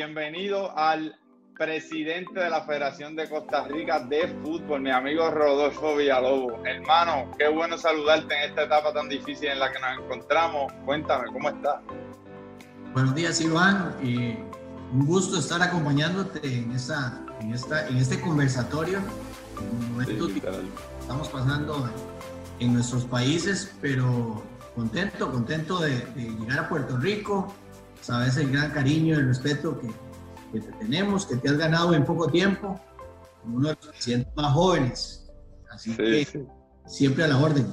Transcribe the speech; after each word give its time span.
bienvenido 0.00 0.74
al 0.78 1.14
presidente 1.58 2.40
de 2.40 2.48
la 2.48 2.62
Federación 2.62 3.14
de 3.14 3.28
Costa 3.28 3.64
Rica 3.68 4.00
de 4.00 4.28
Fútbol, 4.42 4.80
mi 4.80 4.90
amigo 4.90 5.30
Rodolfo 5.30 5.94
Villalobos. 5.94 6.54
Hermano, 6.64 7.30
qué 7.38 7.48
bueno 7.48 7.76
saludarte 7.76 8.34
en 8.34 8.48
esta 8.48 8.62
etapa 8.62 8.94
tan 8.94 9.10
difícil 9.10 9.48
en 9.48 9.58
la 9.58 9.70
que 9.70 9.78
nos 9.78 9.98
encontramos. 9.98 10.72
Cuéntame, 10.86 11.26
¿cómo 11.30 11.50
estás? 11.50 11.82
Buenos 12.94 13.14
días, 13.14 13.42
Iván. 13.42 13.94
un 14.02 15.04
gusto 15.04 15.38
estar 15.38 15.60
acompañándote 15.60 16.40
en, 16.50 16.72
esta, 16.72 17.20
en, 17.42 17.52
esta, 17.52 17.86
en 17.86 17.98
este 17.98 18.18
conversatorio. 18.22 19.00
estamos 20.98 21.28
pasando 21.28 21.90
en 22.58 22.72
nuestros 22.72 23.04
países, 23.04 23.76
pero 23.82 24.42
contento, 24.74 25.30
contento 25.30 25.78
de, 25.80 25.90
de 26.14 26.22
llegar 26.40 26.60
a 26.60 26.68
Puerto 26.70 26.96
Rico. 26.96 27.54
Sabes 28.00 28.36
el 28.36 28.50
gran 28.50 28.70
cariño 28.70 29.14
y 29.14 29.18
el 29.18 29.28
respeto 29.28 29.78
que, 29.78 29.88
que 30.52 30.60
te 30.60 30.72
tenemos, 30.72 31.26
que 31.26 31.36
te 31.36 31.48
has 31.48 31.56
ganado 31.56 31.94
en 31.94 32.04
poco 32.04 32.28
tiempo, 32.28 32.80
uno 33.44 33.68
de 33.68 33.74
los 33.74 33.86
presidentes 33.86 34.34
más 34.34 34.52
jóvenes. 34.52 35.30
Así 35.70 35.96
que 35.96 36.46
siempre 36.86 37.24
a 37.24 37.28
la 37.28 37.38
orden. 37.38 37.66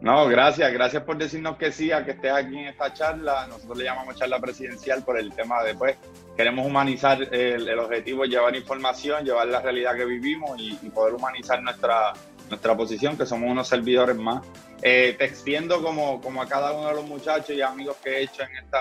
No, 0.00 0.26
gracias, 0.28 0.70
gracias 0.70 1.02
por 1.04 1.16
decirnos 1.16 1.56
que 1.56 1.72
sí, 1.72 1.90
a 1.90 2.04
que 2.04 2.10
estés 2.10 2.30
aquí 2.30 2.58
en 2.58 2.66
esta 2.66 2.92
charla. 2.92 3.46
Nosotros 3.46 3.78
le 3.78 3.84
llamamos 3.84 4.16
charla 4.16 4.38
presidencial 4.38 5.02
por 5.02 5.18
el 5.18 5.32
tema 5.32 5.62
de, 5.62 5.74
pues, 5.74 5.96
queremos 6.36 6.66
humanizar 6.66 7.22
el, 7.32 7.66
el 7.66 7.78
objetivo, 7.78 8.24
llevar 8.26 8.54
información, 8.54 9.24
llevar 9.24 9.46
la 9.46 9.60
realidad 9.60 9.94
que 9.96 10.04
vivimos 10.04 10.60
y, 10.60 10.78
y 10.82 10.90
poder 10.90 11.14
humanizar 11.14 11.62
nuestra, 11.62 12.12
nuestra 12.50 12.76
posición, 12.76 13.16
que 13.16 13.24
somos 13.24 13.50
unos 13.50 13.66
servidores 13.66 14.16
más. 14.16 14.44
Eh, 14.86 15.14
te 15.16 15.24
extiendo 15.24 15.82
como, 15.82 16.20
como 16.20 16.42
a 16.42 16.46
cada 16.46 16.72
uno 16.72 16.88
de 16.88 16.94
los 16.96 17.06
muchachos 17.06 17.56
y 17.56 17.62
amigos 17.62 17.96
que 18.04 18.18
he 18.18 18.22
hecho 18.24 18.42
en 18.42 18.54
esta, 18.54 18.78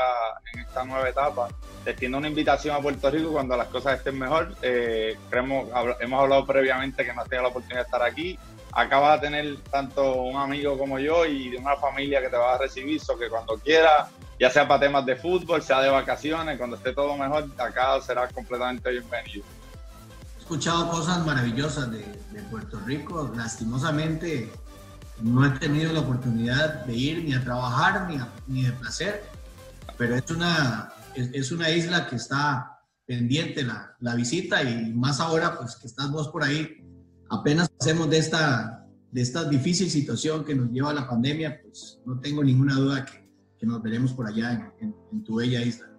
en 0.52 0.60
esta 0.60 0.84
nueva 0.84 1.08
etapa, 1.08 1.48
te 1.86 1.92
extiendo 1.92 2.18
una 2.18 2.28
invitación 2.28 2.76
a 2.76 2.82
Puerto 2.82 3.10
Rico 3.10 3.32
cuando 3.32 3.56
las 3.56 3.70
cosas 3.70 4.00
estén 4.00 4.20
mejor. 4.20 4.54
Eh, 4.62 5.18
creemos, 5.30 5.70
hemos 6.02 6.22
hablado 6.22 6.46
previamente 6.46 7.06
que 7.06 7.14
no 7.14 7.22
has 7.22 7.30
tenido 7.30 7.44
la 7.44 7.50
oportunidad 7.52 7.84
de 7.84 7.86
estar 7.86 8.04
aquí. 8.04 8.38
Acabas 8.74 9.22
de 9.22 9.28
tener 9.28 9.58
tanto 9.72 10.16
un 10.24 10.36
amigo 10.36 10.78
como 10.78 11.00
yo 11.00 11.26
y 11.26 11.52
de 11.52 11.58
una 11.58 11.78
familia 11.78 12.20
que 12.20 12.28
te 12.28 12.36
va 12.36 12.56
a 12.56 12.58
recibir, 12.58 13.00
so 13.00 13.18
que 13.18 13.30
cuando 13.30 13.58
quieras, 13.58 14.10
ya 14.38 14.50
sea 14.50 14.68
para 14.68 14.82
temas 14.82 15.06
de 15.06 15.16
fútbol, 15.16 15.62
sea 15.62 15.80
de 15.80 15.90
vacaciones, 15.90 16.58
cuando 16.58 16.76
esté 16.76 16.92
todo 16.92 17.16
mejor, 17.16 17.46
acá 17.58 18.02
serás 18.02 18.34
completamente 18.34 18.92
bienvenido 18.92 19.46
escuchado 20.54 20.90
cosas 20.90 21.26
maravillosas 21.26 21.90
de, 21.90 22.04
Puerto 22.52 22.80
Rico. 22.86 23.32
Lastimosamente 23.36 24.52
no 25.22 25.46
he 25.46 25.50
tenido 25.60 25.94
la 25.94 26.02
oportunidad 26.02 26.86
de 26.86 26.96
ir 26.96 27.24
ni 27.24 27.34
a 27.34 27.44
trabajar 27.44 28.10
ni, 28.10 28.18
ni 28.48 28.66
de 28.66 28.72
placer, 28.74 29.24
pero 29.98 30.16
es 30.16 30.30
una, 30.32 30.92
es, 31.16 31.52
una 31.52 31.70
isla 31.70 32.08
que 32.08 32.16
está 32.16 32.80
pendiente 33.06 33.64
la, 33.64 33.96
la, 34.00 34.16
visita 34.16 34.64
y 34.64 34.94
más 34.94 35.20
ahora 35.20 35.58
pues 35.58 35.76
que 35.76 35.88
estás 35.88 36.12
vos 36.12 36.30
por 36.30 36.44
ahí. 36.44 36.78
Apenas 37.30 37.72
hacemos 37.80 38.10
de 38.10 38.18
esta, 38.18 38.86
de 39.12 39.22
esta 39.22 39.44
difícil 39.46 39.90
situación 39.90 40.44
que 40.44 40.56
nos 40.56 40.72
lleva 40.72 40.92
a 40.92 40.94
la 40.94 41.08
pandemia, 41.08 41.62
pues 41.62 42.00
no 42.06 42.20
tengo 42.20 42.44
ninguna 42.44 42.76
duda 42.76 43.06
que, 43.06 43.30
que 43.60 43.66
nos 43.66 43.82
veremos 43.82 44.14
por 44.14 44.28
allá 44.28 44.74
en 44.80 45.24
tu 45.24 45.36
bella 45.36 45.62
isla. 45.62 45.94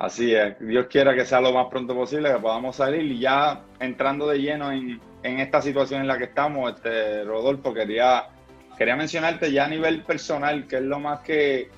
Así 0.00 0.32
es, 0.32 0.58
Dios 0.60 0.86
quiera 0.88 1.14
que 1.14 1.26
sea 1.26 1.42
lo 1.42 1.52
más 1.52 1.66
pronto 1.66 1.94
posible, 1.94 2.32
que 2.32 2.38
podamos 2.38 2.76
salir 2.76 3.02
y 3.02 3.20
ya 3.20 3.66
entrando 3.80 4.26
de 4.28 4.38
lleno 4.38 4.72
en, 4.72 4.98
esta 5.22 5.60
situación 5.60 6.00
en 6.00 6.08
la 6.08 6.18
que 6.18 6.24
estamos, 6.24 6.74
este, 6.74 7.24
Rodolfo, 7.24 7.74
quería, 7.74 8.28
quería 8.76 8.96
mencionarte 8.96 9.52
ya 9.52 9.66
a 9.66 9.68
nivel 9.68 10.02
personal, 10.04 10.66
que 10.66 10.76
es 10.76 10.82
lo 10.82 10.98
más 10.98 11.20
que, 11.20 11.70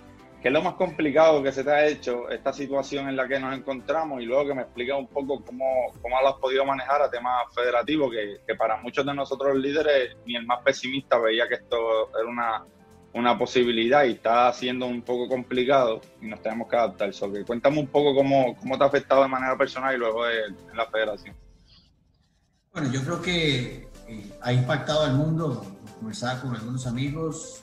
es 0.42 0.52
lo 0.52 0.62
más 0.62 0.74
complicado 0.74 1.42
que 1.42 1.52
se 1.52 1.62
te 1.62 1.70
ha 1.70 1.86
hecho 1.86 2.28
esta 2.28 2.52
situación 2.52 3.08
en 3.08 3.16
la 3.16 3.28
que 3.28 3.38
nos 3.38 3.56
encontramos 3.56 4.20
y 4.20 4.26
luego 4.26 4.48
que 4.48 4.54
me 4.54 4.62
expliques 4.62 4.94
un 4.94 5.08
poco 5.08 5.44
cómo, 5.44 5.92
cómo 6.00 6.20
lo 6.20 6.28
has 6.28 6.36
podido 6.36 6.64
manejar 6.64 7.02
a 7.02 7.10
temas 7.10 7.44
federativos, 7.54 8.10
que, 8.10 8.40
que 8.46 8.54
para 8.54 8.76
muchos 8.78 9.04
de 9.06 9.14
nosotros 9.14 9.56
líderes 9.56 10.16
ni 10.26 10.36
el 10.36 10.46
más 10.46 10.62
pesimista 10.62 11.18
veía 11.18 11.48
que 11.48 11.54
esto 11.54 12.10
era 12.18 12.28
una 12.28 12.64
una 13.14 13.36
posibilidad 13.36 14.04
y 14.04 14.12
está 14.12 14.52
siendo 14.52 14.86
un 14.86 15.02
poco 15.02 15.28
complicado 15.28 16.00
y 16.20 16.26
nos 16.26 16.40
tenemos 16.40 16.68
que 16.68 16.76
adaptar. 16.76 17.12
So, 17.12 17.30
que 17.32 17.44
cuéntame 17.44 17.78
un 17.78 17.88
poco 17.88 18.14
cómo, 18.14 18.56
cómo 18.56 18.78
te 18.78 18.84
ha 18.84 18.86
afectado 18.86 19.22
de 19.22 19.28
manera 19.28 19.56
personal 19.56 19.94
y 19.94 19.98
luego 19.98 20.26
en 20.28 20.56
la 20.74 20.86
federación. 20.86 21.36
Bueno, 22.72 22.90
yo 22.90 23.02
creo 23.02 23.22
que 23.22 23.90
eh, 24.08 24.38
ha 24.40 24.52
impactado 24.52 25.02
al 25.02 25.14
mundo. 25.14 25.64
Conversaba 25.98 26.40
con 26.40 26.54
algunos 26.54 26.86
amigos. 26.86 27.62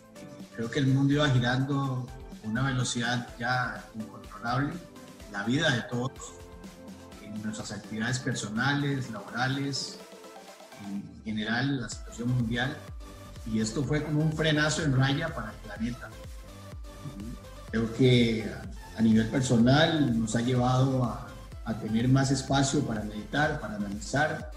Creo 0.56 0.70
que 0.70 0.80
el 0.80 0.88
mundo 0.88 1.14
iba 1.14 1.30
girando 1.30 2.08
a 2.44 2.47
una 2.47 2.64
velocidad 2.64 3.28
ya 3.40 3.84
incontrolable. 3.96 4.74
La 5.31 5.44
vida 5.44 5.69
de 5.72 5.81
todos, 5.84 6.34
en 7.24 7.42
nuestras 7.44 7.72
actividades 7.72 8.19
personales, 8.19 9.12
laborales, 9.12 10.00
en 10.88 11.24
general 11.24 11.81
la 11.81 11.90
situación 11.90 12.30
mundial 12.34 12.75
y 13.46 13.59
esto 13.62 13.84
fue 13.84 14.03
como 14.03 14.22
un 14.22 14.34
frenazo 14.34 14.84
en 14.84 14.96
raya 14.96 15.34
para 15.34 15.52
el 15.52 15.58
planeta. 15.58 16.09
Creo 17.72 17.94
que 17.94 18.52
a 18.98 19.02
nivel 19.02 19.28
personal 19.28 20.19
nos 20.19 20.36
ha 20.36 20.42
llevado 20.42 21.03
a, 21.03 21.25
tener 21.81 22.08
más 22.08 22.31
espacio 22.31 22.81
para 22.81 23.03
meditar, 23.03 23.59
para 23.59 23.75
analizar, 23.75 24.50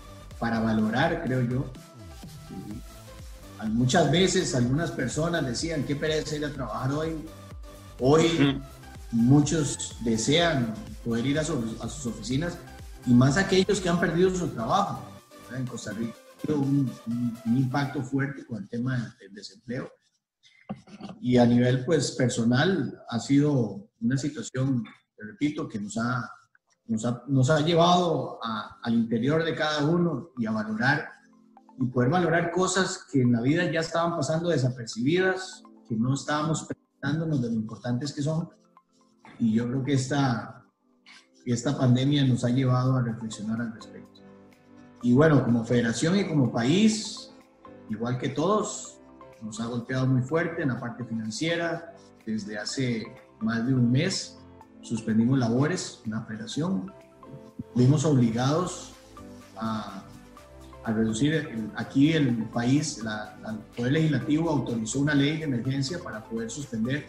para 0.43 0.59
valorar, 0.59 1.23
creo 1.23 1.41
yo. 1.43 1.73
muchas 3.69 4.11
veces 4.11 4.57
algunas 4.57 4.91
personas 4.91 5.47
decían, 5.47 5.85
qué 5.85 5.95
pereza 5.95 6.35
ir 6.35 6.45
a 6.45 6.51
trabajar 6.51 6.91
hoy. 6.91 7.25
Hoy 8.01 8.61
muchos 9.13 9.95
desean 10.01 10.75
poder 11.05 11.27
ir 11.27 11.39
a, 11.39 11.43
a, 11.43 11.45
sus 11.89 12.07
oficinas 12.07 12.59
y 13.07 13.15
más 13.15 13.37
aquellos 13.37 13.81
que 13.81 13.89
han 13.89 14.01
perdido 14.01 14.35
su 14.35 14.49
trabajo 14.49 15.01
en 15.57 15.65
Costa 15.65 15.93
Rica 15.93 16.17
un, 16.49 16.91
impacto 17.47 18.03
fuerte 18.03 18.45
con 18.45 18.65
el 18.65 18.69
tema 18.69 19.15
del 19.21 19.33
desempleo. 19.33 19.93
Y 21.21 21.37
a 21.37 21.47
nivel 21.47 21.85
pues, 21.85 22.11
personal 22.11 23.01
ha 23.09 23.21
sido 23.21 23.89
una 24.01 24.17
situación, 24.17 24.83
repito, 25.17 25.69
que 25.69 25.79
nos 25.79 25.97
ha, 25.99 26.29
nos 26.87 27.05
ha, 27.05 27.23
nos 27.29 27.51
ha 27.51 27.61
llevado 27.61 28.39
al 28.83 28.95
interior 28.95 29.45
de 29.45 29.55
cada 29.55 29.87
uno 29.87 30.31
y 30.37 30.47
a 30.47 30.51
valorar 30.51 31.09
y 31.79 31.87
poder 31.87 32.11
valorar 32.11 32.51
cosas 32.51 33.07
que 33.11 33.23
en 33.23 33.33
la 33.33 33.41
vida 33.41 33.71
ya 33.71 33.81
estaban 33.81 34.17
pasando 34.17 34.51
desapercibidas, 34.51 35.63
que 35.89 35.97
no 35.97 36.15
estábamos 36.15 36.67
pensándonos 37.01 37.41
de 37.43 37.49
lo 37.49 37.55
importantes 37.55 38.13
que 38.13 38.23
son. 38.23 38.49
Y 39.39 39.55
yo 39.55 39.67
creo 39.67 39.83
que 39.83 39.95
esta, 39.95 40.65
esta 41.45 41.77
pandemia 41.77 42.25
nos 42.25 42.45
ha 42.45 42.51
llevado 42.51 42.97
a 42.97 43.03
reflexionar 43.03 43.61
al 43.61 43.73
respecto. 43.73 44.21
Y 45.03 45.13
bueno, 45.13 45.45
como 45.45 45.65
federación 45.65 46.17
y 46.17 46.29
como 46.29 46.53
país, 46.53 47.33
igual 47.91 48.19
que 48.19 48.29
todos, 48.29 49.01
nos 49.43 49.61
ha 49.61 49.67
golpeado 49.67 50.07
muy 50.07 50.23
fuerte 50.23 50.63
en 50.63 50.69
la 50.69 50.79
parte 50.79 51.05
financiera. 51.05 51.93
Desde 52.25 52.57
hace 52.57 53.05
más 53.41 53.67
de 53.67 53.75
un 53.75 53.91
mes 53.91 54.39
suspendimos 54.83 55.39
labores 55.39 56.01
en 56.05 56.13
la 56.13 56.23
federación. 56.23 56.93
Fuimos 57.75 58.05
obligados 58.05 58.93
a, 59.57 60.05
a 60.85 60.93
reducir, 60.93 61.71
aquí 61.77 62.13
el 62.13 62.45
país, 62.47 62.99
el 62.99 63.59
Poder 63.77 63.93
Legislativo 63.93 64.51
autorizó 64.51 65.01
una 65.01 65.15
ley 65.15 65.39
de 65.39 65.45
emergencia 65.45 65.99
para 66.03 66.25
poder 66.25 66.51
suspender 66.51 67.07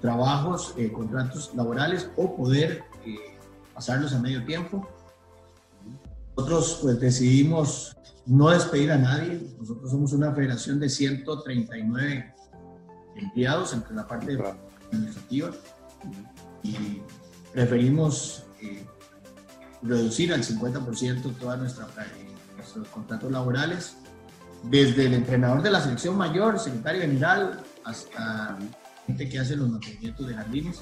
trabajos, 0.00 0.74
eh, 0.76 0.92
contratos 0.92 1.52
laborales 1.54 2.10
o 2.16 2.36
poder 2.36 2.84
eh, 3.04 3.16
pasarlos 3.74 4.12
a 4.12 4.20
medio 4.20 4.44
tiempo. 4.44 4.88
Nosotros 6.36 6.80
pues 6.82 7.00
decidimos 7.00 7.96
no 8.26 8.50
despedir 8.50 8.92
a 8.92 8.98
nadie. 8.98 9.54
Nosotros 9.58 9.90
somos 9.90 10.12
una 10.12 10.32
federación 10.32 10.80
de 10.80 10.88
139 10.88 12.34
empleados 13.16 13.72
entre 13.72 13.94
la 13.94 14.06
parte 14.06 14.36
administrativa 14.92 15.50
y 16.62 17.00
preferimos 17.52 18.44
eh, 18.60 18.84
reducir 19.82 20.32
al 20.32 20.42
50% 20.42 21.36
todos 21.38 21.54
eh, 21.54 21.58
nuestros 22.56 22.88
contratos 22.88 23.30
laborales, 23.30 23.96
desde 24.64 25.06
el 25.06 25.14
entrenador 25.14 25.62
de 25.62 25.70
la 25.70 25.80
selección 25.80 26.16
mayor, 26.16 26.58
secretario 26.58 27.02
general, 27.02 27.62
hasta 27.84 28.58
gente 29.06 29.28
que 29.28 29.38
hace 29.38 29.56
los 29.56 29.68
mantenimientos 29.68 30.26
de 30.26 30.34
jardines. 30.34 30.80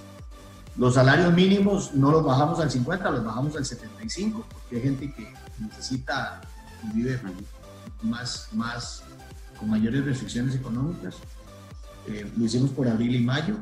Los 0.76 0.94
salarios 0.94 1.32
mínimos 1.32 1.94
no 1.94 2.10
los 2.10 2.24
bajamos 2.24 2.58
al 2.58 2.70
50, 2.70 3.10
los 3.10 3.24
bajamos 3.24 3.56
al 3.56 3.64
75, 3.64 4.44
porque 4.50 4.76
hay 4.76 4.82
gente 4.82 5.12
que 5.12 5.32
necesita 5.60 6.40
y 6.82 6.96
vive 6.96 7.20
más, 8.02 8.48
más, 8.52 9.02
con 9.58 9.70
mayores 9.70 10.04
restricciones 10.04 10.54
económicas. 10.54 11.16
Eh, 12.08 12.30
lo 12.36 12.44
hicimos 12.44 12.70
por 12.70 12.88
abril 12.88 13.14
y 13.14 13.20
mayo. 13.20 13.56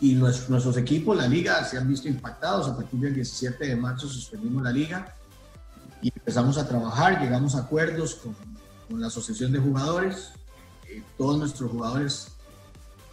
Y 0.00 0.14
nuestros 0.14 0.76
equipos, 0.76 1.16
la 1.16 1.28
liga, 1.28 1.64
se 1.64 1.78
han 1.78 1.88
visto 1.88 2.08
impactados. 2.08 2.68
A 2.68 2.76
partir 2.76 3.00
del 3.00 3.14
17 3.14 3.66
de 3.66 3.76
marzo 3.76 4.08
suspendimos 4.08 4.62
la 4.62 4.72
liga 4.72 5.14
y 6.02 6.12
empezamos 6.14 6.58
a 6.58 6.68
trabajar, 6.68 7.20
llegamos 7.20 7.54
a 7.54 7.60
acuerdos 7.60 8.16
con, 8.16 8.36
con 8.88 9.00
la 9.00 9.06
asociación 9.06 9.52
de 9.52 9.58
jugadores. 9.58 10.32
Eh, 10.88 11.02
todos 11.16 11.38
nuestros 11.38 11.70
jugadores 11.70 12.28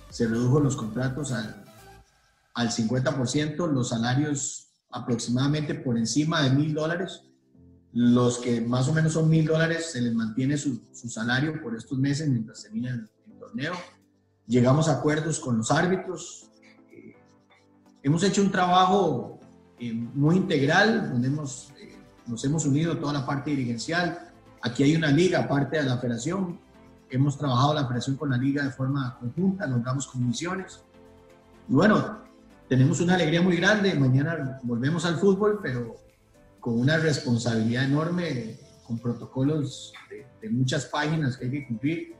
se 0.09 0.27
redujo 0.27 0.59
los 0.59 0.75
contratos 0.75 1.31
al, 1.31 1.63
al 2.53 2.69
50% 2.69 3.71
los 3.71 3.89
salarios 3.89 4.67
aproximadamente 4.91 5.73
por 5.73 5.97
encima 5.97 6.41
de 6.43 6.51
mil 6.51 6.73
dólares. 6.73 7.23
Los 7.93 8.37
que 8.37 8.61
más 8.61 8.87
o 8.87 8.93
menos 8.93 9.13
son 9.13 9.29
mil 9.29 9.45
dólares 9.45 9.91
se 9.91 10.01
les 10.01 10.13
mantiene 10.13 10.57
su, 10.57 10.81
su, 10.93 11.09
salario 11.09 11.61
por 11.61 11.75
estos 11.75 11.97
meses 11.97 12.29
mientras 12.29 12.63
termina 12.63 12.89
el, 12.89 13.09
el 13.27 13.39
torneo. 13.39 13.73
Llegamos 14.47 14.87
a 14.87 14.97
acuerdos 14.97 15.39
con 15.39 15.57
los 15.57 15.71
árbitros. 15.71 16.50
Hemos 18.03 18.23
hecho 18.23 18.41
un 18.41 18.51
trabajo 18.51 19.39
eh, 19.79 19.93
muy 19.93 20.37
integral 20.37 21.11
donde 21.11 21.27
hemos, 21.27 21.71
eh, 21.79 21.95
nos 22.25 22.43
hemos 22.43 22.65
unido 22.65 22.97
toda 22.97 23.13
la 23.13 23.25
parte 23.25 23.51
dirigencial. 23.51 24.31
Aquí 24.61 24.83
hay 24.83 24.95
una 24.95 25.11
liga 25.11 25.39
aparte 25.39 25.77
de 25.77 25.83
la 25.83 25.97
federación. 25.97 26.59
Hemos 27.09 27.37
trabajado 27.37 27.75
la 27.75 27.83
federación 27.85 28.15
con 28.15 28.31
la 28.31 28.37
liga 28.37 28.63
de 28.63 28.71
forma 28.71 29.17
conjunta, 29.19 29.67
logramos 29.67 30.07
comisiones. 30.07 30.81
Y 31.69 31.73
bueno, 31.73 32.19
tenemos 32.67 32.99
una 33.01 33.15
alegría 33.15 33.41
muy 33.43 33.57
grande. 33.57 33.93
Mañana 33.93 34.59
volvemos 34.63 35.05
al 35.05 35.17
fútbol, 35.17 35.59
pero 35.61 35.97
con 36.59 36.79
una 36.79 36.97
responsabilidad 36.97 37.85
enorme, 37.85 38.57
con 38.87 38.97
protocolos 38.97 39.93
de, 40.09 40.25
de 40.41 40.49
muchas 40.49 40.85
páginas 40.85 41.37
que 41.37 41.45
hay 41.45 41.51
que 41.51 41.67
cumplir 41.67 42.15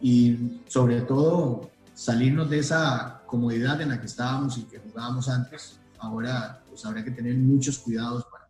y 0.00 0.62
sobre 0.66 1.02
todo 1.02 1.70
salirnos 2.00 2.48
de 2.48 2.60
esa 2.60 3.20
comodidad 3.26 3.78
en 3.82 3.90
la 3.90 4.00
que 4.00 4.06
estábamos 4.06 4.56
y 4.56 4.62
que 4.62 4.78
jugábamos 4.78 5.28
antes. 5.28 5.78
Ahora 5.98 6.58
pues 6.66 6.82
habrá 6.86 7.04
que 7.04 7.10
tener 7.10 7.34
muchos 7.34 7.78
cuidados 7.78 8.24
para, 8.24 8.48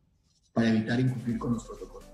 para 0.53 0.69
evitar 0.69 1.01
incumplir 1.01 1.37
con 1.37 1.55
los 1.55 1.65
protocolos. 1.65 2.09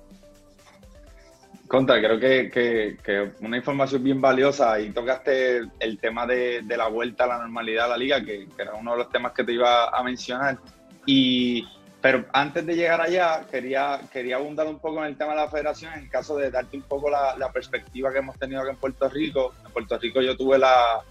Contra, 1.69 1.99
creo 1.99 2.19
que, 2.19 2.51
que, 2.51 2.97
que, 3.05 3.33
una 3.41 3.59
información 3.59 4.03
bien 4.03 4.19
valiosa 4.19 4.81
y 4.81 4.93
tocaste 4.93 5.69
el, 5.79 5.99
tema 5.99 6.27
de, 6.27 6.63
de, 6.63 6.77
la 6.77 6.89
vuelta 6.89 7.25
a 7.25 7.27
la 7.27 7.39
normalidad 7.39 7.85
de 7.85 7.91
la 7.91 7.97
liga, 7.99 8.25
que, 8.25 8.49
que, 8.49 8.63
era 8.63 8.73
uno 8.75 8.93
de 8.93 8.99
los 8.99 9.11
temas 9.11 9.33
que 9.33 9.45
te 9.45 9.53
iba 9.53 9.89
a 9.91 10.03
mencionar. 10.03 10.59
Y, 11.05 11.67
pero 12.01 12.25
antes 12.33 12.65
de 12.65 12.77
llegar 12.77 13.03
allá, 13.03 13.45
quería, 13.51 14.01
quería 14.11 14.37
abundar 14.37 14.69
un 14.69 14.79
poco 14.79 15.01
en 15.01 15.11
el 15.11 15.19
tema 15.19 15.33
de 15.33 15.41
la 15.41 15.51
federación, 15.51 15.93
en 15.95 16.09
caso 16.09 16.39
de 16.39 16.51
darte 16.51 16.79
un 16.79 16.85
poco 16.85 17.11
la, 17.11 17.37
la 17.37 17.53
perspectiva 17.53 18.11
que 18.11 18.19
hemos 18.21 18.39
tenido 18.39 18.63
aquí 18.63 18.71
en 18.71 18.77
Puerto 18.77 19.07
Rico. 19.11 19.53
En 19.67 19.73
Puerto 19.73 19.99
Rico 19.99 20.23
yo 20.23 20.37
tuve 20.37 20.57
la, 20.57 21.03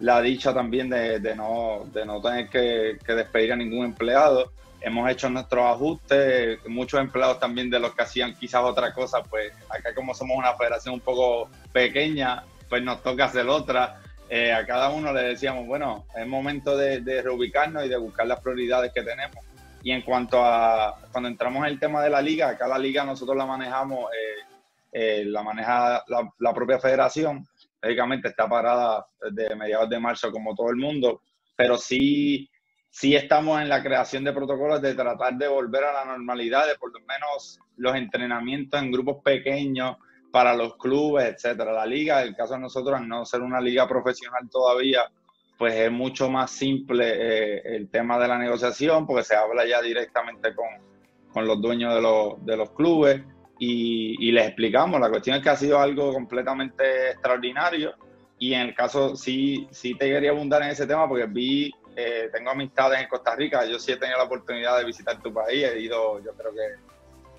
la 0.00 0.20
dicha 0.20 0.54
también 0.54 0.88
de, 0.90 1.34
no, 1.34 1.86
de 1.92 2.06
no 2.06 2.20
tener 2.20 2.48
que, 2.48 2.98
despedir 3.06 3.52
a 3.52 3.56
ningún 3.56 3.86
empleado 3.86 4.52
hemos 4.80 5.10
hecho 5.10 5.28
nuestros 5.28 5.64
ajustes, 5.64 6.60
muchos 6.68 7.00
empleados 7.00 7.40
también 7.40 7.68
de 7.68 7.80
los 7.80 7.94
que 7.94 8.02
hacían 8.02 8.34
quizás 8.34 8.62
otra 8.62 8.92
cosa, 8.92 9.22
pues 9.24 9.52
acá 9.68 9.92
como 9.92 10.14
somos 10.14 10.38
una 10.38 10.54
federación 10.54 10.94
un 10.94 11.00
poco 11.00 11.48
pequeña, 11.72 12.44
pues 12.68 12.82
nos 12.82 13.02
toca 13.02 13.24
hacer 13.24 13.48
otra. 13.48 14.00
Eh, 14.30 14.52
a 14.52 14.66
cada 14.66 14.90
uno 14.90 15.12
le 15.12 15.22
decíamos, 15.22 15.66
bueno, 15.66 16.04
es 16.14 16.26
momento 16.26 16.76
de, 16.76 17.22
reubicarnos 17.22 17.86
y 17.86 17.88
de 17.88 17.96
buscar 17.96 18.26
las 18.26 18.40
prioridades 18.40 18.92
que 18.92 19.02
tenemos. 19.02 19.44
Y 19.82 19.92
en 19.92 20.02
cuanto 20.02 20.44
a 20.44 20.98
cuando 21.12 21.28
entramos 21.28 21.66
en 21.66 21.72
el 21.72 21.80
tema 21.80 22.02
de 22.02 22.10
la 22.10 22.20
liga, 22.20 22.48
acá 22.48 22.68
la 22.68 22.78
liga 22.78 23.04
nosotros 23.04 23.36
la 23.36 23.46
manejamos, 23.46 24.10
eh, 24.12 24.44
eh, 24.92 25.24
la 25.24 25.42
maneja 25.42 26.04
la, 26.38 26.54
propia 26.54 26.78
federación, 26.78 27.46
lógicamente 27.82 28.28
está 28.28 28.48
parada 28.48 29.06
desde 29.30 29.54
mediados 29.56 29.88
de 29.88 30.00
marzo 30.00 30.30
como 30.30 30.54
todo 30.54 30.70
el 30.70 30.76
mundo, 30.76 31.22
pero 31.56 31.76
sí 31.76 32.48
sí 32.90 33.14
estamos 33.14 33.60
en 33.60 33.68
la 33.68 33.82
creación 33.82 34.24
de 34.24 34.32
protocolos 34.32 34.82
de 34.82 34.94
tratar 34.94 35.34
de 35.34 35.48
volver 35.48 35.84
a 35.84 35.92
la 35.92 36.04
normalidad, 36.04 36.66
de 36.66 36.76
por 36.76 36.92
lo 36.92 37.00
menos 37.06 37.58
los 37.76 37.94
entrenamientos 37.94 38.80
en 38.80 38.90
grupos 38.90 39.18
pequeños 39.22 39.96
para 40.32 40.54
los 40.54 40.76
clubes, 40.76 41.24
etcétera. 41.26 41.72
La 41.72 41.86
liga, 41.86 42.22
el 42.22 42.34
caso 42.34 42.54
de 42.54 42.60
nosotros, 42.60 42.98
al 42.98 43.08
no 43.08 43.24
ser 43.24 43.42
una 43.42 43.60
liga 43.60 43.88
profesional 43.88 44.48
todavía, 44.50 45.02
pues 45.56 45.74
es 45.74 45.90
mucho 45.90 46.30
más 46.30 46.50
simple 46.50 47.04
eh, 47.06 47.62
el 47.76 47.88
tema 47.88 48.18
de 48.18 48.28
la 48.28 48.38
negociación, 48.38 49.06
porque 49.06 49.24
se 49.24 49.36
habla 49.36 49.66
ya 49.66 49.80
directamente 49.80 50.54
con, 50.54 50.66
con 51.32 51.46
los 51.46 51.60
dueños 51.60 51.94
de 51.94 52.02
los, 52.02 52.44
de 52.44 52.56
los 52.56 52.70
clubes 52.70 53.22
y, 53.58 54.28
y 54.28 54.32
les 54.32 54.46
explicamos. 54.46 55.00
La 55.00 55.10
cuestión 55.10 55.36
es 55.36 55.42
que 55.42 55.50
ha 55.50 55.56
sido 55.56 55.78
algo 55.78 56.12
completamente 56.12 57.10
extraordinario. 57.10 57.94
Y 58.38 58.54
en 58.54 58.60
el 58.62 58.74
caso 58.74 59.16
sí, 59.16 59.66
sí 59.70 59.94
te 59.94 60.08
quería 60.08 60.30
abundar 60.30 60.62
en 60.62 60.68
ese 60.68 60.86
tema 60.86 61.08
porque 61.08 61.26
vi 61.26 61.72
eh, 62.00 62.30
tengo 62.32 62.50
amistades 62.50 63.00
en 63.00 63.08
Costa 63.08 63.34
Rica, 63.34 63.64
yo 63.64 63.76
sí 63.80 63.90
he 63.90 63.96
tenido 63.96 64.18
la 64.18 64.24
oportunidad 64.24 64.78
de 64.78 64.84
visitar 64.84 65.20
tu 65.20 65.34
país, 65.34 65.64
he 65.64 65.80
ido 65.80 66.22
yo 66.22 66.32
creo 66.34 66.52
que 66.52 66.76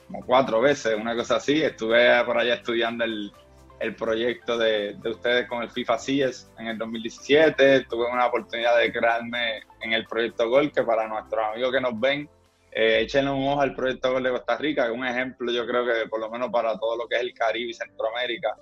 como 0.06 0.26
cuatro 0.26 0.60
veces, 0.60 0.98
una 1.00 1.16
cosa 1.16 1.38
así, 1.38 1.62
estuve 1.62 2.22
por 2.26 2.38
allá 2.38 2.56
estudiando 2.56 3.06
el, 3.06 3.32
el 3.80 3.96
proyecto 3.96 4.58
de, 4.58 4.96
de, 4.96 5.10
ustedes 5.12 5.48
con 5.48 5.64
el 5.64 5.70
FIFA 5.70 6.00
CIES 6.00 6.52
en 6.58 6.68
el 6.68 6.78
2017, 6.78 7.86
tuve 7.86 8.12
una 8.12 8.26
oportunidad 8.26 8.78
de 8.78 8.92
crearme 8.92 9.62
en 9.80 9.94
el 9.94 10.06
proyecto 10.06 10.50
Gol, 10.50 10.74
que 10.74 10.84
para 10.84 11.08
nuestros 11.08 11.42
amigos 11.54 11.72
que 11.72 11.80
nos 11.80 11.98
ven, 11.98 12.30
eh, 12.72 13.02
échenle 13.02 13.32
un 13.32 13.48
ojo 13.48 13.62
al 13.62 13.74
proyecto 13.74 14.20
de 14.20 14.30
Costa 14.30 14.58
Rica, 14.58 14.86
que 14.86 14.92
es 14.92 14.98
un 14.98 15.06
ejemplo 15.06 15.52
yo 15.52 15.66
creo 15.66 15.86
que 15.86 16.08
por 16.10 16.20
lo 16.20 16.30
menos 16.30 16.50
para 16.52 16.78
todo 16.78 16.98
lo 16.98 17.08
que 17.08 17.16
es 17.16 17.22
el 17.22 17.34
Caribe 17.34 17.74
Centroamérica 17.74 18.56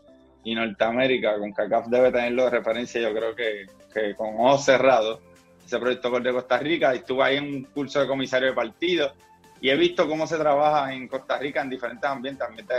y 0.44 0.56
Norteamérica, 0.56 1.38
con 1.38 1.52
CACAF 1.52 1.88
debe 1.88 2.12
tenerlo 2.12 2.46
de 2.46 2.50
referencia, 2.52 3.02
yo 3.02 3.14
creo 3.14 3.36
que, 3.36 3.66
que 3.94 4.16
con 4.16 4.36
ojos 4.40 4.64
cerrados 4.64 5.20
ese 5.66 5.80
proyecto 5.80 6.10
de 6.22 6.32
Costa 6.32 6.58
Rica, 6.60 6.94
estuve 6.94 7.24
ahí 7.24 7.38
en 7.38 7.44
un 7.44 7.64
curso 7.66 8.00
de 8.00 8.08
comisario 8.08 8.48
de 8.48 8.54
partido 8.54 9.12
y 9.60 9.70
he 9.70 9.76
visto 9.76 10.08
cómo 10.08 10.26
se 10.26 10.38
trabaja 10.38 10.94
en 10.94 11.08
Costa 11.08 11.38
Rica 11.40 11.62
en 11.62 11.70
diferentes 11.70 12.10
ambientes, 12.10 12.48
ambientes 12.48 12.78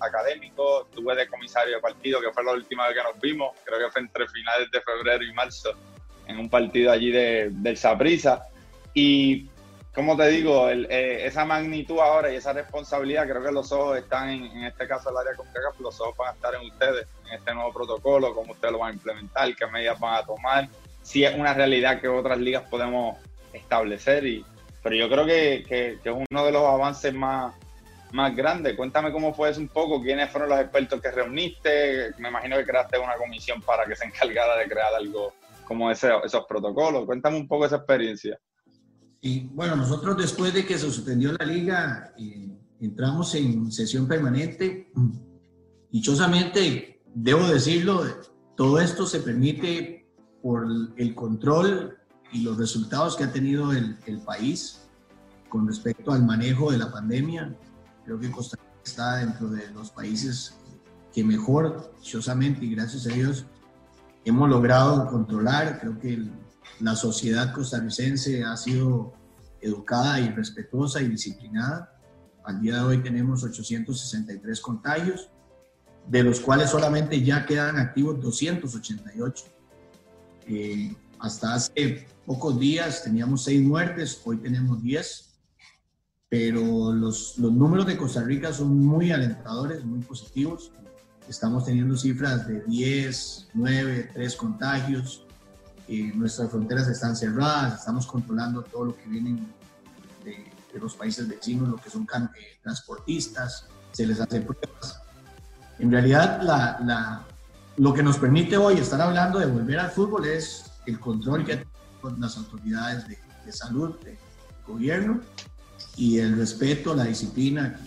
académicos, 0.00 0.86
estuve 0.90 1.14
de 1.14 1.28
comisario 1.28 1.76
de 1.76 1.80
partido, 1.80 2.20
que 2.20 2.32
fue 2.32 2.44
la 2.44 2.52
última 2.52 2.88
vez 2.88 2.96
que 2.96 3.02
nos 3.02 3.20
vimos, 3.20 3.52
creo 3.64 3.78
que 3.78 3.90
fue 3.90 4.02
entre 4.02 4.26
finales 4.28 4.70
de 4.70 4.80
febrero 4.82 5.24
y 5.24 5.32
marzo, 5.32 5.70
en 6.26 6.38
un 6.38 6.50
partido 6.50 6.90
allí 6.90 7.10
de, 7.10 7.48
del 7.50 7.76
Saprisa. 7.76 8.42
Y, 8.92 9.48
como 9.96 10.14
te 10.14 10.28
digo, 10.28 10.68
eh, 10.68 11.24
esa 11.26 11.46
magnitud 11.46 11.98
ahora 12.00 12.30
y 12.30 12.36
esa 12.36 12.52
responsabilidad, 12.52 13.26
creo 13.26 13.42
que 13.42 13.50
los 13.50 13.72
ojos 13.72 13.96
están 13.96 14.28
en, 14.28 14.44
en 14.44 14.64
este 14.64 14.86
caso 14.86 15.08
el 15.08 15.16
área 15.16 15.34
con 15.34 15.46
CACAF, 15.46 15.80
los 15.80 15.98
ojos 16.02 16.14
van 16.18 16.28
a 16.28 16.32
estar 16.32 16.54
en 16.54 16.70
ustedes, 16.70 17.06
en 17.26 17.32
este 17.32 17.54
nuevo 17.54 17.72
protocolo, 17.72 18.34
cómo 18.34 18.52
ustedes 18.52 18.72
lo 18.72 18.80
van 18.80 18.90
a 18.90 18.92
implementar, 18.92 19.56
qué 19.56 19.66
medidas 19.66 19.98
van 19.98 20.16
a 20.16 20.26
tomar, 20.26 20.68
sí 21.00 21.24
es 21.24 21.34
una 21.34 21.54
realidad 21.54 21.98
que 21.98 22.08
otras 22.08 22.38
ligas 22.38 22.64
podemos 22.64 23.16
establecer, 23.54 24.22
pero 24.82 24.96
yo 24.96 25.08
creo 25.08 25.24
que, 25.24 25.98
es 26.04 26.26
uno 26.30 26.44
de 26.44 26.52
los 26.52 26.62
avances 26.62 27.14
más, 27.14 27.54
más 28.12 28.36
grandes. 28.36 28.76
Cuéntame 28.76 29.10
cómo 29.12 29.32
fue 29.32 29.48
eso 29.48 29.60
un 29.60 29.68
poco, 29.68 30.02
quiénes 30.02 30.30
fueron 30.30 30.50
los 30.50 30.60
expertos 30.60 31.00
que 31.00 31.10
reuniste, 31.10 32.12
me 32.18 32.28
imagino 32.28 32.58
que 32.58 32.66
creaste 32.66 32.98
una 32.98 33.14
comisión 33.14 33.62
para 33.62 33.86
que 33.86 33.96
se 33.96 34.04
encargara 34.04 34.56
de 34.56 34.68
crear 34.68 34.92
algo 34.94 35.32
como 35.64 35.90
esos 35.90 36.44
protocolos. 36.46 37.06
Cuéntame 37.06 37.38
un 37.38 37.48
poco 37.48 37.64
esa 37.64 37.76
experiencia. 37.76 38.38
Y 39.20 39.48
bueno, 39.48 39.76
nosotros 39.76 40.16
después 40.16 40.52
de 40.54 40.64
que 40.64 40.78
se 40.78 40.90
suspendió 40.90 41.32
la 41.32 41.44
liga, 41.44 42.14
eh, 42.18 42.56
entramos 42.80 43.34
en 43.34 43.72
sesión 43.72 44.06
permanente. 44.06 44.92
Dichosamente, 45.90 47.02
debo 47.14 47.46
decirlo, 47.48 48.04
todo 48.56 48.78
esto 48.80 49.06
se 49.06 49.20
permite 49.20 50.06
por 50.42 50.66
el 50.96 51.14
control 51.14 51.96
y 52.32 52.42
los 52.42 52.58
resultados 52.58 53.16
que 53.16 53.24
ha 53.24 53.32
tenido 53.32 53.72
el, 53.72 53.96
el, 54.06 54.20
país 54.20 54.86
con 55.48 55.66
respecto 55.66 56.12
al 56.12 56.24
manejo 56.24 56.70
de 56.70 56.78
la 56.78 56.90
pandemia. 56.92 57.56
Creo 58.04 58.18
que 58.18 58.30
Costa 58.30 58.56
Rica 58.56 58.80
está 58.84 59.16
dentro 59.16 59.48
de 59.48 59.70
los 59.70 59.90
países 59.90 60.56
que 61.12 61.24
mejor, 61.24 61.92
dichosamente 61.98 62.64
y 62.64 62.74
gracias 62.74 63.06
a 63.06 63.10
Dios, 63.10 63.46
hemos 64.24 64.48
logrado 64.48 65.08
controlar. 65.08 65.80
Creo 65.80 65.98
que 65.98 66.14
el, 66.14 66.32
la 66.80 66.94
sociedad 66.94 67.52
costarricense 67.52 68.44
ha 68.44 68.56
sido 68.56 69.14
educada 69.60 70.20
y 70.20 70.28
respetuosa 70.30 71.00
y 71.00 71.08
disciplinada. 71.08 71.98
Al 72.44 72.60
día 72.60 72.76
de 72.76 72.80
hoy 72.80 73.02
tenemos 73.02 73.42
863 73.42 74.60
contagios, 74.60 75.30
de 76.06 76.22
los 76.22 76.40
cuales 76.40 76.70
solamente 76.70 77.22
ya 77.22 77.44
quedan 77.46 77.78
activos 77.78 78.20
288 78.20 79.56
eh, 80.48 80.94
hasta 81.18 81.54
hace 81.54 82.06
pocos 82.24 82.58
días 82.60 83.02
teníamos 83.02 83.44
seis 83.44 83.62
muertes, 83.62 84.20
hoy 84.24 84.36
tenemos 84.38 84.82
10, 84.82 85.34
pero 86.28 86.92
los, 86.92 87.38
los 87.38 87.52
números 87.52 87.86
de 87.86 87.96
Costa 87.96 88.22
Rica 88.22 88.52
son 88.52 88.78
muy 88.78 89.10
alentadores, 89.10 89.84
muy 89.84 90.00
positivos. 90.00 90.72
Estamos 91.28 91.64
teniendo 91.64 91.96
cifras 91.96 92.46
de 92.46 92.62
10, 92.62 93.48
9, 93.54 94.10
3 94.14 94.36
contagios. 94.36 95.25
Eh, 95.88 96.12
nuestras 96.14 96.50
fronteras 96.50 96.88
están 96.88 97.14
cerradas, 97.14 97.80
estamos 97.80 98.06
controlando 98.06 98.62
todo 98.62 98.86
lo 98.86 98.96
que 98.96 99.08
viene 99.08 99.38
de, 100.24 100.52
de 100.72 100.80
los 100.80 100.94
países 100.94 101.28
vecinos, 101.28 101.68
lo 101.68 101.76
que 101.76 101.90
son 101.90 102.06
eh, 102.36 102.58
transportistas, 102.62 103.66
se 103.92 104.06
les 104.06 104.20
hace 104.20 104.40
pruebas. 104.40 105.00
En 105.78 105.92
realidad, 105.92 106.42
la, 106.42 106.78
la, 106.84 107.24
lo 107.76 107.94
que 107.94 108.02
nos 108.02 108.18
permite 108.18 108.56
hoy 108.56 108.78
estar 108.78 109.00
hablando 109.00 109.38
de 109.38 109.46
volver 109.46 109.78
al 109.78 109.90
fútbol 109.90 110.26
es 110.26 110.64
el 110.86 110.98
control 110.98 111.44
que 111.44 111.64
tienen 112.00 112.20
las 112.20 112.36
autoridades 112.36 113.06
de, 113.06 113.18
de 113.44 113.52
salud, 113.52 113.96
de 114.00 114.18
gobierno 114.66 115.20
y 115.96 116.18
el 116.18 116.36
respeto, 116.36 116.94
la 116.94 117.04
disciplina 117.04 117.78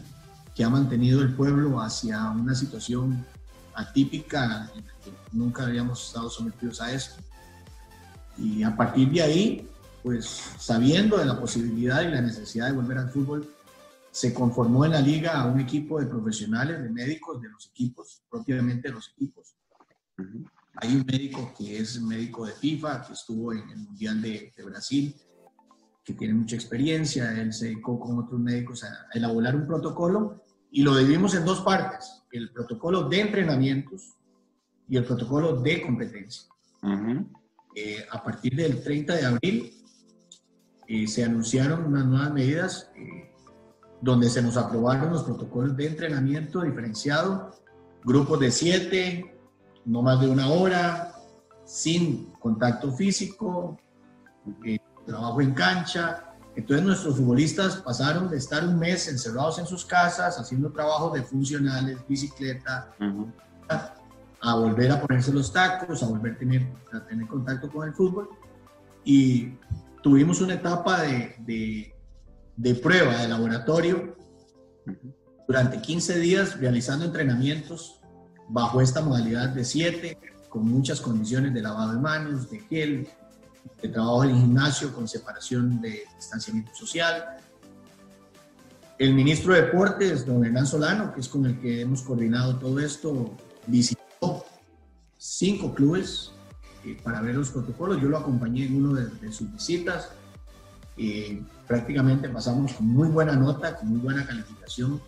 que 0.55 0.63
ha 0.63 0.69
mantenido 0.69 1.21
el 1.21 1.33
pueblo 1.33 1.81
hacia 1.81 2.29
una 2.31 2.55
situación 2.55 3.25
atípica 3.75 4.69
en 4.75 4.85
la 4.85 4.93
que 5.03 5.13
nunca 5.31 5.63
habíamos 5.63 6.07
estado 6.07 6.29
sometidos 6.29 6.81
a 6.81 6.91
esto. 6.91 7.21
Y 8.41 8.63
a 8.63 8.75
partir 8.75 9.11
de 9.11 9.21
ahí, 9.21 9.67
pues 10.03 10.25
sabiendo 10.57 11.17
de 11.17 11.25
la 11.25 11.39
posibilidad 11.39 12.01
y 12.01 12.09
la 12.09 12.21
necesidad 12.21 12.67
de 12.67 12.73
volver 12.73 12.97
al 12.97 13.09
fútbol, 13.09 13.47
se 14.11 14.33
conformó 14.33 14.85
en 14.85 14.91
la 14.91 15.01
liga 15.01 15.39
a 15.39 15.45
un 15.45 15.59
equipo 15.59 15.99
de 15.99 16.07
profesionales, 16.07 16.81
de 16.81 16.89
médicos 16.89 17.41
de 17.41 17.49
los 17.49 17.67
equipos, 17.67 18.23
propiamente 18.29 18.87
de 18.87 18.93
los 18.93 19.09
equipos. 19.09 19.55
Hay 20.75 20.95
un 20.95 21.05
médico 21.05 21.53
que 21.57 21.77
es 21.77 22.01
médico 22.01 22.45
de 22.45 22.53
FIFA, 22.53 23.05
que 23.05 23.13
estuvo 23.13 23.53
en 23.53 23.69
el 23.69 23.77
Mundial 23.77 24.21
de, 24.21 24.53
Brasil, 24.65 25.15
que 26.03 26.13
tiene 26.13 26.33
mucha 26.33 26.55
experiencia. 26.55 27.39
Él 27.39 27.53
se 27.53 27.65
dedicó 27.65 27.99
con 27.99 28.17
otros 28.17 28.39
médicos 28.39 28.83
a, 28.83 29.07
elaborar 29.13 29.55
un 29.55 29.67
protocolo 29.67 30.43
y 30.71 30.83
lo 30.83 30.95
dividimos 30.95 31.35
en 31.35 31.45
dos 31.45 31.61
partes, 31.61 32.23
el 32.31 32.51
protocolo 32.51 33.09
de 33.09 33.21
entrenamientos 33.21 34.15
y 34.87 34.97
el 34.97 35.05
protocolo 35.05 35.61
de 35.61 35.81
competencia. 35.81 36.49
Eh, 37.75 38.05
a 38.09 38.23
partir 38.23 38.55
del 38.55 38.83
30 38.83 39.15
de 39.15 39.25
abril 39.25 39.79
eh, 40.87 41.07
se 41.07 41.23
anunciaron 41.23 41.85
unas 41.85 42.05
nuevas 42.05 42.33
medidas 42.33 42.91
eh, 42.95 43.31
donde 44.01 44.27
se 44.27 44.41
nos 44.41 44.57
aprobaron 44.57 45.11
los 45.11 45.23
protocolos 45.23 45.77
de 45.77 45.85
entrenamiento 45.85 46.61
diferenciado, 46.61 47.51
grupos 48.03 48.39
de 48.39 48.49
siete, 48.49 49.39
no 49.85 50.01
más 50.01 50.19
de 50.19 50.29
una 50.29 50.49
hora, 50.49 51.13
sin 51.63 52.31
contacto 52.39 52.91
físico, 52.91 53.77
eh, 54.65 54.79
trabajo 55.05 55.41
en 55.41 55.53
cancha. 55.53 56.33
Entonces 56.55 56.83
nuestros 56.83 57.17
futbolistas 57.17 57.77
pasaron 57.77 58.29
de 58.29 58.37
estar 58.37 58.65
un 58.67 58.79
mes 58.79 59.07
encerrados 59.07 59.59
en 59.59 59.67
sus 59.67 59.85
casas, 59.85 60.39
haciendo 60.39 60.71
trabajos 60.71 61.13
de 61.13 61.21
funcionales, 61.21 61.99
bicicleta, 62.07 62.95
a 64.41 64.55
volver 64.55 64.91
a 64.91 65.01
ponerse 65.01 65.33
los 65.33 65.51
tacos, 65.51 66.01
a 66.03 66.07
volver 66.07 66.33
a 66.33 66.37
tener, 66.37 66.67
a 66.93 67.05
tener 67.05 67.27
contacto 67.27 67.69
con 67.69 67.87
el 67.87 67.93
fútbol. 67.93 68.29
Y 69.03 69.53
tuvimos 70.01 70.41
una 70.41 70.55
etapa 70.55 71.01
de, 71.01 71.35
de 71.39 71.93
de 72.59 72.75
prueba 72.75 73.21
de 73.21 73.29
laboratorio 73.29 74.17
durante 75.47 75.81
15 75.81 76.19
días 76.19 76.59
realizando 76.59 77.05
entrenamientos 77.05 78.01
bajo 78.49 78.81
esta 78.81 79.01
modalidad 79.01 79.49
de 79.49 79.63
7, 79.63 80.17
con 80.49 80.65
muchas 80.65 80.99
condiciones 80.99 81.53
de 81.53 81.61
lavado 81.61 81.93
de 81.93 81.99
manos, 81.99 82.49
de 82.49 82.59
gel, 82.59 83.07
de 83.81 83.87
trabajo 83.87 84.25
en 84.25 84.31
el 84.31 84.35
gimnasio 84.35 84.93
con 84.93 85.07
separación 85.07 85.79
de 85.79 86.03
distanciamiento 86.17 86.75
social. 86.75 87.37
El 88.97 89.13
ministro 89.13 89.53
de 89.53 89.61
Deportes, 89.61 90.25
don 90.25 90.43
Hernán 90.43 90.67
Solano, 90.67 91.13
que 91.13 91.21
es 91.21 91.29
con 91.29 91.45
el 91.45 91.61
que 91.61 91.79
hemos 91.79 92.01
coordinado 92.01 92.59
todo 92.59 92.77
esto, 92.81 93.37
visitó 93.67 94.01
cinco 95.17 95.73
clubes 95.73 96.31
eh, 96.85 96.97
para 97.03 97.21
ver 97.21 97.35
los 97.35 97.49
protocolos. 97.49 98.01
Yo 98.01 98.07
lo 98.09 98.17
acompañé 98.17 98.65
en 98.65 98.77
uno 98.77 98.93
de, 98.93 99.05
de 99.07 99.31
sus 99.31 99.51
visitas. 99.51 100.09
Eh, 100.97 101.41
prácticamente 101.67 102.27
pasamos 102.29 102.73
con 102.73 102.87
muy 102.87 103.07
buena 103.09 103.33
nota, 103.33 103.75
con 103.75 103.89
muy 103.89 103.99
buena 103.99 104.25
calificación 104.25 105.01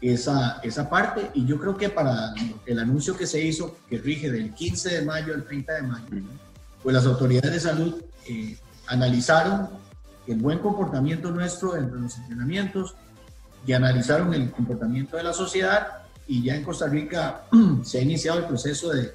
esa, 0.00 0.60
esa 0.62 0.88
parte. 0.88 1.30
Y 1.34 1.44
yo 1.46 1.58
creo 1.58 1.76
que 1.76 1.88
para 1.88 2.34
el 2.66 2.78
anuncio 2.78 3.16
que 3.16 3.26
se 3.26 3.44
hizo, 3.44 3.76
que 3.88 3.98
rige 3.98 4.30
del 4.30 4.54
15 4.54 4.96
de 4.96 5.04
mayo 5.04 5.34
al 5.34 5.44
30 5.44 5.72
de 5.74 5.82
mayo, 5.82 6.06
pues 6.82 6.94
las 6.94 7.06
autoridades 7.06 7.52
de 7.52 7.60
salud 7.60 8.02
eh, 8.26 8.58
analizaron 8.86 9.68
el 10.26 10.38
buen 10.38 10.58
comportamiento 10.58 11.30
nuestro 11.30 11.72
dentro 11.72 11.96
de 11.96 12.02
los 12.02 12.16
entrenamientos 12.18 12.94
y 13.66 13.72
analizaron 13.72 14.32
el 14.32 14.50
comportamiento 14.50 15.16
de 15.16 15.22
la 15.22 15.32
sociedad 15.32 16.00
y 16.26 16.44
ya 16.44 16.56
en 16.56 16.64
Costa 16.64 16.86
Rica 16.88 17.46
se 17.82 17.98
ha 17.98 18.02
iniciado 18.02 18.40
el 18.40 18.46
proceso 18.46 18.90
de, 18.90 19.12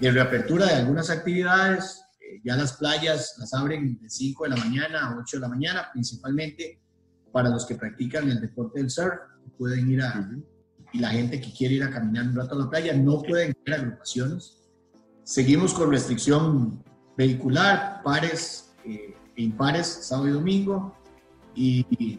de 0.00 0.10
reapertura 0.10 0.66
de 0.66 0.74
algunas 0.74 1.10
actividades, 1.10 2.02
ya 2.44 2.56
las 2.56 2.74
playas 2.74 3.34
las 3.38 3.52
abren 3.54 3.98
de 4.00 4.10
5 4.10 4.44
de 4.44 4.50
la 4.50 4.56
mañana 4.56 5.08
a 5.08 5.18
8 5.18 5.36
de 5.36 5.40
la 5.40 5.48
mañana, 5.48 5.88
principalmente 5.92 6.80
para 7.32 7.48
los 7.48 7.66
que 7.66 7.74
practican 7.74 8.30
el 8.30 8.40
deporte 8.40 8.80
del 8.80 8.90
surf, 8.90 9.14
pueden 9.58 9.90
ir 9.90 10.02
a, 10.02 10.30
y 10.92 10.98
la 10.98 11.10
gente 11.10 11.40
que 11.40 11.52
quiere 11.52 11.74
ir 11.74 11.82
a 11.82 11.90
caminar 11.90 12.26
un 12.26 12.36
rato 12.36 12.54
a 12.54 12.58
la 12.58 12.70
playa, 12.70 12.94
no 12.94 13.22
pueden 13.22 13.54
ir 13.66 13.74
a 13.74 13.76
agrupaciones. 13.76 14.62
Seguimos 15.24 15.74
con 15.74 15.90
restricción 15.90 16.82
vehicular, 17.16 18.00
pares 18.02 18.72
eh, 18.84 19.14
e 19.36 19.42
impares, 19.42 19.86
sábado 19.86 20.28
y 20.28 20.32
domingo, 20.32 20.96
y, 21.54 22.18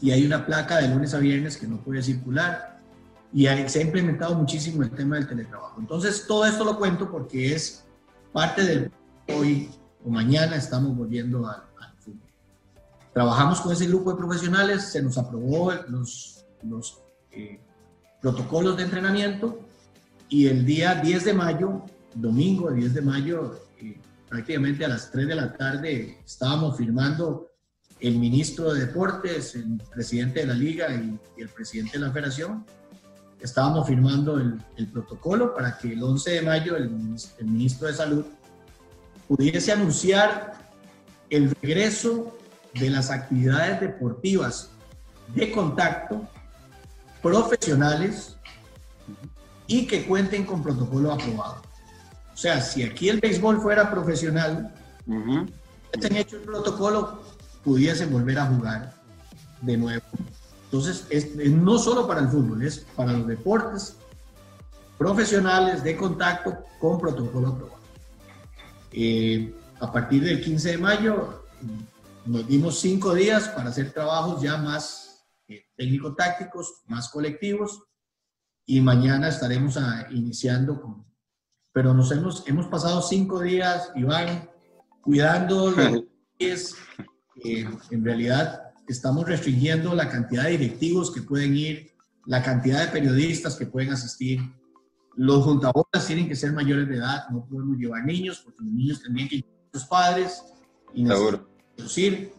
y, 0.00 0.10
hay 0.10 0.26
una 0.26 0.44
placa 0.44 0.78
de 0.78 0.88
lunes 0.88 1.14
a 1.14 1.18
viernes 1.18 1.56
que 1.56 1.66
no 1.66 1.78
puede 1.78 2.02
circular, 2.02 2.75
y 3.36 3.44
se 3.68 3.80
ha 3.80 3.82
implementado 3.82 4.34
muchísimo 4.34 4.82
el 4.82 4.90
tema 4.92 5.16
del 5.16 5.28
teletrabajo. 5.28 5.78
Entonces, 5.78 6.24
todo 6.26 6.46
esto 6.46 6.64
lo 6.64 6.78
cuento 6.78 7.10
porque 7.10 7.52
es 7.52 7.84
parte 8.32 8.64
del 8.64 8.90
hoy 9.28 9.68
o 10.02 10.08
mañana 10.08 10.56
estamos 10.56 10.96
volviendo 10.96 11.46
al, 11.46 11.62
fútbol. 11.98 12.30
Trabajamos 13.12 13.60
con 13.60 13.74
ese 13.74 13.88
grupo 13.88 14.12
de 14.12 14.16
profesionales, 14.16 14.84
se 14.84 15.02
nos 15.02 15.18
aprobó 15.18 15.70
los, 15.86 16.46
los 16.62 17.02
eh, 17.30 17.60
protocolos 18.22 18.78
de 18.78 18.84
entrenamiento 18.84 19.60
y 20.30 20.46
el 20.46 20.64
día 20.64 20.94
10 20.94 21.26
de 21.26 21.34
mayo, 21.34 21.82
domingo 22.14 22.70
10 22.70 22.94
de 22.94 23.02
mayo, 23.02 23.60
eh, 23.76 24.00
prácticamente 24.30 24.82
a 24.86 24.88
las 24.88 25.10
3 25.10 25.28
de 25.28 25.34
la 25.34 25.54
tarde 25.54 26.22
estábamos 26.24 26.78
firmando 26.78 27.50
el 28.00 28.18
ministro 28.18 28.72
de 28.72 28.86
Deportes, 28.86 29.56
el 29.56 29.78
presidente 29.94 30.40
de 30.40 30.46
la 30.46 30.54
liga 30.54 30.86
y, 30.94 31.18
el 31.38 31.48
presidente 31.50 31.98
de 31.98 32.06
la 32.06 32.12
federación, 32.12 32.64
estábamos 33.40 33.86
firmando 33.86 34.38
el, 34.38 34.86
protocolo 34.92 35.54
para 35.54 35.76
que 35.78 35.92
el 35.92 36.02
11 36.02 36.30
de 36.30 36.42
mayo 36.42 36.76
el, 36.76 36.90
ministro 37.40 37.88
de 37.88 37.94
Salud 37.94 38.24
pudiese 39.28 39.72
anunciar 39.72 40.54
el 41.30 41.54
regreso 41.60 42.36
de 42.74 42.90
las 42.90 43.10
actividades 43.10 43.80
deportivas 43.80 44.70
de 45.34 45.50
contacto 45.50 46.28
profesionales 47.22 48.36
y 49.66 49.86
que 49.86 50.06
cuenten 50.06 50.44
con 50.44 50.62
protocolo 50.62 51.12
aprobado. 51.12 51.62
O 52.32 52.36
sea, 52.36 52.60
si 52.60 52.82
aquí 52.82 53.08
el 53.08 53.18
béisbol 53.18 53.60
fuera 53.60 53.90
profesional, 53.90 54.72
uh 55.06 55.46
hecho 55.92 56.36
el 56.36 56.42
protocolo, 56.42 57.22
pudiesen 57.64 58.12
volver 58.12 58.38
a 58.38 58.46
jugar 58.46 58.92
de 59.62 59.76
nuevo 59.76 60.04
entonces, 60.66 61.06
es, 61.10 61.34
no 61.52 61.78
solo 61.78 62.08
para 62.08 62.20
el 62.20 62.28
fútbol, 62.28 62.62
es 62.62 62.80
para 62.96 63.12
los 63.12 63.26
deportes 63.26 63.96
profesionales 64.98 65.84
de 65.84 65.96
contacto 65.96 66.64
con 66.80 66.98
protocolo 66.98 67.48
aprobado. 67.48 67.80
Eh, 68.90 69.54
a 69.78 69.92
partir 69.92 70.24
del 70.24 70.42
15 70.42 70.70
de 70.72 70.78
mayo 70.78 71.44
nos 72.24 72.48
dimos 72.48 72.80
cinco 72.80 73.14
días 73.14 73.48
para 73.48 73.68
hacer 73.68 73.92
trabajos 73.92 74.42
ya 74.42 74.56
más 74.56 75.24
eh, 75.46 75.66
técnico-tácticos, 75.76 76.82
más 76.86 77.10
colectivos, 77.10 77.84
y 78.64 78.80
mañana 78.80 79.28
estaremos 79.28 79.76
a, 79.76 80.08
iniciando 80.10 80.80
con... 80.80 81.06
Pero 81.72 81.94
nos 81.94 82.10
hemos, 82.10 82.42
hemos 82.48 82.66
pasado 82.66 83.00
cinco 83.02 83.38
días, 83.40 83.92
Iván, 83.94 84.50
cuidando 85.00 85.70
los 85.70 86.02
pies. 86.38 86.74
Eh, 87.44 87.68
en 87.90 88.04
realidad 88.04 88.65
estamos 88.88 89.26
restringiendo 89.26 89.94
la 89.94 90.08
cantidad 90.08 90.44
de 90.44 90.58
directivos 90.58 91.12
que 91.12 91.22
pueden 91.22 91.56
ir, 91.56 91.92
la 92.26 92.42
cantidad 92.42 92.84
de 92.84 92.92
periodistas 92.92 93.56
que 93.56 93.66
pueden 93.66 93.92
asistir. 93.92 94.40
Los 95.14 95.44
juntabolas 95.44 96.06
tienen 96.06 96.28
que 96.28 96.36
ser 96.36 96.52
mayores 96.52 96.88
de 96.88 96.96
edad, 96.96 97.28
no 97.30 97.46
podemos 97.46 97.76
llevar 97.78 98.04
niños, 98.04 98.42
porque 98.44 98.62
los 98.62 98.72
niños 98.72 99.02
tendrían 99.02 99.28
que 99.28 99.36
llevar 99.36 99.52
a 99.72 99.78
sus 99.78 99.88
padres 99.88 100.42
y 100.94 101.06
conducir. 101.06 102.32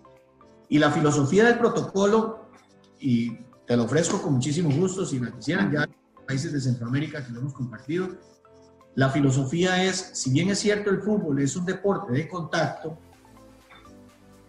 Y 0.69 0.79
la 0.79 0.91
filosofía 0.91 1.45
del 1.45 1.57
protocolo, 1.57 2.51
y 2.99 3.37
te 3.65 3.75
lo 3.75 3.83
ofrezco 3.83 4.21
con 4.21 4.33
muchísimo 4.33 4.69
gusto, 4.69 5.05
si 5.05 5.19
me 5.19 5.31
quisieran 5.31 5.71
ya 5.71 5.87
países 6.27 6.51
de 6.51 6.59
Centroamérica 6.59 7.25
que 7.25 7.31
lo 7.31 7.39
hemos 7.39 7.53
compartido, 7.53 8.09
la 8.95 9.09
filosofía 9.09 9.83
es, 9.83 10.11
si 10.13 10.31
bien 10.31 10.49
es 10.49 10.59
cierto 10.59 10.89
el 10.89 11.01
fútbol 11.01 11.39
es 11.39 11.55
un 11.55 11.65
deporte 11.65 12.13
de 12.13 12.27
contacto, 12.27 12.97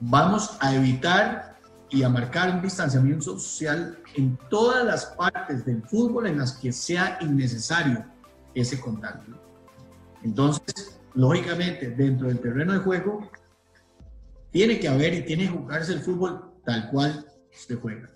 vamos 0.01 0.57
a 0.61 0.75
evitar 0.75 1.58
y 1.91 2.03
a 2.03 2.09
marcar 2.09 2.55
un 2.55 2.63
distanciamiento 2.63 3.39
social 3.39 3.99
en 4.15 4.39
todas 4.51 4.85
las 4.85 5.07
partes 5.07 5.65
del 5.65 5.83
fútbol 5.83 6.27
en 6.27 6.39
las 6.39 6.53
que 6.53 6.73
sea 6.73 7.19
innecesario 7.21 8.05
ese 8.55 8.81
contacto. 8.81 9.33
Entonces, 10.23 11.01
lógicamente, 11.15 11.91
dentro 11.91 12.29
del 12.29 12.41
terreno 12.41 12.73
de 12.75 12.81
juego, 12.81 13.31
tiene 14.51 14.79
que 14.79 14.89
haber 14.89 15.15
y 15.15 15.25
tiene 15.25 15.45
que 15.45 15.57
jugarse 15.57 15.93
el 15.93 16.01
fútbol 16.01 16.53
tal 16.65 16.91
cual 16.91 17.27
se 17.51 17.77
juega. 17.77 18.11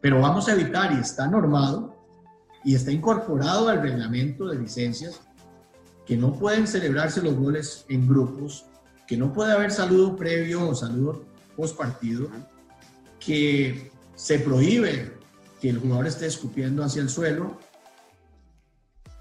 Pero 0.00 0.20
vamos 0.20 0.48
a 0.48 0.52
evitar, 0.52 0.92
y 0.92 1.00
está 1.00 1.26
normado, 1.26 1.96
y 2.62 2.74
está 2.74 2.92
incorporado 2.92 3.68
al 3.68 3.82
reglamento 3.82 4.46
de 4.46 4.58
licencias, 4.58 5.20
que 6.06 6.16
no 6.16 6.34
pueden 6.34 6.66
celebrarse 6.66 7.22
los 7.22 7.34
goles 7.34 7.86
en 7.88 8.06
grupos, 8.06 8.66
que 9.06 9.16
no 9.16 9.32
puede 9.32 9.52
haber 9.52 9.70
saludo 9.70 10.16
previo 10.16 10.68
o 10.68 10.74
saludo 10.74 11.24
post 11.56 11.76
partido, 11.76 12.28
que 13.24 13.90
se 14.14 14.38
prohíbe 14.38 15.14
que 15.60 15.70
el 15.70 15.78
jugador 15.78 16.06
esté 16.06 16.26
escupiendo 16.26 16.84
hacia 16.84 17.02
el 17.02 17.08
suelo, 17.08 17.58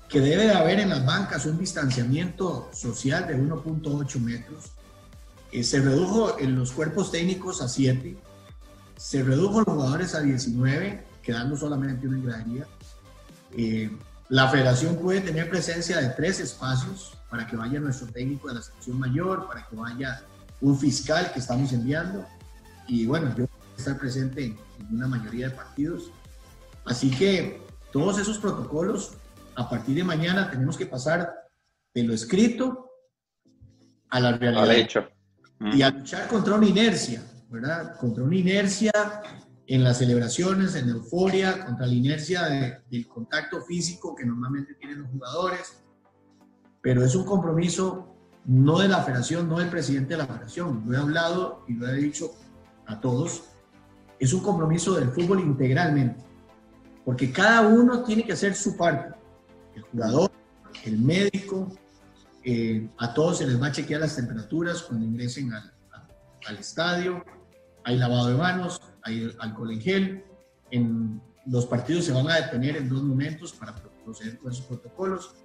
que 0.10 0.20
debe 0.20 0.44
de 0.44 0.54
haber 0.54 0.80
en 0.80 0.90
las 0.90 1.06
bancas 1.06 1.46
un 1.46 1.58
distanciamiento 1.58 2.70
social 2.74 3.28
de 3.28 3.38
1.8 3.38 4.20
metros, 4.20 4.72
Eh, 5.54 5.64
se 5.64 5.80
redujo 5.80 6.40
en 6.40 6.56
los 6.56 6.72
cuerpos 6.72 7.12
técnicos 7.12 7.62
a 7.62 7.68
7, 7.68 8.18
se 8.98 9.22
redujo 9.22 9.60
los 9.60 9.68
jugadores 9.68 10.16
a 10.16 10.22
19, 10.22 11.06
quedando 11.22 11.56
solamente 11.56 12.08
una 12.08 12.18
gradería. 12.26 12.66
Eh, 13.56 13.96
la 14.30 14.50
federación 14.50 14.96
puede 14.96 15.22
tener 15.22 15.52
presencia 15.52 16.02
de 16.02 16.10
tres 16.10 16.40
espacios 16.40 17.16
para 17.30 17.46
que 17.46 17.56
vaya 17.56 17.80
nuestro 17.80 18.08
técnico 18.08 18.48
de 18.48 18.56
la 18.56 18.62
sección 18.64 18.98
mayor, 18.98 19.48
para 19.48 19.68
que 19.68 19.76
vaya 19.76 20.24
un 20.60 20.76
fiscal 20.76 21.32
que 21.32 21.38
estamos 21.38 21.72
enviando. 21.72 22.26
Y 22.88 23.06
bueno, 23.06 23.32
yo 23.38 23.46
estar 23.77 23.98
presente 23.98 24.46
en 24.46 24.96
una 24.96 25.08
mayoría 25.08 25.50
de 25.50 25.56
partidos. 25.56 26.12
Así 26.86 27.10
que 27.12 27.62
todos 27.92 28.20
esos 28.20 28.38
protocolos, 28.38 29.13
a 29.56 29.70
partir 29.70 29.96
de 29.96 30.03
mañana 30.03 30.50
tenemos 30.50 30.77
que 30.77 30.86
pasar 30.86 31.32
de 31.94 32.03
lo 32.03 32.13
escrito 32.13 32.89
a 34.10 34.20
la 34.20 34.38
realidad. 34.38 34.63
Al 34.63 34.72
hecho. 34.72 35.08
Y 35.74 35.82
a 35.82 35.92
luchar 35.92 36.27
contra 36.27 36.56
una 36.56 36.68
inercia, 36.68 37.24
¿verdad? 37.50 37.96
Contra 37.98 38.24
una 38.24 38.36
inercia 38.36 38.92
en 39.65 39.84
las 39.84 40.00
celebraciones, 40.00 40.75
en 40.75 40.89
euforia, 40.89 41.65
contra 41.65 41.86
la 41.86 41.94
inercia 41.94 42.82
del 42.89 43.08
contacto 43.08 43.62
físico 43.62 44.13
que 44.15 44.25
normalmente 44.25 44.74
tienen 44.75 45.01
los 45.01 45.10
jugadores. 45.12 45.84
Pero 46.82 47.06
es 47.06 47.15
un 47.15 47.25
compromiso 47.25 48.13
no 48.46 48.80
de 48.80 48.89
la 48.89 49.01
federación, 49.03 49.48
no 49.48 49.60
del 49.60 49.70
presidente 49.70 50.15
de 50.15 50.18
la 50.18 50.27
federación. 50.27 50.84
Lo 50.86 50.98
he 50.98 50.98
hablado 51.00 51.63
y 51.68 51.74
lo 51.74 51.88
he 51.88 51.94
dicho 51.94 52.32
a 52.88 53.00
todos. 53.00 53.44
Es 54.20 54.34
un 54.34 54.41
compromiso 54.41 54.93
del 54.96 55.10
fútbol 55.10 55.39
integralmente. 55.39 56.24
Porque 57.05 57.32
cada 57.32 57.67
uno 57.67 58.03
tiene 58.03 58.25
que 58.25 58.34
hacer 58.34 58.55
su 58.55 58.77
parte. 58.77 59.15
El 59.75 59.82
jugador, 59.84 60.32
el 60.86 61.00
médico, 61.00 61.70
eh, 62.43 62.89
a 62.98 63.13
todos 63.13 63.39
se 63.39 63.48
les 63.48 63.62
va 63.62 63.67
a 63.67 63.72
chequear 63.72 64.01
las 64.01 64.15
temperaturas 64.15 64.82
cuando 64.84 65.05
ingresen 65.05 65.53
al, 65.53 65.74
al 66.46 66.58
estadio. 66.58 67.24
Hay 67.84 67.98
lavado 67.98 68.27
de 68.27 68.36
manos, 68.36 68.82
hay 69.03 69.36
alcohol 69.39 69.72
en 69.72 69.82
gel. 69.82 70.24
En 70.72 71.22
los 71.46 71.65
partidos 71.65 72.05
se 72.05 72.13
van 72.13 72.29
a 72.29 72.36
detener 72.36 72.77
en 72.77 72.89
dos 72.89 73.03
momentos 73.03 73.53
para 73.53 73.75
proceder 74.03 74.38
con 74.38 74.51
esos 74.51 74.65
protocolos. 74.65 75.36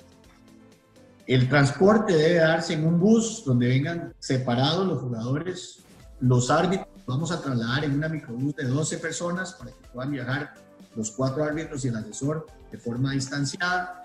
El 1.27 1.49
transporte 1.49 2.15
debe 2.15 2.37
darse 2.37 2.73
en 2.73 2.87
un 2.87 2.99
bus 2.99 3.43
donde 3.45 3.69
vengan 3.69 4.15
separados 4.19 4.87
los 4.87 5.03
jugadores, 5.03 5.85
los 6.21 6.51
árbitros. 6.51 6.89
Vamos 7.07 7.31
a 7.33 7.41
trasladar 7.41 7.85
en 7.85 7.95
una 7.95 8.09
microbús 8.09 8.55
de 8.57 8.65
12 8.65 8.99
personas 8.99 9.55
para 9.55 9.71
que 9.71 9.89
puedan 9.93 10.13
viajar 10.13 10.55
los 10.95 11.11
cuatro 11.11 11.45
árbitros 11.45 11.85
y 11.85 11.89
el 11.89 11.97
asesor 11.97 12.47
de 12.71 12.79
forma 12.79 13.13
distanciada. 13.13 14.03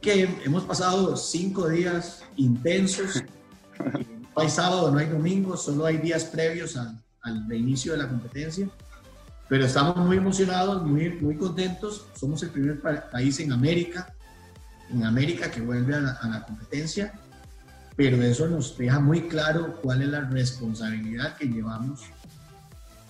Que 0.00 0.28
hemos 0.44 0.64
pasado 0.64 1.16
cinco 1.16 1.68
días 1.68 2.22
intensos. 2.36 3.22
No 3.78 4.30
hay 4.42 4.50
sábado, 4.50 4.90
no 4.90 4.98
hay 4.98 5.06
domingo, 5.06 5.56
solo 5.56 5.86
hay 5.86 5.98
días 5.98 6.24
previos 6.24 6.76
al, 6.76 7.00
al 7.22 7.48
reinicio 7.48 7.92
de 7.92 7.98
la 7.98 8.08
competencia. 8.08 8.68
Pero 9.48 9.64
estamos 9.64 9.96
muy 9.96 10.16
emocionados, 10.16 10.82
muy, 10.82 11.10
muy 11.10 11.36
contentos. 11.36 12.06
Somos 12.18 12.42
el 12.42 12.50
primer 12.50 12.80
país 12.80 13.38
en 13.40 13.52
América, 13.52 14.14
en 14.90 15.04
América 15.04 15.50
que 15.50 15.60
vuelve 15.60 15.94
a 15.94 16.00
la, 16.00 16.12
a 16.12 16.28
la 16.28 16.44
competencia. 16.44 17.12
Pero 17.96 18.22
eso 18.22 18.48
nos 18.48 18.76
deja 18.76 19.00
muy 19.00 19.28
claro 19.28 19.76
cuál 19.82 20.02
es 20.02 20.08
la 20.08 20.20
responsabilidad 20.20 21.36
que 21.36 21.46
llevamos 21.46 22.02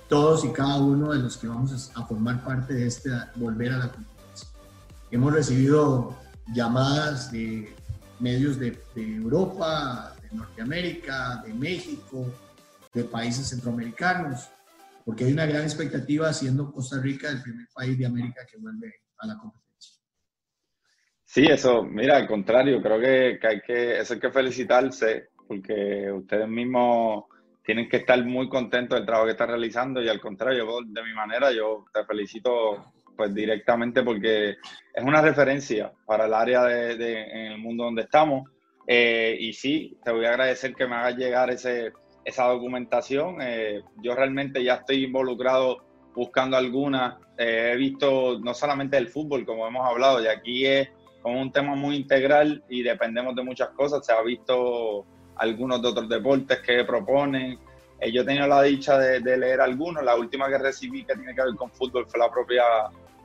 todos 0.09 0.45
y 0.45 0.53
cada 0.53 0.77
uno 0.77 1.13
de 1.13 1.21
los 1.21 1.37
que 1.37 1.47
vamos 1.47 1.91
a 1.95 2.05
formar 2.05 2.45
parte 2.45 2.75
de 2.75 2.87
este 2.87 3.11
volver 3.37 3.73
a 3.73 3.79
la 3.79 3.93
competencia. 3.93 4.49
Hemos 5.11 5.33
recibido 5.33 6.17
llamadas 6.55 7.33
de 7.33 7.75
medios 8.19 8.59
de, 8.59 8.79
de 8.95 9.17
Europa, 9.17 10.15
de 10.23 10.37
Norteamérica, 10.37 11.43
de 11.47 11.55
México, 11.55 12.27
de 12.93 13.05
países 13.05 13.49
centroamericanos, 13.49 14.49
porque 15.05 15.25
hay 15.25 15.33
una 15.33 15.47
gran 15.47 15.63
expectativa 15.63 16.33
siendo 16.33 16.71
Costa 16.73 17.01
Rica 17.01 17.29
el 17.29 17.43
primer 17.43 17.67
país 17.75 17.99
de 17.99 18.07
América 18.07 18.43
que 18.51 18.59
vuelve 18.59 18.93
a 19.19 19.27
la 19.27 19.39
competencia. 19.39 19.62
Sí, 21.35 21.47
eso, 21.47 21.83
mira, 21.83 22.19
al 22.19 22.27
contrario, 22.27 22.83
creo 22.83 23.01
que, 23.01 23.39
que 23.41 23.47
hay 23.47 23.61
que, 23.63 23.99
eso 23.99 24.13
hay 24.13 24.21
que 24.21 24.31
felicitarse, 24.31 25.29
porque 25.49 26.13
ustedes 26.13 26.47
mismos 26.47 27.25
tienen 27.65 27.89
que 27.89 27.97
estar 27.97 28.23
muy 28.23 28.51
contentos 28.51 28.99
del 28.99 29.07
trabajo 29.07 29.25
que 29.25 29.33
están 29.33 29.49
realizando 29.49 30.03
y 30.03 30.11
al 30.11 30.21
contrario, 30.21 30.67
de 30.85 31.03
mi 31.03 31.15
manera, 31.15 31.51
yo 31.51 31.87
te 31.91 32.05
felicito 32.05 32.93
pues 33.17 33.35
directamente 33.35 34.03
porque 34.03 34.51
es 34.51 35.03
una 35.03 35.23
referencia 35.23 35.91
para 36.05 36.27
el 36.27 36.35
área 36.35 36.65
de, 36.65 36.97
de 36.97 37.23
en 37.23 37.53
el 37.53 37.59
mundo 37.59 37.85
donde 37.85 38.03
estamos. 38.03 38.51
Eh, 38.87 39.35
y 39.41 39.55
sí, 39.55 39.97
te 40.05 40.13
voy 40.13 40.27
a 40.27 40.33
agradecer 40.33 40.75
que 40.75 40.87
me 40.87 40.97
hagas 40.97 41.17
llegar 41.17 41.49
ese, 41.49 41.93
esa 42.27 42.45
documentación. 42.45 43.39
Eh, 43.41 43.81
yo 44.03 44.15
realmente 44.15 44.63
ya 44.63 44.75
estoy 44.75 45.05
involucrado 45.05 45.79
buscando 46.15 46.59
algunas. 46.59 47.15
Eh, 47.39 47.71
he 47.73 47.77
visto 47.79 48.39
no 48.39 48.53
solamente 48.53 48.99
el 48.99 49.09
fútbol, 49.09 49.47
como 49.47 49.67
hemos 49.67 49.89
hablado, 49.89 50.23
y 50.23 50.27
aquí 50.27 50.67
es 50.67 50.91
como 51.23 51.41
un 51.41 51.53
tema 51.53 51.75
muy 51.75 51.97
integral 51.97 52.63
y 52.69 52.83
dependemos 52.83 53.35
de 53.35 53.43
muchas 53.43 53.71
cosas. 53.71 54.05
Se 54.05 54.13
ha 54.13 54.21
visto 54.23 55.07
algunos 55.37 55.81
de 55.81 55.89
otros 55.89 56.09
deportes 56.09 56.61
que 56.61 56.85
proponen. 56.85 57.59
Eh, 58.01 58.13
yo 58.13 58.23
he 58.23 58.25
tenido 58.25 58.47
la 58.47 58.63
dicha 58.63 58.99
de, 58.99 59.21
leer 59.21 59.61
algunos. 59.61 60.03
La 60.03 60.17
última 60.17 60.49
que 60.49 60.59
recibí 60.59 61.05
que 61.05 61.15
tiene 61.15 61.35
que 61.35 61.43
ver 61.43 61.55
con 61.55 61.71
fútbol 61.71 62.07
fue 62.09 62.19
la 62.19 62.31
propia 62.31 62.63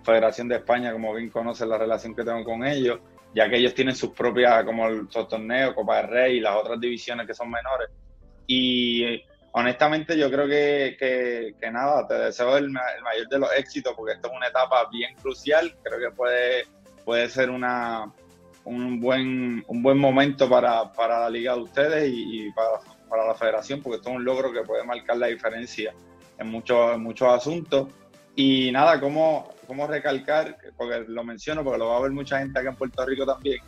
Federación 0.04 0.48
de 0.48 0.56
España, 0.56 0.94
como 0.94 1.14
bien 1.14 1.30
conocen 1.30 1.70
la 1.70 1.78
relación 1.78 2.16
que 2.16 2.24
tengo 2.24 2.44
con 2.46 2.66
ellos, 2.66 3.00
ya 3.36 3.50
que 3.50 3.58
ellos 3.58 3.74
tienen 3.74 3.94
sus 3.94 4.12
propias, 4.12 4.64
como 4.64 4.88
el 4.88 5.08
torneo, 5.10 5.76
Copa 5.76 5.98
del 5.98 6.08
Rey 6.08 6.38
y 6.38 6.40
las 6.40 6.56
otras 6.56 6.80
divisiones 6.80 7.28
que 7.28 7.34
son 7.34 7.50
menores. 7.50 7.90
Y 8.46 9.22
honestamente 9.52 10.18
yo 10.18 10.32
creo 10.32 10.48
que, 10.48 10.96
que, 11.60 11.72
nada, 11.72 12.08
te 12.08 12.14
deseo 12.14 12.56
el, 12.58 12.70
mayor 12.70 13.28
de 13.30 13.40
los 13.40 13.52
éxitos 13.58 13.94
porque 13.98 14.14
esto 14.14 14.30
es 14.30 14.38
una 14.38 14.48
etapa 14.48 14.88
bien 14.90 15.14
crucial. 15.16 15.76
Creo 15.84 16.00
que 16.00 16.16
puede, 16.16 16.68
puede 17.08 17.30
ser 17.30 17.50
una, 17.50 18.12
un, 18.66 19.00
buen, 19.00 19.64
un 19.66 19.82
buen 19.82 19.98
momento 19.98 20.50
para, 20.50 20.92
para 20.92 21.22
la 21.22 21.30
liga 21.30 21.54
de 21.56 21.62
ustedes 21.62 22.12
y, 22.14 22.52
para, 22.52 22.82
para, 23.08 23.26
la 23.26 23.34
federación 23.34 23.82
porque 23.82 23.96
esto 23.96 24.10
es 24.10 24.16
un 24.18 24.26
logro 24.26 24.52
que 24.52 24.60
puede 24.64 24.84
marcar 24.84 25.16
la 25.16 25.28
diferencia 25.28 25.94
en 26.38 26.50
muchos, 26.50 26.96
en 26.96 27.02
muchos 27.02 27.30
asuntos. 27.30 27.88
Y 28.36 28.74
nada, 28.74 29.00
¿cómo, 29.00 29.48
cómo 29.66 29.88
recalcar, 29.88 30.58
porque 30.76 31.06
lo 31.08 31.24
menciono 31.24 31.64
porque 31.64 31.80
lo 31.80 31.88
va 31.88 31.96
a 31.96 32.02
ver 32.02 32.12
mucha 32.12 32.40
gente 32.40 32.60
acá 32.60 32.72
en 32.72 32.76
Puerto 32.76 33.06
Rico 33.06 33.26
también, 33.26 33.60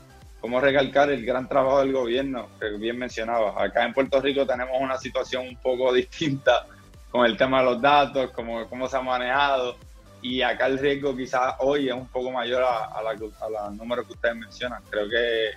cómo 0.41 0.59
recalcar 0.59 1.09
el 1.09 1.25
gran 1.25 1.47
trabajo 1.47 1.79
del 1.79 1.93
gobierno, 1.93 2.49
que 2.59 2.71
bien 2.71 2.99
mencionabas. 2.99 3.53
Acá 3.55 3.85
en 3.85 3.93
Puerto 3.93 4.19
Rico 4.19 4.45
tenemos 4.45 4.75
una 4.77 4.97
situación 4.97 5.47
un 5.47 5.55
poco 5.55 5.93
distinta 6.01 6.67
con 7.09 7.25
el 7.25 7.37
tema 7.37 7.59
de 7.59 7.65
los 7.67 7.81
datos, 7.81 8.31
cómo, 8.31 8.67
cómo 8.67 8.89
se 8.89 8.97
ha 8.97 9.01
manejado, 9.01 9.77
y 10.21 10.41
acá 10.41 10.67
el 10.67 10.79
riesgo 10.79 11.15
quizás 11.15 11.55
hoy 11.59 11.87
es 11.87 11.93
un 11.93 12.07
poco 12.07 12.31
mayor 12.31 12.63
a, 12.63 13.01
la, 13.01 13.11
a 13.11 13.69
números 13.69 14.05
que 14.05 14.13
ustedes 14.13 14.35
mencionan. 14.35 14.83
Creo 14.89 15.09
que, 15.09 15.51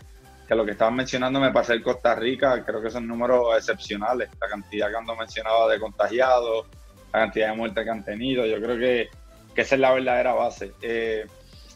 que 0.46 0.54
lo 0.54 0.64
que 0.64 0.72
estaban 0.72 0.94
mencionando 0.94 1.40
me 1.40 1.50
parece 1.50 1.74
en 1.74 1.82
Costa 1.82 2.14
Rica, 2.14 2.64
creo 2.64 2.80
que 2.80 2.90
son 2.90 3.06
números 3.06 3.56
excepcionales, 3.56 4.30
la 4.40 4.48
cantidad 4.48 4.90
que 4.90 4.96
han 4.96 5.18
mencionado 5.18 5.68
de 5.68 5.80
contagiados, 5.80 6.66
la 7.12 7.20
cantidad 7.20 7.50
de 7.50 7.56
muertes 7.56 7.84
que 7.84 7.90
han 7.90 8.04
tenido, 8.04 8.46
yo 8.46 8.60
creo 8.60 8.78
que, 8.78 9.10
que 9.54 9.60
esa 9.62 9.74
es 9.74 9.80
la 9.80 9.92
verdadera 9.92 10.32
base. 10.34 10.72
Eh, 10.80 11.26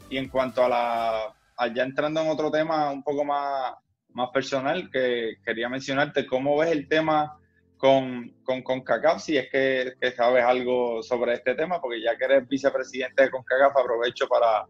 y 0.09 0.19
en 0.19 0.29
cuanto 0.29 0.65
a 0.65 0.69
la 0.69 1.35
allá 1.57 1.85
entrando 1.85 2.21
en 2.21 2.29
otro 2.29 2.51
tema 2.51 2.91
un 2.91 3.03
poco 3.03 3.25
más, 3.25 3.75
más 4.13 4.31
personal, 4.31 4.91
que 4.91 5.37
quería 5.45 5.69
mencionarte, 5.69 6.27
¿cómo 6.27 6.57
ves 6.59 6.71
el 6.71 6.89
tema 6.89 7.39
con, 7.77 8.33
con 8.43 8.63
CONCACAF? 8.63 9.21
Si 9.21 9.37
es 9.37 9.49
que, 9.51 9.95
sabes 10.17 10.45
algo 10.45 11.03
sobre 11.03 11.35
este 11.35 11.55
tema, 11.55 11.81
porque 11.81 12.01
ya 12.01 12.17
que 12.17 12.25
eres 12.25 12.49
vicepresidente 12.49 13.25
de 13.25 13.31
CONCACAF, 13.31 13.77
aprovecho 13.77 14.29
para, 14.29 14.67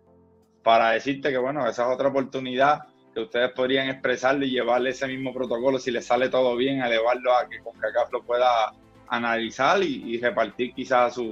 para 0.63 0.91
decirte 0.91 1.31
que, 1.31 1.39
bueno, 1.39 1.67
esa 1.69 1.87
es 1.87 1.95
otra 1.95 2.09
oportunidad 2.09 2.85
que 3.15 3.21
ustedes 3.21 3.51
podrían 3.53 3.89
expresarle 3.89 4.47
y 4.47 4.51
llevarle 4.51 4.91
ese 4.91 5.07
mismo 5.07 5.33
protocolo, 5.33 5.79
si 5.79 5.91
les 5.91 6.05
sale 6.05 6.29
todo 6.29 6.55
bien, 6.57 6.83
elevarlo 6.83 7.35
a 7.35 7.49
que 7.49 7.61
CONCACAF 7.61 8.13
lo 8.13 8.23
pueda 8.23 8.73
analizar 9.09 9.83
y, 9.83 10.19
repartir 10.21 10.75
quizás 10.75 11.17
a, 11.17 11.23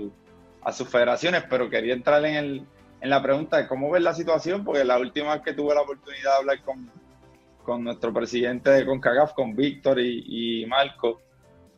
a 0.62 0.72
sus 0.72 0.88
federaciones, 0.88 1.44
pero 1.48 1.68
quería 1.68 1.94
entrar 1.94 2.24
en 2.24 2.34
el, 2.36 2.66
en 3.04 3.10
la 3.10 3.22
pregunta 3.22 3.58
de 3.58 3.68
cómo 3.68 3.90
ves 3.90 4.02
la 4.02 4.14
situación, 4.14 4.64
porque 4.64 4.82
la 4.82 4.98
última 4.98 5.34
vez 5.34 5.42
que 5.44 5.52
tuve 5.52 5.74
la 5.74 5.82
oportunidad 5.82 6.30
de 6.30 6.36
hablar 6.38 6.62
con, 6.62 6.90
con 7.62 7.84
nuestro 7.84 8.14
presidente 8.14 8.70
de 8.70 8.86
CONCACAF, 8.86 9.34
con 9.34 9.54
Víctor 9.54 10.00
y, 10.00 10.64
Marco, 10.66 11.20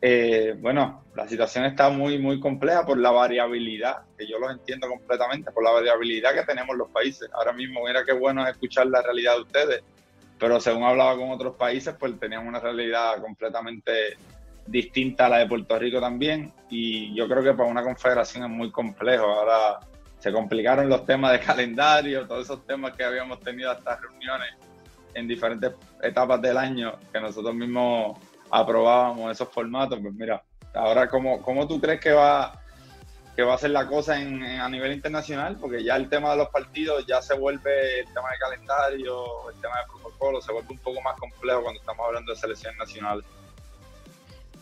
eh, 0.01 0.55
bueno, 0.59 1.03
la 1.15 1.27
situación 1.27 1.65
está 1.65 1.89
muy, 1.89 2.19
muy 2.19 2.39
compleja 2.39 2.85
por 2.85 2.97
la 2.97 3.11
variabilidad, 3.11 4.03
que 4.17 4.27
yo 4.27 4.37
lo 4.37 4.51
entiendo 4.51 4.87
completamente, 4.87 5.51
por 5.51 5.63
la 5.63 5.71
variabilidad 5.71 6.33
que 6.33 6.43
tenemos 6.43 6.75
los 6.77 6.89
países. 6.89 7.29
Ahora 7.33 7.53
mismo, 7.53 7.83
mira 7.85 8.05
qué 8.05 8.13
bueno 8.13 8.47
escuchar 8.47 8.87
la 8.87 9.01
realidad 9.01 9.35
de 9.35 9.41
ustedes, 9.41 9.83
pero 10.39 10.59
según 10.59 10.83
hablaba 10.83 11.17
con 11.17 11.31
otros 11.31 11.55
países, 11.55 11.95
pues 11.99 12.19
tenían 12.19 12.47
una 12.47 12.59
realidad 12.59 13.19
completamente 13.21 14.17
distinta 14.67 15.25
a 15.25 15.29
la 15.29 15.37
de 15.39 15.47
Puerto 15.47 15.79
Rico 15.79 15.99
también, 15.99 16.53
y 16.69 17.15
yo 17.15 17.27
creo 17.27 17.41
que 17.41 17.53
para 17.53 17.69
una 17.69 17.83
confederación 17.83 18.43
es 18.43 18.49
muy 18.49 18.71
complejo. 18.71 19.25
Ahora 19.25 19.79
se 20.19 20.31
complicaron 20.31 20.89
los 20.89 21.05
temas 21.05 21.31
de 21.31 21.39
calendario, 21.39 22.27
todos 22.27 22.45
esos 22.45 22.65
temas 22.65 22.95
que 22.95 23.03
habíamos 23.03 23.39
tenido 23.39 23.71
hasta 23.71 23.95
reuniones 23.95 24.49
en 25.13 25.27
diferentes 25.27 25.71
etapas 26.03 26.39
del 26.41 26.57
año, 26.57 26.93
que 27.11 27.19
nosotros 27.19 27.55
mismos 27.55 28.19
aprobábamos 28.51 29.31
esos 29.31 29.49
formatos. 29.49 29.99
Pues 30.01 30.13
mira, 30.13 30.43
ahora, 30.73 31.07
¿cómo, 31.09 31.41
cómo 31.41 31.67
tú 31.67 31.79
crees 31.79 31.99
que 31.99 32.11
va, 32.11 32.61
que 33.35 33.43
va 33.43 33.55
a 33.55 33.57
ser 33.57 33.71
la 33.71 33.87
cosa 33.87 34.19
en, 34.19 34.43
a 34.43 34.69
nivel 34.69 34.93
internacional? 34.93 35.57
Porque 35.57 35.83
ya 35.83 35.95
el 35.95 36.09
tema 36.09 36.31
de 36.31 36.37
los 36.37 36.49
partidos 36.49 37.05
ya 37.05 37.21
se 37.21 37.35
vuelve 37.37 38.01
el 38.01 38.13
tema 38.13 38.29
de 38.31 38.37
calendario, 38.37 39.49
el 39.49 39.61
tema 39.61 39.75
de 39.79 39.85
protocolo, 39.91 40.41
se 40.41 40.51
vuelve 40.51 40.69
un 40.71 40.79
poco 40.79 41.01
más 41.01 41.17
complejo 41.19 41.61
cuando 41.63 41.79
estamos 41.79 42.05
hablando 42.05 42.31
de 42.31 42.37
selecciones 42.39 42.77
nacionales. 42.77 43.25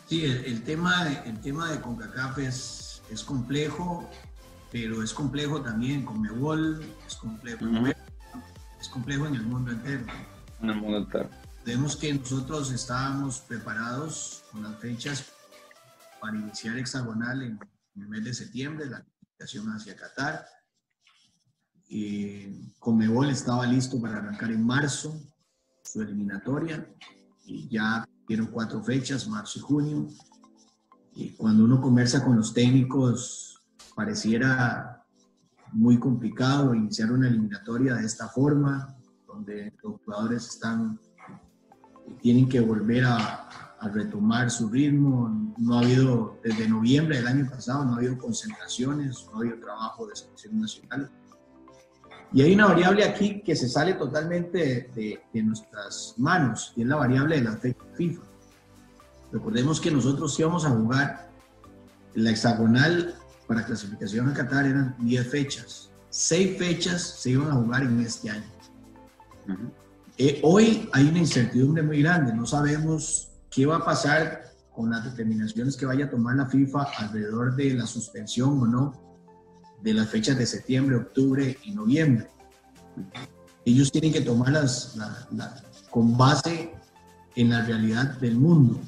Sí, 0.08 0.24
el, 0.24 0.64
tema, 0.64 1.08
el 1.26 1.42
tema 1.42 1.72
de 1.72 1.82
CONCACAF 1.82 2.38
es, 2.38 3.02
es 3.10 3.24
complejo, 3.24 4.08
pero 4.72 5.02
es 5.02 5.12
complejo 5.12 5.62
también 5.62 6.06
con 6.06 6.22
Mebol, 6.22 6.86
es 7.08 7.16
complejo, 7.16 7.66
es 8.80 8.88
complejo 8.90 9.26
en 9.26 9.36
el 9.36 9.44
mundo 9.44 9.72
entero. 9.72 10.06
En 10.62 10.70
el 10.70 10.76
mundo 10.76 10.98
entero. 10.98 11.30
Vemos 11.66 11.96
que 11.96 12.14
nosotros 12.14 12.72
estábamos 12.72 13.40
preparados 13.40 14.44
con 14.52 14.62
las 14.62 14.78
fechas 14.78 15.26
para 16.22 16.38
iniciar 16.38 16.78
hexagonal 16.78 17.42
en, 17.42 17.60
el 17.96 18.08
mes 18.08 18.24
de 18.24 18.34
septiembre, 18.36 18.86
la 18.86 19.04
clasificación 19.04 19.68
hacia 19.70 19.96
Qatar. 19.96 20.46
Eh, 21.90 22.72
Conmebol 22.78 23.32
estaba 23.32 23.66
listo 23.66 24.00
para 24.00 24.18
arrancar 24.18 24.52
en 24.52 24.64
marzo 24.64 25.20
su 25.84 26.02
eliminatoria 26.02 26.88
y 27.46 27.68
ya 27.68 28.08
dieron 28.28 28.48
cuatro 28.48 28.84
fechas, 28.84 29.28
marzo 29.28 29.58
y 29.58 29.62
junio. 29.64 30.08
Y 31.16 31.32
cuando 31.32 31.64
uno 31.64 31.82
conversa 31.82 32.24
con 32.24 32.36
los 32.36 32.54
técnicos, 32.54 33.60
pareciera 33.96 35.04
muy 35.72 35.98
complicado 35.98 36.76
iniciar 36.76 37.12
una 37.12 37.28
eliminatoria 37.28 37.96
de 37.96 38.06
esta 38.06 38.28
forma, 38.28 38.96
donde 39.26 39.74
los 39.82 40.00
jugadores 40.04 40.48
están, 40.48 41.00
tienen 42.26 42.50
que 42.50 42.60
volver 42.60 43.06
a, 43.06 43.48
a 43.80 43.88
retomar 43.88 44.50
su 44.50 44.68
ritmo. 44.68 45.54
No 45.60 45.76
ha 45.76 45.82
habido, 45.82 46.40
desde 46.44 46.68
noviembre 46.68 47.18
del 47.18 47.28
año 47.28 47.48
pasado, 47.48 47.86
no 47.86 47.94
ha 47.94 47.98
habido 47.98 48.18
concentraciones, 48.18 49.28
no 49.28 49.38
ha 49.38 49.42
habido 49.42 49.60
trabajo 49.60 50.08
de 50.08 50.16
selección 50.16 50.60
nacional. 50.60 51.12
Y 52.34 52.42
hay 52.42 52.56
una 52.56 52.66
variable 52.66 53.04
aquí 53.04 53.44
que 53.44 53.56
se 53.56 53.70
sale 53.70 53.94
totalmente 53.94 54.90
de, 54.96 55.22
de, 55.32 55.44
nuestras 55.44 56.16
manos, 56.18 56.74
y 56.76 56.82
es 56.82 56.88
la 56.88 56.96
variable 56.96 57.36
de 57.36 57.44
la 57.44 57.60
FIFA. 57.96 58.24
Recordemos 59.32 59.80
que 59.80 59.92
nosotros 59.92 60.40
íbamos 60.40 60.66
a 60.66 60.72
jugar 60.72 61.30
la 62.16 62.32
hexagonal 62.32 63.14
para 63.48 63.68
clasificación 63.68 64.30
a 64.30 64.34
Qatar, 64.34 64.66
eran 64.66 64.96
10 64.98 65.30
fechas. 65.30 65.92
6 66.10 66.58
fechas 66.58 67.04
se 67.04 67.30
iban 67.30 67.52
a 67.52 67.54
jugar 67.54 67.84
en 67.84 68.00
este 68.00 68.32
año. 68.32 68.52
Eh, 70.18 70.40
hoy 70.44 70.90
hay 70.94 71.08
una 71.08 71.20
incertidumbre 71.20 71.84
muy 71.84 72.02
grande, 72.02 72.34
no 72.34 72.46
sabemos 72.46 73.30
qué 73.50 73.66
va 73.66 73.78
a 73.78 73.86
pasar 73.86 74.44
con 74.74 74.90
las 74.90 75.04
determinaciones 75.04 75.78
que 75.78 75.86
vaya 75.86 76.06
a 76.06 76.10
tomar 76.10 76.36
la 76.36 76.46
FIFA 76.46 76.84
alrededor 76.98 77.56
de 77.56 77.74
la 77.74 77.86
suspensión 77.86 78.62
o 78.62 78.66
no 78.66 79.06
de 79.82 79.94
las 79.94 80.10
fechas 80.10 80.38
de 80.38 80.46
septiembre, 80.46 80.96
octubre 80.96 81.58
y 81.64 81.72
noviembre. 81.72 82.28
Ellos 83.66 83.92
tienen 83.92 84.14
que 84.14 84.22
tomarlas 84.22 84.98
con 85.90 86.18
base 86.18 86.74
en 87.36 87.50
la 87.50 87.64
realidad 87.66 88.18
del 88.20 88.38
mundo. 88.38 88.80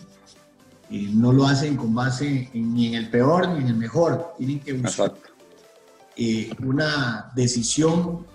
y 0.90 1.08
no 1.08 1.34
lo 1.34 1.46
hacen 1.46 1.76
con 1.76 1.94
base 1.94 2.50
ni 2.54 2.88
en 2.88 2.94
el 2.94 3.10
peor 3.10 3.50
ni 3.50 3.60
en 3.60 3.68
el 3.68 3.76
mejor. 3.76 4.34
Tienen 4.38 4.62
que 4.62 4.72
buscar 4.72 5.14
eh, 6.16 6.50
una 6.64 7.30
decisión 7.36 8.26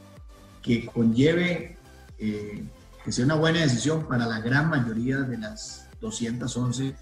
que 0.60 0.86
conlleve, 0.86 1.78
eh, 2.18 2.62
que 3.04 3.12
sea 3.12 3.24
una 3.24 3.34
buena 3.34 3.60
decisión 3.60 4.06
para 4.06 4.26
la 4.26 4.40
gran 4.40 4.68
mayoría 4.68 5.18
de 5.18 5.38
las 5.38 5.86
211 6.00 6.94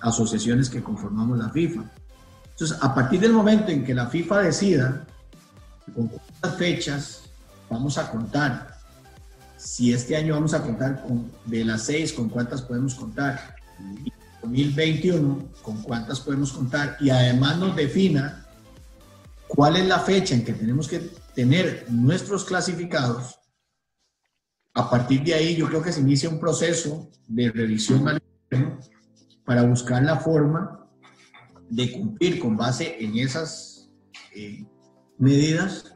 asociaciones 0.00 0.68
que 0.68 0.82
conformamos 0.82 1.38
la 1.38 1.50
FIFA. 1.50 1.84
Entonces, 2.50 2.76
a 2.80 2.94
partir 2.94 3.20
del 3.20 3.32
momento 3.32 3.70
en 3.70 3.84
que 3.84 3.94
la 3.94 4.06
FIFA 4.08 4.40
decida 4.40 5.04
con 5.94 6.08
cuántas 6.08 6.56
fechas 6.56 7.22
vamos 7.70 7.98
a 7.98 8.10
contar, 8.10 8.76
si 9.56 9.92
este 9.92 10.16
año 10.16 10.34
vamos 10.34 10.54
a 10.54 10.62
contar 10.62 11.02
con, 11.02 11.30
de 11.44 11.64
las 11.64 11.82
seis, 11.82 12.12
con 12.12 12.28
cuántas 12.28 12.62
podemos 12.62 12.94
contar, 12.94 13.54
y 14.04 14.12
2021, 14.42 15.44
con 15.62 15.82
cuántas 15.82 16.20
podemos 16.20 16.52
contar, 16.52 16.96
y 17.00 17.10
además 17.10 17.58
nos 17.58 17.76
defina 17.76 18.44
cuál 19.46 19.76
es 19.76 19.86
la 19.86 20.00
fecha 20.00 20.34
en 20.34 20.44
que 20.44 20.52
tenemos 20.52 20.88
que 20.88 20.98
tener 21.34 21.86
nuestros 21.88 22.44
clasificados, 22.44 23.38
a 24.74 24.90
partir 24.90 25.22
de 25.22 25.34
ahí 25.34 25.56
yo 25.56 25.66
creo 25.68 25.82
que 25.82 25.92
se 25.92 26.00
inicia 26.00 26.28
un 26.28 26.40
proceso 26.40 27.10
de 27.28 27.50
revisión 27.50 28.04
para 29.44 29.62
buscar 29.62 30.02
la 30.02 30.16
forma 30.16 30.86
de 31.68 31.92
cumplir 31.92 32.38
con 32.38 32.56
base 32.56 33.02
en 33.02 33.18
esas 33.18 33.90
eh, 34.34 34.64
medidas 35.18 35.94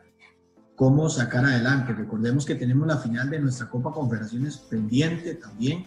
cómo 0.77 1.09
sacar 1.09 1.45
adelante. 1.45 1.95
Recordemos 1.95 2.45
que 2.45 2.55
tenemos 2.55 2.87
la 2.87 2.99
final 2.99 3.31
de 3.31 3.41
nuestra 3.41 3.69
Copa 3.69 3.93
Confederaciones 3.93 4.59
pendiente 4.59 5.35
también. 5.35 5.87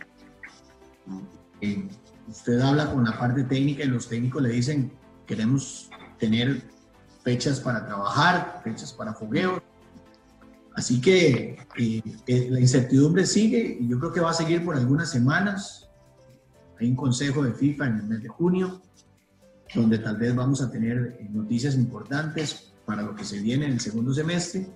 Eh, 1.62 1.88
usted 2.28 2.60
habla 2.60 2.92
con 2.92 3.04
la 3.04 3.18
parte 3.18 3.44
técnica 3.44 3.84
y 3.84 3.88
los 3.88 4.10
técnicos 4.10 4.42
le 4.42 4.50
dicen 4.50 4.92
queremos 5.26 5.90
tener 6.18 6.64
fechas 7.24 7.60
para 7.60 7.86
trabajar, 7.86 8.62
fechas 8.64 8.92
para 8.92 9.14
fogueo. 9.14 9.62
Así 10.80 11.02
que 11.02 11.58
eh, 11.78 12.48
la 12.50 12.58
incertidumbre 12.58 13.26
sigue 13.26 13.80
y 13.82 13.90
yo 13.90 14.00
creo 14.00 14.14
que 14.14 14.22
va 14.22 14.30
a 14.30 14.34
seguir 14.34 14.64
por 14.64 14.78
algunas 14.78 15.12
semanas. 15.12 15.90
Hay 16.80 16.88
un 16.88 16.96
consejo 16.96 17.44
de 17.44 17.52
FIFA 17.52 17.88
en 17.88 17.96
el 17.98 18.04
mes 18.04 18.24
de 18.24 18.30
junio 18.30 18.82
donde 19.76 20.00
tal 20.00 20.16
vez 20.16 20.34
vamos 20.34 20.62
a 20.62 20.72
tener 20.72 21.18
eh, 21.20 21.28
noticias 21.32 21.76
importantes 21.76 22.72
para 22.86 23.02
lo 23.02 23.14
que 23.14 23.26
se 23.26 23.42
viene 23.42 23.66
en 23.66 23.74
el 23.74 23.82
segundo 23.82 24.14
semestre 24.14 24.70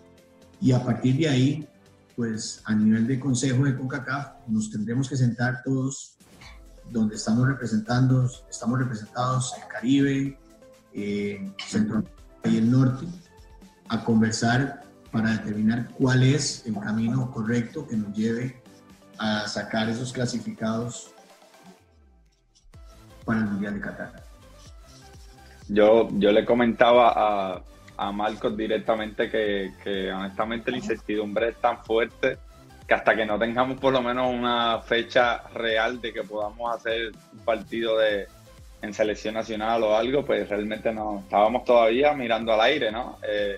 y 0.60 0.74
a 0.74 0.84
partir 0.84 1.16
de 1.16 1.30
ahí, 1.30 1.70
pues 2.18 2.62
a 2.66 2.76
nivel 2.76 3.08
de 3.08 3.18
consejo 3.18 3.64
de 3.64 3.78
CONCACAF 3.78 4.50
nos 4.50 4.72
tendremos 4.72 5.08
que 5.08 5.16
sentar 5.16 5.64
todos 5.64 6.18
donde 6.92 7.16
estamos 7.16 7.48
representando, 7.48 8.30
estamos 8.50 8.78
representados 8.78 9.54
el 9.56 9.68
Caribe, 9.70 10.38
eh, 10.94 11.50
Centroamérica 11.66 12.14
y 12.44 12.58
el 12.58 12.70
Norte, 12.70 13.06
a 13.88 14.04
conversar 14.04 14.83
para 15.14 15.30
determinar 15.30 15.90
cuál 15.92 16.24
es 16.24 16.66
el 16.66 16.74
camino 16.80 17.30
correcto 17.32 17.88
que 17.88 17.96
nos 17.96 18.12
lleve 18.18 18.62
a 19.20 19.48
sacar 19.48 19.88
esos 19.88 20.12
clasificados 20.12 21.12
para 23.24 23.40
el 23.40 23.46
Mundial 23.46 23.76
de 23.76 23.80
Qatar. 23.80 24.24
Yo, 25.70 26.10
yo 26.14 26.32
le 26.32 26.44
comentaba 26.44 27.14
a, 27.16 27.62
a 27.96 28.12
Marcos 28.12 28.58
directamente 28.58 29.30
que, 29.30 29.74
que, 29.84 30.12
honestamente 30.12 30.72
la 30.72 30.78
incertidumbre 30.78 31.50
es 31.50 31.58
tan 31.58 31.86
fuerte 31.86 32.40
que 32.88 32.94
hasta 32.96 33.16
que 33.16 33.26
no 33.26 33.38
tengamos 33.38 33.80
por 33.80 33.94
lo 33.94 34.02
menos 34.02 34.34
una 34.34 34.80
fecha 34.82 35.44
real 35.54 36.02
de 36.02 36.12
que 36.12 36.24
podamos 36.24 36.76
hacer 36.76 37.12
un 37.32 37.40
partido 37.46 38.00
de 38.00 38.28
en 38.82 38.94
selección 38.94 39.36
nacional 39.36 39.82
o 39.84 39.96
algo, 39.96 40.26
pues 40.26 40.50
realmente 40.50 40.92
no 40.92 41.20
estábamos 41.20 41.64
todavía 41.64 42.14
mirando 42.14 42.52
al 42.52 42.60
aire, 42.60 42.92
¿no? 42.92 43.18
Eh, 43.26 43.58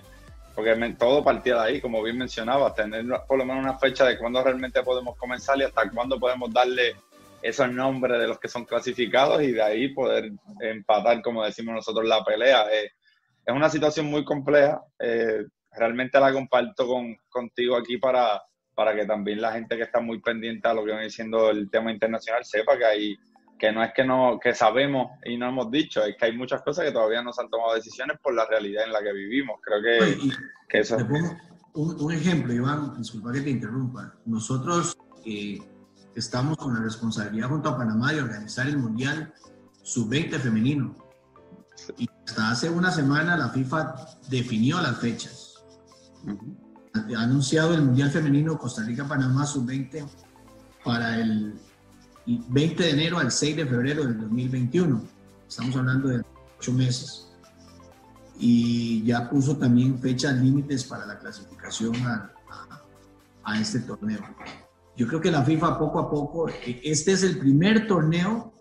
porque 0.56 0.96
todo 0.98 1.24
partía 1.24 1.56
de 1.56 1.62
ahí, 1.62 1.82
como 1.82 2.02
bien 2.02 2.18
mencionaba, 2.18 2.74
tener 2.74 3.06
por 3.28 3.38
lo 3.38 3.46
menos 3.46 3.62
una 3.62 3.78
fecha 3.78 4.06
de 4.06 4.18
cuándo 4.18 4.42
realmente 4.42 4.82
podemos 4.84 5.18
comenzar 5.18 5.58
y 5.58 5.64
hasta 5.64 5.90
cuándo 5.92 6.18
podemos 6.18 6.52
darle 6.54 6.96
esos 7.42 7.70
nombres 7.72 8.20
de 8.20 8.28
los 8.28 8.40
que 8.40 8.48
son 8.48 8.64
clasificados 8.64 9.44
y 9.44 9.52
de 9.52 9.62
ahí 9.62 9.94
poder 9.94 10.32
empatar, 10.62 11.22
como 11.22 11.44
decimos 11.44 11.76
nosotros, 11.76 12.08
la 12.08 12.24
pelea. 12.24 12.66
Eh, 12.74 12.90
es 13.46 13.54
una 13.54 13.70
situación 13.70 14.08
muy 14.08 14.24
compleja. 14.24 14.82
Eh, 14.98 15.46
realmente 15.72 16.20
la 16.20 16.32
comparto 16.32 16.88
con, 16.88 17.16
contigo 17.30 17.76
aquí 17.76 17.98
para, 17.98 18.42
para 18.74 18.96
que 18.96 19.06
también 19.06 19.42
la 19.42 19.52
gente 19.52 19.76
que 19.76 19.84
está 19.84 20.00
muy 20.00 20.22
pendiente 20.22 20.68
a 20.68 20.74
lo 20.74 20.82
que 20.82 20.92
viene 20.92 21.04
diciendo 21.04 21.52
el 21.52 21.70
tema 21.70 21.92
internacional 21.92 22.46
sepa 22.46 22.78
que 22.78 22.86
hay 22.86 23.18
que 23.58 23.72
no 23.72 23.84
es 23.84 23.94
que 23.94 24.04
no 24.04 24.40
que 24.42 24.54
sabemos 24.54 25.12
y 25.24 25.38
no 25.38 25.50
hemos 25.50 25.72
dicho, 25.72 26.04
es 26.04 26.16
que 26.18 26.26
hay 26.26 26.38
muchas 26.38 26.62
cosas 26.62 26.86
que 26.86 26.92
todavía 26.92 27.22
no 27.22 27.32
se 27.32 27.42
han 27.42 27.50
tomado 27.50 27.74
decisiones 27.74 28.18
por 28.22 28.34
la 28.34 28.46
realidad 28.46 28.86
en 28.86 28.92
la 28.94 29.02
que 29.02 29.14
vivimos. 29.14 29.60
Creo 29.62 29.82
que, 29.82 30.30
que 30.68 30.80
eso... 30.80 30.98
Pongo 30.98 31.38
un, 31.74 32.02
un, 32.02 32.12
ejemplo, 32.14 32.54
Iván, 32.54 32.98
disculpa 32.98 33.32
que 33.32 33.42
te 33.42 33.50
interrumpa. 33.50 34.14
Nosotros 34.26 34.98
eh, 35.26 35.60
estamos 36.16 36.58
con 36.58 36.74
la 36.74 36.80
responsabilidad 36.82 37.50
junto 37.50 37.70
a 37.70 37.78
Panamá 37.78 38.14
de 38.14 38.22
organizar 38.22 38.68
el 38.68 38.78
Mundial 38.78 39.34
Sub-20 39.84 40.40
femenino. 40.40 40.96
Y 41.98 42.10
hasta 42.26 42.52
hace 42.52 42.70
una 42.70 42.92
semana 42.92 43.38
la 43.38 43.50
FIFA 43.50 43.96
definió 44.30 44.82
las 44.82 45.00
fechas. 45.00 45.64
Ha 46.94 47.22
anunciado 47.22 47.74
el 47.74 47.82
Mundial 47.82 48.10
Femenino 48.10 48.58
Costa 48.58 48.84
Rica-Panamá 48.84 49.46
Sub-20 49.46 50.08
para 50.84 51.20
el 51.20 51.54
20 52.26 52.84
de 52.84 52.90
enero 52.90 53.20
al 53.20 53.32
6 53.32 53.58
de 53.58 53.66
febrero 53.66 54.06
del 54.06 54.20
2021. 54.20 55.02
Estamos 55.48 55.76
hablando 55.76 56.10
de 56.10 56.22
ocho 56.58 56.74
meses. 56.74 57.32
Y 58.38 59.04
ya 59.04 59.30
puso 59.30 59.58
también 59.58 60.00
fechas 60.00 60.36
límites 60.36 60.84
para 60.84 61.06
la 61.06 61.18
clasificación 61.20 61.96
a, 62.06 62.34
a, 62.50 62.82
a 63.44 63.62
este 63.62 63.80
torneo 63.80 64.20
yo 64.98 65.08
creo 65.08 65.20
que 65.20 65.32
la 65.32 65.44
FIFA 65.44 65.78
poco 65.78 66.00
a 66.00 66.10
poco, 66.10 66.50
e, 66.50 66.82
este 66.84 67.12
es 67.12 67.24
el 67.24 67.38
primer 67.38 67.88
torneo 67.88 68.54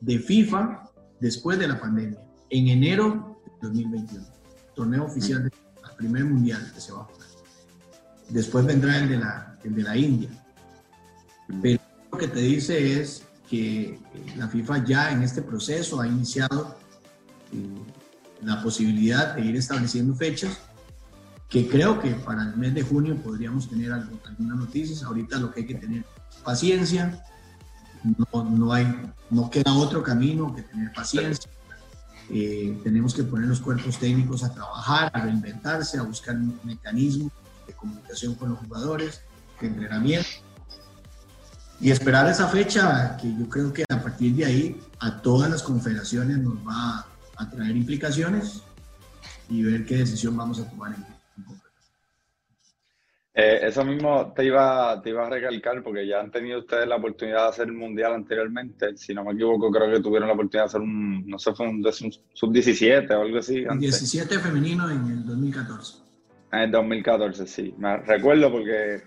de 0.00 0.18
FIFA 0.18 0.90
después 1.20 1.58
de 1.58 1.68
la 1.68 1.78
pandemia, 1.78 2.18
en 2.50 2.68
enero 2.68 3.40
de 3.44 3.68
2021. 3.68 4.26
Torneo 4.74 5.04
oficial, 5.04 5.42
del 5.42 5.52
primer 5.96 6.24
mundial 6.24 6.70
que 6.74 6.80
se 6.80 6.92
va 6.92 7.00
a 7.00 7.04
jugar. 7.04 7.26
Después 8.30 8.64
vendrá 8.64 8.98
el 8.98 9.08
de 9.08 9.18
la, 9.18 9.58
el 9.62 9.74
de 9.74 9.82
la 9.82 9.96
India. 9.96 10.30
Pero 11.62 11.80
que 12.16 12.28
te 12.28 12.40
dice 12.40 13.00
es 13.00 13.24
que 13.48 13.98
la 14.36 14.48
FIFA 14.48 14.84
ya 14.84 15.12
en 15.12 15.22
este 15.22 15.42
proceso 15.42 16.00
ha 16.00 16.06
iniciado 16.06 16.76
eh, 17.52 17.68
la 18.42 18.62
posibilidad 18.62 19.34
de 19.34 19.42
ir 19.42 19.56
estableciendo 19.56 20.14
fechas 20.14 20.58
que 21.48 21.68
creo 21.68 22.00
que 22.00 22.10
para 22.10 22.42
el 22.42 22.56
mes 22.56 22.74
de 22.74 22.82
junio 22.82 23.16
podríamos 23.22 23.68
tener 23.68 23.92
algunas 23.92 24.58
noticias. 24.58 25.02
Ahorita 25.02 25.38
lo 25.38 25.52
que 25.52 25.60
hay 25.60 25.66
que 25.66 25.74
tener 25.76 26.04
paciencia, 26.44 27.22
no, 28.02 28.44
no, 28.44 28.72
hay, 28.72 28.86
no 29.30 29.50
queda 29.50 29.72
otro 29.74 30.02
camino 30.02 30.54
que 30.54 30.62
tener 30.62 30.92
paciencia. 30.92 31.50
Eh, 32.28 32.80
tenemos 32.82 33.14
que 33.14 33.22
poner 33.22 33.46
los 33.46 33.60
cuerpos 33.60 33.98
técnicos 33.98 34.42
a 34.42 34.52
trabajar, 34.52 35.10
a 35.14 35.20
reinventarse, 35.20 35.98
a 35.98 36.02
buscar 36.02 36.36
mecanismos 36.64 37.30
de 37.66 37.72
comunicación 37.74 38.34
con 38.34 38.50
los 38.50 38.58
jugadores, 38.58 39.22
de 39.60 39.68
entrenamiento. 39.68 40.28
Y 41.80 41.90
esperar 41.90 42.28
esa 42.28 42.48
fecha 42.48 43.16
que 43.20 43.28
yo 43.38 43.48
creo 43.48 43.72
que 43.72 43.84
a 43.88 44.02
partir 44.02 44.34
de 44.34 44.44
ahí 44.44 44.80
a 45.00 45.20
todas 45.20 45.50
las 45.50 45.62
confederaciones 45.62 46.38
nos 46.38 46.56
va 46.66 47.06
a 47.36 47.50
traer 47.50 47.76
implicaciones 47.76 48.62
y 49.50 49.62
ver 49.62 49.84
qué 49.84 49.96
decisión 49.96 50.36
vamos 50.36 50.58
a 50.58 50.68
tomar 50.68 50.94
en, 50.94 51.16
eh, 53.38 53.68
eso 53.68 53.84
mismo 53.84 54.32
te 54.34 54.46
iba, 54.46 54.98
te 55.02 55.10
iba 55.10 55.26
a 55.26 55.28
recalcar 55.28 55.82
porque 55.82 56.06
ya 56.06 56.20
han 56.20 56.30
tenido 56.30 56.60
ustedes 56.60 56.88
la 56.88 56.96
oportunidad 56.96 57.42
de 57.42 57.48
hacer 57.50 57.66
el 57.66 57.74
mundial 57.74 58.14
anteriormente. 58.14 58.96
Si 58.96 59.12
no 59.12 59.24
me 59.24 59.34
equivoco, 59.34 59.70
creo 59.70 59.92
que 59.92 60.00
tuvieron 60.00 60.28
la 60.28 60.32
oportunidad 60.32 60.64
de 60.64 60.68
hacer 60.68 60.80
un, 60.80 61.26
no 61.26 61.38
sé, 61.38 61.52
fue 61.52 61.68
un, 61.68 61.84
sub-17 61.84 63.10
o 63.10 63.20
algo 63.20 63.38
así. 63.38 63.66
17 63.78 64.38
femenino 64.38 64.90
en 64.90 65.06
el 65.08 65.26
2014. 65.26 66.05
En 66.52 66.60
el 66.60 66.70
2014, 66.70 67.46
sí. 67.46 67.74
Me 67.76 67.96
recuerdo 67.98 68.50
porque 68.50 69.00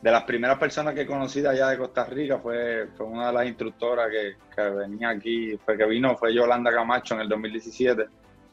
de 0.00 0.10
las 0.10 0.22
primeras 0.24 0.58
personas 0.58 0.94
que 0.94 1.06
conocí 1.06 1.40
de 1.40 1.48
allá 1.48 1.68
de 1.68 1.78
Costa 1.78 2.04
Rica 2.04 2.38
fue, 2.38 2.88
fue 2.96 3.06
una 3.06 3.28
de 3.28 3.32
las 3.32 3.46
instructoras 3.46 4.08
que, 4.10 4.62
venía 4.70 5.10
aquí, 5.10 5.56
fue 5.64 5.76
que 5.76 5.86
vino, 5.86 6.16
fue 6.16 6.34
Yolanda 6.34 6.72
Camacho 6.72 7.14
en 7.14 7.22
el 7.22 7.28
2017, 7.28 8.06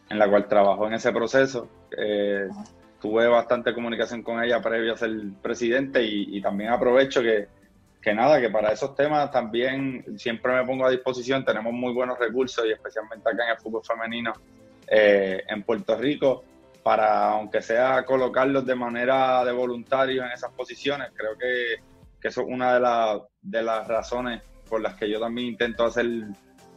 en 0.10 0.20
la 0.20 0.30
cual 0.30 0.48
trabajó 0.48 0.88
en 0.88 0.94
ese 0.94 1.12
proceso. 1.12 1.70
Eh, 1.98 2.48
tuve 3.00 3.28
bastante 3.28 3.74
comunicación 3.74 4.22
con 4.22 4.44
ella 4.44 4.62
previo 4.62 4.94
a 4.94 4.98
ser 4.98 5.12
presidente 5.42 6.04
y, 6.04 6.42
también 6.42 6.72
aprovecho 6.72 7.22
que, 7.22 7.48
que, 8.02 8.14
nada, 8.14 8.42
que 8.42 8.50
para 8.50 8.72
esos 8.72 8.96
temas 8.96 9.32
también 9.32 10.18
siempre 10.18 10.54
me 10.54 10.66
pongo 10.66 10.86
a 10.86 10.92
disposición, 10.92 11.46
tenemos 11.46 11.72
muy 11.72 11.94
buenos 11.94 12.20
recursos 12.20 12.66
y 12.66 12.72
especialmente 12.72 13.30
acá 13.30 13.46
en 13.46 13.52
el 13.52 13.58
fútbol 13.58 13.84
femenino 13.84 14.34
eh, 14.88 15.44
en 15.48 15.64
Puerto 15.64 15.96
Rico, 15.98 16.44
para 16.86 17.30
aunque 17.30 17.64
sea 17.64 18.06
colocarlos 18.06 18.64
de 18.64 18.76
manera 18.76 19.44
de 19.44 19.52
voluntario 19.52 20.24
en 20.24 20.32
esas 20.32 20.52
posiciones, 20.52 21.10
creo 21.16 21.36
que, 21.36 21.82
que 22.22 22.28
eso 22.28 22.42
es 22.42 22.48
una 22.48 22.76
de, 22.78 23.22
de 23.42 23.64
las 23.64 23.88
razones 23.88 24.44
por 24.70 24.82
las 24.82 24.94
que 24.94 25.10
yo 25.10 25.20
también 25.20 25.48
intento 25.48 25.84
hacer 25.84 26.06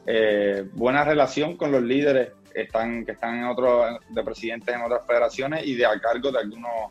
eh, 0.07 0.67
buena 0.73 1.05
relación 1.05 1.59
con 1.59 1.73
los 1.73 1.83
líderes 1.83 2.31
están, 2.55 3.05
que 3.05 3.13
están 3.13 3.41
en 3.41 3.45
otros, 3.45 3.99
de 4.09 4.25
presidentes 4.25 4.75
en 4.75 4.81
otras 4.81 5.07
federaciones 5.07 5.67
y 5.67 5.75
de 5.75 5.87
cargo 6.01 6.33
de 6.33 6.39
algunos, 6.39 6.91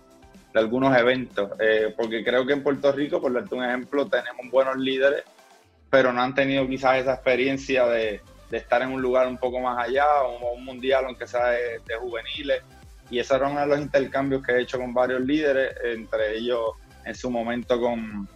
de 0.54 0.60
algunos 0.60 0.96
eventos. 0.96 1.50
Eh, 1.60 1.96
porque 1.98 2.24
creo 2.24 2.46
que 2.46 2.54
en 2.54 2.62
Puerto 2.62 2.92
Rico, 2.92 3.20
por 3.20 3.34
darte 3.34 3.56
un 3.56 3.64
ejemplo, 3.64 4.08
tenemos 4.08 4.46
buenos 4.52 4.78
líderes, 4.78 5.24
pero 5.90 6.14
no 6.14 6.22
han 6.22 6.36
tenido 6.36 6.68
quizás 6.68 6.98
esa 6.98 7.16
experiencia 7.16 7.88
de, 7.88 8.22
de 8.52 8.58
estar 8.58 8.84
en 8.84 8.92
un 8.92 9.02
lugar 9.02 9.28
un 9.28 9.38
poco 9.38 9.60
más 9.60 9.84
allá, 9.84 10.06
o 10.22 10.54
un 10.54 10.66
mundial, 10.66 11.06
aunque 11.06 11.28
sea 11.28 11.48
de, 11.48 11.96
juveniles. 12.00 12.62
Y 13.10 13.20
esos 13.20 13.38
era 13.38 13.48
uno 13.48 13.62
de 13.62 13.68
los 13.68 13.80
intercambios 13.80 14.46
que 14.46 14.54
he 14.54 14.62
hecho 14.62 14.78
con 14.78 14.94
varios 14.94 15.22
líderes, 15.22 15.76
entre 15.84 16.38
ellos 16.38 16.72
en 17.06 17.16
su 17.16 17.30
momento 17.32 17.80
con, 17.80 18.28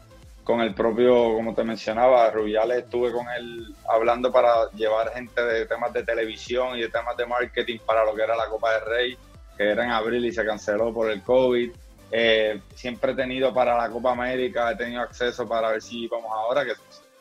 con 0.43 0.62
el 0.62 0.73
propio, 0.73 1.34
como 1.34 1.53
te 1.53 1.63
mencionaba, 1.63 2.31
Rubiales 2.31 2.84
estuve 2.84 3.12
con 3.12 3.27
él 3.29 3.75
hablando 3.88 4.31
para 4.31 4.69
llevar 4.71 5.13
gente 5.13 5.41
de 5.43 5.65
temas 5.65 5.93
de 5.93 6.03
televisión 6.03 6.77
y 6.77 6.81
de 6.81 6.89
temas 6.89 7.15
de 7.17 7.25
marketing 7.25 7.79
para 7.86 8.05
lo 8.05 8.15
que 8.15 8.23
era 8.23 8.36
la 8.36 8.47
Copa 8.47 8.73
del 8.73 8.86
Rey, 8.86 9.17
que 9.57 9.63
era 9.63 9.84
en 9.84 9.91
abril 9.91 10.25
y 10.25 10.31
se 10.31 10.45
canceló 10.45 10.93
por 10.93 11.12
el 11.12 11.21
COVID. 11.21 11.71
Eh, 12.12 12.62
siempre 12.75 13.12
he 13.12 13.15
tenido 13.15 13.53
para 13.53 13.77
la 13.77 13.89
Copa 13.89 14.12
América, 14.12 14.71
he 14.71 14.75
tenido 14.75 15.01
acceso 15.01 15.47
para 15.47 15.69
ver 15.71 15.81
si 15.81 16.07
vamos 16.07 16.31
ahora, 16.34 16.65
que 16.65 16.73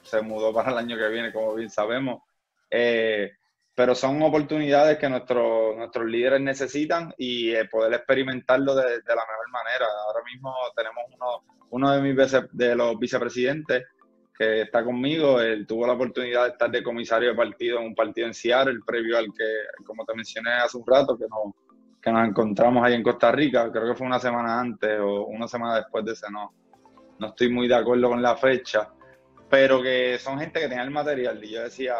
se 0.02 0.20
mudó 0.22 0.52
para 0.52 0.72
el 0.72 0.78
año 0.78 0.96
que 0.96 1.08
viene, 1.08 1.32
como 1.32 1.54
bien 1.54 1.70
sabemos. 1.70 2.22
Eh, 2.70 3.30
pero 3.74 3.94
son 3.94 4.22
oportunidades 4.22 4.98
que 4.98 5.09
nuestros 5.09 5.76
nuestros 5.76 6.06
líderes 6.06 6.40
necesitan 6.40 7.14
y 7.16 7.50
eh, 7.50 7.66
poder 7.66 7.94
experimentarlo 7.94 8.74
de, 8.74 8.83
la 8.83 9.14
mejor 9.14 9.50
manera. 9.50 9.87
Ahora 10.06 10.24
mismo 10.24 10.54
tenemos 10.76 11.04
uno, 11.14 11.44
uno 11.70 11.90
de 11.92 12.02
mis 12.02 12.33
de 12.52 12.74
los 12.74 12.98
vicepresidentes 12.98 13.85
que 14.40 14.62
está 14.62 14.83
conmigo, 14.83 15.38
él 15.38 15.66
tuvo 15.66 15.87
la 15.87 15.92
oportunidad 15.92 16.44
de 16.44 16.52
estar 16.52 16.70
de 16.70 16.83
comisario 16.83 17.28
de 17.28 17.35
partido 17.35 17.78
en 17.78 17.88
un 17.88 17.94
partido 17.94 18.26
en 18.26 18.33
Seattle, 18.33 18.80
previo 18.87 19.18
al 19.18 19.26
que, 19.26 19.85
como 19.85 20.02
te 20.06 20.14
mencioné 20.14 20.50
hace 20.52 20.78
un 20.78 20.85
rato, 20.87 21.18
que 21.18 21.26
nos, 21.28 21.52
que 22.00 22.11
nos 22.11 22.26
encontramos 22.26 22.83
ahí 22.83 22.94
en 22.94 23.02
Costa 23.02 23.30
Rica, 23.30 23.70
creo 23.70 23.88
que 23.88 23.94
fue 23.94 24.06
una 24.06 24.18
semana 24.18 24.59
antes 24.59 24.98
o 24.98 25.26
una 25.26 25.46
semana 25.46 25.76
después 25.76 26.06
de 26.06 26.12
ese, 26.12 26.30
no, 26.30 26.54
no 27.18 27.26
estoy 27.26 27.50
muy 27.50 27.68
de 27.68 27.74
acuerdo 27.74 28.09
con 28.09 28.22
la 28.22 28.35
fecha, 28.35 28.88
pero 29.50 29.82
que 29.82 30.16
son 30.18 30.38
gente 30.38 30.60
que 30.60 30.68
tenía 30.68 30.84
el 30.84 30.92
material. 30.92 31.42
Y 31.42 31.50
yo 31.50 31.64
decía, 31.64 31.96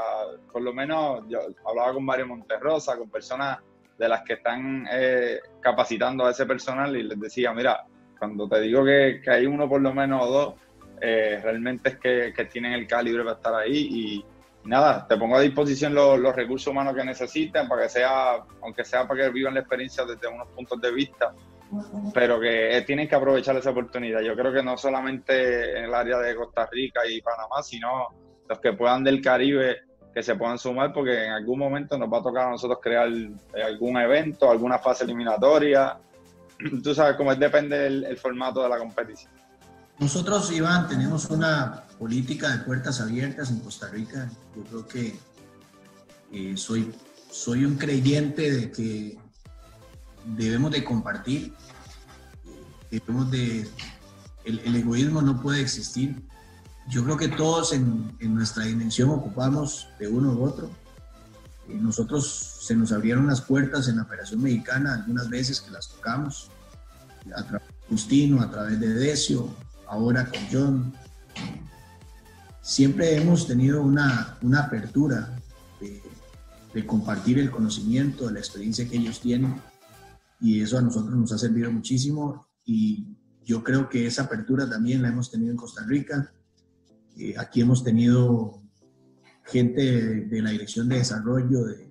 por 0.52 0.62
lo 0.62 0.72
menos 0.72 1.24
yo 1.28 1.40
hablaba 1.66 1.94
con 1.94 2.04
Mario 2.04 2.28
Monterrosa, 2.28 2.96
con 2.96 3.10
personas 3.10 3.58
de 3.98 4.08
las 4.08 4.22
que 4.22 4.34
están 4.34 4.86
eh, 4.90 5.40
capacitando 5.60 6.24
a 6.24 6.30
ese 6.30 6.46
personal 6.46 6.96
y 6.96 7.02
les 7.02 7.18
decía, 7.18 7.52
mira, 7.52 7.84
cuando 8.18 8.48
te 8.48 8.60
digo 8.60 8.84
que, 8.84 9.20
hay 9.26 9.46
uno 9.46 9.68
por 9.68 9.80
lo 9.80 9.92
menos 9.92 10.24
o 10.24 10.30
dos, 10.30 10.54
eh, 11.00 11.40
realmente 11.42 11.90
es 11.90 11.98
que, 11.98 12.44
tienen 12.44 12.72
el 12.72 12.86
calibre 12.86 13.24
para 13.24 13.36
estar 13.36 13.54
ahí. 13.54 13.88
Y 13.90 14.24
nada, 14.68 15.04
te 15.08 15.16
pongo 15.16 15.36
a 15.36 15.40
disposición 15.40 15.92
los, 15.92 16.34
recursos 16.36 16.68
humanos 16.68 16.94
que 16.94 17.04
necesiten 17.04 17.66
para 17.66 17.82
que 17.82 17.88
sea, 17.88 18.44
aunque 18.62 18.84
sea 18.84 19.08
para 19.08 19.24
que 19.24 19.30
vivan 19.30 19.54
la 19.54 19.60
experiencia 19.60 20.04
desde 20.04 20.28
unos 20.28 20.48
puntos 20.50 20.80
de 20.80 20.92
vista, 20.92 21.34
pero 22.12 22.40
que 22.40 22.76
eh, 22.76 22.83
tienen 22.83 23.09
que 23.09 23.14
aprovechar 23.14 23.56
esa 23.56 23.70
oportunidad. 23.70 24.20
Yo 24.20 24.35
creo 24.35 24.52
que 24.52 24.62
no 24.62 24.76
solamente 24.76 25.78
en 25.78 25.85
el 25.85 25.94
área 25.94 26.18
de 26.18 26.35
Costa 26.35 26.68
Rica 26.70 27.00
y 27.09 27.20
Panamá, 27.20 27.62
sino 27.62 28.09
los 28.48 28.59
que 28.59 28.72
puedan 28.72 29.04
del 29.04 29.22
Caribe 29.22 29.78
que 30.12 30.22
se 30.24 30.35
puedan 30.35 30.59
sumar 30.59 30.92
porque 30.92 31.26
en 31.26 31.30
algún 31.30 31.61
momento 31.61 31.96
nos 31.96 32.12
va 32.12 32.18
a 32.18 32.22
tocar 32.22 32.48
a 32.48 32.50
nosotros 32.50 32.80
crear 32.83 33.09
eh, 33.09 33.62
algún 33.62 33.96
evento, 33.96 34.50
alguna 34.50 34.78
fase 34.80 35.04
eliminatoria 35.04 35.96
tú 36.83 36.94
sabes 36.94 37.16
cómo 37.16 37.35
depende 37.35 37.76
del 37.78 38.16
formato 38.16 38.62
de 38.62 38.68
la 38.68 38.78
competición. 38.78 39.33
Nosotros, 39.98 40.50
Iván, 40.52 40.88
tenemos 40.88 41.26
una 41.26 41.85
política 41.98 42.48
de 42.48 42.64
puertas 42.64 43.00
abiertas 43.00 43.50
en 43.50 43.61
Costa 43.61 43.88
Rica. 43.88 44.30
Yo 44.56 44.62
creo 44.64 44.88
que 44.88 45.14
eh, 46.33 46.56
soy, 46.56 46.90
soy 47.30 47.64
un 47.64 47.76
creyente 47.76 48.50
de 48.50 48.70
que 48.70 49.18
debemos 50.24 50.70
de 50.70 50.85
compartir, 50.85 51.54
debemos 52.90 53.30
de... 53.30 53.68
El, 54.44 54.74
egoísmo 54.74 55.20
no 55.22 55.40
puede 55.40 55.61
existir. 55.61 56.22
Yo 56.88 57.04
creo 57.04 57.16
que 57.16 57.28
todos 57.28 57.72
en, 57.72 58.16
en 58.20 58.35
nuestra 58.35 58.64
dimensión 58.64 59.11
ocupamos 59.11 59.88
de 59.98 60.09
uno 60.09 60.33
u 60.33 60.44
otro 60.44 60.70
nosotros 61.74 62.59
se 62.61 62.74
nos 62.74 62.92
abrieron 62.92 63.26
las 63.26 63.40
puertas 63.40 63.88
en 63.88 63.96
la 63.96 64.02
Operación 64.02 64.42
Mexicana 64.42 64.94
algunas 64.94 65.28
veces 65.28 65.61
que 65.61 65.70
las 65.70 65.88
tocamos, 65.88 66.50
a 67.35 67.42
través 67.42 67.68
de 67.68 67.88
Justino, 67.88 68.40
a 68.40 68.50
través 68.50 68.80
de 68.80 68.94
Decio, 68.94 69.48
ahora 69.87 70.26
con 70.26 70.40
John. 70.50 70.94
Siempre 72.62 73.16
hemos 73.16 73.46
tenido 73.46 73.83
una, 73.83 74.38
una 74.42 74.61
apertura 74.61 75.38
de, 75.80 76.02
de 76.74 76.87
compartir 76.87 77.38
el 77.38 77.50
conocimiento, 77.50 78.30
la 78.30 78.38
experiencia 78.38 78.88
que 78.88 78.96
ellos 78.96 79.20
tienen 79.20 79.61
y 80.40 80.61
eso 80.61 80.79
a 80.79 80.83
nosotros 80.83 81.14
nos 81.16 81.33
ha 81.33 81.38
servido 81.38 81.70
muchísimo. 81.70 82.46
Y 82.64 83.07
yo 83.44 83.62
creo 83.62 83.88
que 83.88 84.07
esa 84.07 84.22
apertura 84.22 84.68
también 84.68 85.03
la 85.03 85.09
hemos 85.09 85.31
tenido 85.31 85.50
en 85.50 85.57
Costa 85.57 85.85
Rica. 85.87 86.33
Eh, 87.16 87.35
aquí 87.37 87.61
hemos 87.61 87.85
tenido 87.85 88.62
gente 89.44 90.24
de, 90.26 90.42
la 90.42 90.50
Dirección 90.50 90.88
de 90.88 90.98
Desarrollo 90.98 91.64
de, 91.64 91.90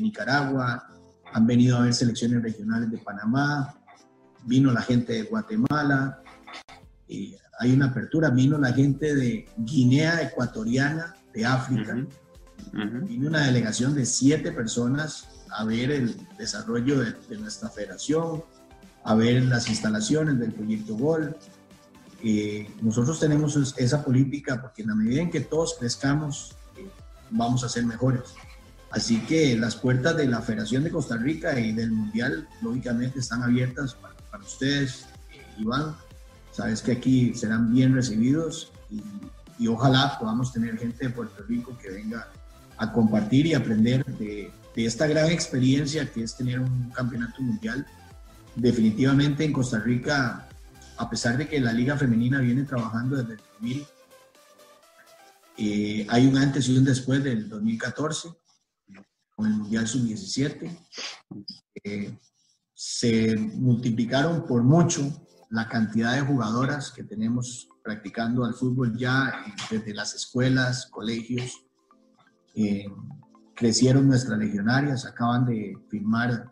Nicaragua, 0.00 0.86
han 1.32 1.46
venido 1.48 1.76
a 1.76 1.82
ver 1.82 1.92
selecciones 1.92 2.40
regionales 2.44 2.92
de 2.92 2.98
Panamá, 2.98 3.74
vino 4.46 4.70
la 4.70 4.82
gente 4.82 5.14
de 5.14 5.22
Guatemala, 5.24 6.22
hay 7.08 7.72
una 7.72 7.86
apertura, 7.86 8.30
vino 8.30 8.56
la 8.56 8.72
gente 8.72 9.16
de 9.16 9.48
Guinea 9.58 10.22
Ecuatoriana, 10.22 11.16
de 11.34 11.44
África, 11.44 12.06
vino 12.72 13.28
una 13.28 13.46
delegación 13.46 13.96
de 13.96 14.06
siete 14.06 14.52
personas 14.52 15.39
a 15.52 15.64
ver 15.64 15.90
el 15.90 16.16
desarrollo 16.38 17.00
de, 17.00 17.38
nuestra 17.38 17.68
federación, 17.68 18.42
a 19.04 19.14
ver 19.14 19.42
las 19.44 19.68
instalaciones 19.68 20.38
del 20.38 20.52
proyecto 20.52 20.94
GOL. 20.96 21.36
nosotros 22.82 23.18
tenemos 23.18 23.56
esa 23.76 24.04
política 24.04 24.60
porque 24.60 24.82
en 24.82 24.88
la 24.88 24.94
medida 24.94 25.22
en 25.22 25.30
que 25.30 25.40
todos 25.40 25.76
crezcamos 25.78 26.56
vamos 27.30 27.64
a 27.64 27.68
ser 27.68 27.84
mejores. 27.84 28.34
Así 28.90 29.20
que 29.20 29.56
las 29.56 29.76
puertas 29.76 30.16
de 30.16 30.26
la 30.26 30.42
Federación 30.42 30.82
de 30.82 30.90
Costa 30.90 31.16
Rica 31.16 31.58
y 31.58 31.72
del 31.72 31.92
Mundial, 31.92 32.48
lógicamente, 32.60 33.20
están 33.20 33.42
abiertas 33.42 33.94
para, 33.94 34.14
para 34.30 34.42
ustedes, 34.42 35.06
eh, 35.32 35.44
Iván. 35.58 35.94
Sabes 36.50 36.82
que 36.82 36.92
aquí 36.92 37.32
serán 37.34 37.72
bien 37.72 37.94
recibidos 37.94 38.72
y, 38.90 39.00
y, 39.60 39.68
ojalá 39.68 40.16
podamos 40.18 40.52
tener 40.52 40.76
gente 40.76 41.06
de 41.06 41.10
Puerto 41.10 41.44
Rico 41.48 41.78
que 41.80 41.90
venga 41.90 42.28
a 42.76 42.92
compartir 42.92 43.46
y 43.46 43.54
aprender 43.54 44.04
de, 44.04 44.50
de 44.74 44.86
esta 44.86 45.06
gran 45.06 45.30
experiencia 45.30 46.10
que 46.10 46.22
es 46.22 46.36
tener 46.36 46.60
un 46.60 46.90
campeonato 46.90 47.42
mundial. 47.42 47.86
Definitivamente 48.56 49.44
en 49.44 49.52
Costa 49.52 49.78
Rica, 49.78 50.48
a 50.96 51.10
pesar 51.10 51.36
de 51.36 51.48
que 51.48 51.60
la 51.60 51.72
Liga 51.72 51.96
Femenina 51.96 52.40
viene 52.40 52.64
trabajando 52.64 53.16
desde 53.16 53.34
el 53.34 53.40
2000, 53.60 53.86
eh, 55.58 56.06
hay 56.08 56.26
un 56.26 56.36
antes 56.38 56.68
y 56.68 56.78
un 56.78 56.84
después 56.84 57.22
del 57.22 57.48
2014 57.48 58.28
con 59.36 59.46
el 59.46 59.52
Mundial 59.54 59.86
Sub-17. 59.86 60.70
Eh, 61.84 62.16
se 62.74 63.36
multiplicaron 63.36 64.46
por 64.46 64.62
mucho 64.62 65.26
la 65.50 65.68
cantidad 65.68 66.14
de 66.14 66.22
jugadoras 66.22 66.92
que 66.92 67.04
tenemos 67.04 67.68
practicando 67.82 68.44
al 68.44 68.54
fútbol 68.54 68.96
ya 68.96 69.44
desde 69.70 69.92
las 69.92 70.14
escuelas, 70.14 70.86
colegios. 70.86 71.62
Eh, 72.54 72.86
crecieron 73.60 74.08
nuestras 74.08 74.38
legionarias, 74.38 75.04
acaban 75.04 75.44
de 75.44 75.76
firmar 75.90 76.50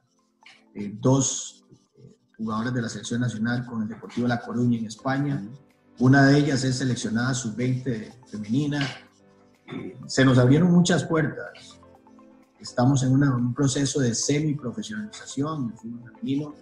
eh, 0.74 0.94
dos 1.00 1.64
eh, 1.96 2.14
jugadoras 2.36 2.74
de 2.74 2.82
la 2.82 2.88
selección 2.90 3.22
nacional 3.22 3.64
con 3.64 3.80
el 3.80 3.88
Deportivo 3.88 4.28
La 4.28 4.42
Coruña 4.42 4.78
en 4.78 4.84
España. 4.84 5.42
Una 6.00 6.26
de 6.26 6.36
ellas 6.38 6.64
es 6.64 6.76
seleccionada 6.76 7.32
sub-20 7.32 8.26
femenina. 8.26 8.86
Eh, 9.72 9.96
se 10.06 10.22
nos 10.22 10.36
abrieron 10.36 10.70
muchas 10.70 11.02
puertas 11.04 11.78
Estamos 12.60 13.02
en 13.04 13.14
un 13.14 13.54
proceso 13.54 14.00
de 14.00 14.14
semi-profesionalización 14.14 15.68
del 15.68 15.78
fútbol 15.78 16.12
femenino. 16.12 16.54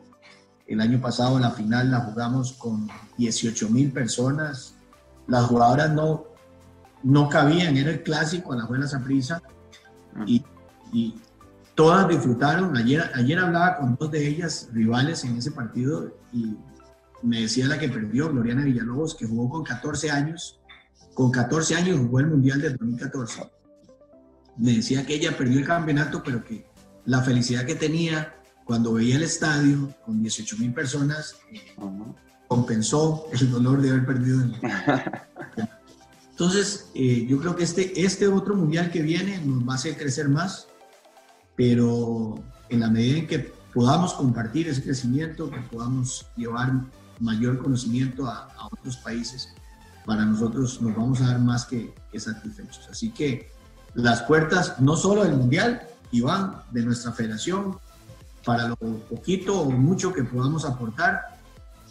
El 0.69 0.81
año 0.81 1.01
pasado 1.01 1.41
la 1.41 1.51
final 1.51 1.91
la 1.91 2.03
jugamos 2.03 2.53
con 2.53 2.87
18 3.19 3.69
mil 3.71 3.91
personas. 3.91 4.77
Las 5.27 5.47
jugadoras 5.47 5.91
no, 5.91 6.27
no 7.03 7.29
cabían, 7.29 7.77
era 7.77 7.91
el 7.91 8.05
clásico 8.05 8.53
a 8.53 8.57
la 8.57 8.63
Juela 8.63 8.87
Saprisa 8.87 9.43
y, 10.27 10.45
y, 10.93 11.15
todas 11.75 12.09
disfrutaron. 12.09 12.77
Ayer, 12.77 13.11
ayer 13.15 13.39
hablaba 13.39 13.77
con 13.77 13.97
dos 13.97 14.11
de 14.11 14.27
ellas, 14.27 14.71
rivales 14.73 15.25
en 15.25 15.37
ese 15.37 15.51
partido, 15.51 16.17
y 16.33 16.57
me 17.23 17.43
decía 17.43 17.67
la 17.67 17.79
que 17.79 17.89
perdió, 17.89 18.31
Gloriana 18.31 18.65
Villalobos, 18.65 19.15
que 19.15 19.27
jugó 19.27 19.51
con 19.51 19.63
14 19.63 20.11
años. 20.11 20.59
Con 21.13 21.31
14 21.31 21.75
años 21.75 21.99
jugó 21.99 22.21
el 22.21 22.29
Mundial 22.29 22.63
del 22.63 22.77
2014 22.77 23.57
me 24.59 24.73
decía 24.73 25.05
que 25.05 25.15
ella 25.15 25.37
perdió 25.37 25.59
el 25.59 25.67
campeonato, 25.67 26.23
pero 26.25 26.43
que 26.45 26.67
la 27.05 27.23
felicidad 27.23 27.65
que 27.65 27.75
tenía 27.75 28.35
cuando 28.65 28.95
veía 28.95 29.17
el 29.17 29.23
estadio 29.23 29.95
con 30.05 30.21
18 30.21 30.57
mil 30.59 30.73
personas 30.73 31.37
compensó 32.49 33.27
el 33.33 33.51
dolor 33.51 33.81
de 33.81 33.91
haber 33.91 34.07
perdido 34.07 34.43
el 34.43 34.57
Entonces, 36.39 36.91
eh, 36.95 37.25
yo 37.27 37.41
creo 37.41 37.57
que 37.57 37.65
este, 37.65 38.05
este 38.05 38.29
otro 38.29 38.55
mundial 38.55 38.91
que 38.91 39.01
viene 39.01 39.39
nos 39.39 39.67
va 39.67 39.73
a 39.73 39.77
hacer 39.77 39.97
crecer 39.97 40.29
más, 40.29 40.69
pero 41.57 42.35
en 42.69 42.81
la 42.81 42.91
medida 42.91 43.21
en 43.21 43.27
que 43.27 43.55
podamos 43.73 44.13
compartir 44.13 44.69
ese 44.69 44.83
crecimiento, 44.83 45.51
que 45.51 45.61
podamos 45.61 46.27
llevar 46.37 46.75
mayor 47.21 47.57
conocimiento 47.63 48.27
a, 48.27 48.55
otros 48.71 48.99
países, 48.99 49.49
para 50.05 50.27
nosotros 50.27 50.83
nos 50.83 50.95
vamos 50.95 51.23
a 51.23 51.29
dar 51.29 51.41
más 51.41 51.65
que, 51.65 51.95
que 52.13 52.21
satisfechos. 52.21 52.87
Así 52.91 53.09
que 53.13 53.51
las 53.95 54.21
puertas 54.25 54.79
no 54.79 54.95
solo 54.95 55.25
del 55.25 55.39
Mundial, 55.39 55.89
Iván, 56.11 56.57
de 56.71 56.83
nuestra 56.83 57.13
federación, 57.13 57.79
para 58.45 58.69
lo 58.69 58.77
poquito 58.77 59.59
o 59.59 59.71
mucho 59.71 60.13
que 60.13 60.23
podamos 60.23 60.67
aportar. 60.67 61.39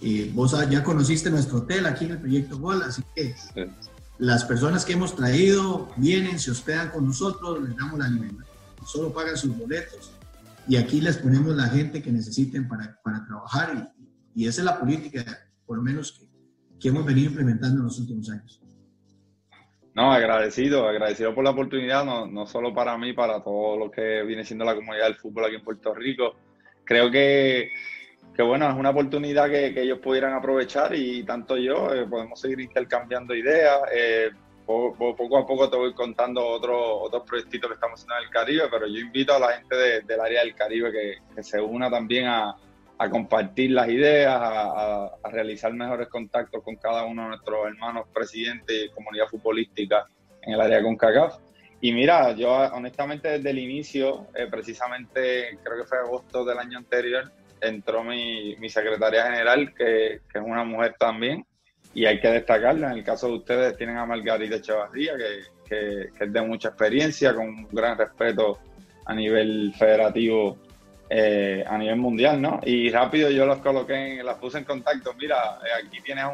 Eh, 0.02 0.32
vos 0.36 0.56
ya 0.70 0.84
conociste 0.84 1.32
nuestro 1.32 1.60
hotel 1.60 1.88
aquí 1.88 2.06
en 2.06 2.12
el 2.12 2.20
Proyecto 2.20 2.60
Gol, 2.60 2.84
así 2.84 3.02
que 3.16 3.34
las 4.18 4.46
personas 4.46 4.86
que 4.86 4.94
hemos 4.94 5.16
traído 5.16 5.90
vienen, 5.98 6.40
se 6.40 6.52
hospedan 6.52 6.90
con 6.90 7.06
nosotros, 7.06 7.62
les 7.62 7.76
damos 7.76 8.00
la 8.00 8.06
alimentación, 8.06 8.56
solo 8.86 9.14
pagan 9.14 9.38
sus 9.38 9.58
boletos 9.58 10.12
y 10.68 10.78
aquí 10.78 11.02
les 11.02 11.18
ponemos 11.18 11.56
la 11.56 11.68
gente 11.68 12.02
que 12.02 12.12
necesiten 12.12 12.68
para, 12.68 13.00
para 13.04 13.26
trabajar 13.26 13.92
y, 14.36 14.44
y, 14.44 14.48
esa 14.48 14.62
es 14.62 14.66
la 14.66 14.80
política, 14.80 15.24
por 15.66 15.78
lo 15.78 15.84
menos, 15.84 16.14
que, 16.14 16.28
que 16.80 16.88
hemos 16.90 17.06
venido 17.06 17.30
implementando 17.30 17.80
en 17.80 17.86
los 17.86 18.00
últimos 18.00 18.30
años. 18.30 18.62
No, 19.96 20.12
agradecido, 20.12 20.88
agradecido 20.88 21.34
por 21.34 21.46
la 21.46 21.52
oportunidad, 21.52 22.04
no, 22.04 22.28
no 22.28 22.46
solo 22.46 22.74
para 22.74 22.98
mí, 22.98 23.14
para 23.14 23.42
todo 23.42 23.78
lo 23.78 23.90
que 23.90 24.24
viene 24.24 24.44
siendo 24.44 24.66
la 24.66 24.76
comunidad 24.76 25.06
del 25.06 25.16
fútbol 25.16 25.46
aquí 25.46 25.56
en 25.56 25.64
Puerto 25.64 25.94
Rico. 25.94 26.36
Creo 26.84 27.10
que, 27.10 27.70
que 28.36 28.44
bueno, 28.44 28.70
es 28.70 28.76
una 28.76 28.90
oportunidad 28.90 29.50
que, 29.50 29.68
ellos 29.82 30.00
pudieran 30.00 30.34
aprovechar 30.34 30.94
y 30.94 31.24
tanto 31.24 31.58
yo 31.58 31.94
eh, 31.94 32.06
podemos 32.06 32.40
seguir 32.40 32.60
intercambiando 32.60 33.34
ideas. 33.34 33.80
Eh, 33.94 34.30
poco, 34.66 35.38
a 35.38 35.46
poco 35.46 35.70
te 35.70 35.78
voy 35.78 35.94
contando 35.94 36.44
otros 36.44 36.76
otros 37.04 37.24
proyectitos 37.24 37.70
que 37.70 37.76
estamos 37.76 38.00
haciendo 38.00 38.16
en 38.18 38.24
el 38.24 38.30
Caribe, 38.32 38.64
pero 38.70 38.88
yo 38.88 39.00
invito 39.00 39.36
a 39.36 39.40
la 39.40 39.52
gente 39.54 39.76
de, 39.76 40.02
del 40.02 40.20
área 40.20 40.42
del 40.42 40.56
Caribe 40.56 40.92
que, 40.92 41.44
se 41.44 41.62
una 41.62 41.90
también 41.90 42.26
a, 42.26 42.56
compartir 43.12 43.72
las 43.72 43.88
ideas, 43.90 44.34
a, 44.34 45.12
a, 45.22 45.30
realizar 45.30 45.72
mejores 45.74 46.08
contactos 46.08 46.64
con 46.64 46.78
cada 46.78 47.04
uno 47.04 47.24
de 47.24 47.28
nuestros 47.30 47.68
hermanos 47.68 48.08
presidentes 48.12 48.86
y 48.86 48.90
comunidad 48.90 49.28
futbolística 49.28 50.08
en 50.42 50.54
el 50.54 50.62
área 50.62 50.82
con 50.82 50.96
CACAF. 50.96 51.38
Y 51.82 51.92
mira, 51.92 52.32
yo 52.32 52.52
honestamente 52.52 53.28
desde 53.30 53.50
el 53.50 53.60
inicio, 53.60 54.28
eh, 54.34 54.48
precisamente 54.50 55.60
creo 55.64 55.78
que 55.78 55.88
fue 55.88 56.00
agosto 56.00 56.44
del 56.46 56.58
año 56.58 56.78
anterior, 56.78 57.32
entró 57.68 58.04
mi, 58.04 58.56
mi 58.58 58.70
secretaria 58.70 59.26
general, 59.26 59.74
que, 59.74 60.22
que, 60.32 60.40
es 60.40 60.44
una 60.46 60.64
mujer 60.64 60.96
también, 61.00 61.46
y 61.94 62.06
hay 62.06 62.20
que 62.20 62.30
destacarla. 62.30 62.92
En 62.92 62.98
el 62.98 63.04
caso 63.04 63.28
de 63.28 63.34
ustedes 63.34 63.78
tienen 63.78 63.98
a 63.98 64.06
Margarita 64.06 64.56
Echevarría, 64.56 65.14
que, 65.18 65.70
que, 65.70 66.10
que 66.18 66.24
es 66.24 66.34
de 66.34 66.42
mucha 66.42 66.70
experiencia, 66.70 67.34
con 67.34 67.48
un 67.48 67.68
gran 67.72 67.98
respeto 67.98 68.60
a 69.06 69.14
nivel 69.14 69.74
federativo 69.78 70.58
eh, 71.08 71.64
a 71.68 71.78
nivel 71.78 71.98
mundial, 71.98 72.42
¿no? 72.42 72.60
Y 72.64 72.90
rápido 72.90 73.30
yo 73.30 73.46
los 73.46 73.60
coloqué, 73.60 74.24
las 74.24 74.38
puse 74.38 74.58
en 74.58 74.64
contacto. 74.64 75.14
Mira, 75.14 75.60
eh, 75.64 75.86
aquí 75.86 76.02
tienes 76.02 76.26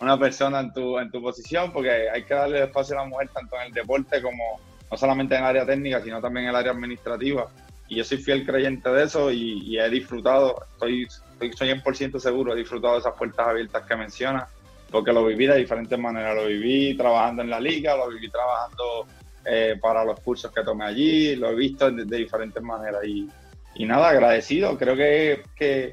una 0.00 0.18
persona 0.18 0.60
en 0.60 0.70
tu, 0.70 0.98
en 0.98 1.10
tu 1.10 1.22
posición 1.22 1.72
porque 1.72 2.10
hay 2.10 2.22
que 2.24 2.34
darle 2.34 2.62
espacio 2.62 2.98
a 2.98 3.04
la 3.04 3.08
mujer 3.08 3.30
tanto 3.32 3.56
en 3.56 3.68
el 3.68 3.72
deporte 3.72 4.20
como 4.20 4.60
no 4.90 4.96
solamente 4.98 5.34
en 5.34 5.40
el 5.40 5.46
área 5.46 5.64
técnica, 5.64 6.02
sino 6.02 6.20
también 6.20 6.44
en 6.44 6.50
el 6.50 6.56
área 6.56 6.72
administrativa. 6.72 7.48
Y 7.92 7.96
yo 7.96 8.04
soy 8.04 8.16
fiel 8.16 8.46
creyente 8.46 8.88
de 8.88 9.04
eso 9.04 9.30
y, 9.30 9.78
he 9.78 9.90
disfrutado, 9.90 10.64
estoy, 10.72 11.06
estoy 11.38 11.50
100% 11.50 12.18
seguro, 12.18 12.54
he 12.54 12.56
disfrutado 12.56 12.94
de 12.94 13.00
esas 13.00 13.12
puertas 13.12 13.46
abiertas 13.46 13.84
que 13.84 13.94
mencionas, 13.94 14.48
porque 14.90 15.12
lo 15.12 15.26
viví 15.26 15.46
de 15.46 15.58
diferentes 15.58 15.98
maneras. 15.98 16.34
Lo 16.34 16.46
viví 16.46 16.96
trabajando 16.96 17.42
en 17.42 17.50
la 17.50 17.60
liga, 17.60 17.94
lo 17.94 18.08
viví 18.08 18.30
trabajando 18.30 19.06
eh, 19.44 19.76
para 19.78 20.06
los 20.06 20.18
cursos 20.20 20.50
que 20.50 20.62
tomé 20.62 20.86
allí, 20.86 21.36
lo 21.36 21.50
he 21.50 21.54
visto 21.54 21.90
de, 21.90 22.16
diferentes 22.16 22.62
maneras. 22.62 23.04
Y, 23.04 23.28
y 23.74 23.84
nada, 23.84 24.08
agradecido. 24.08 24.78
Creo 24.78 24.96
que, 24.96 25.42
que, 25.54 25.92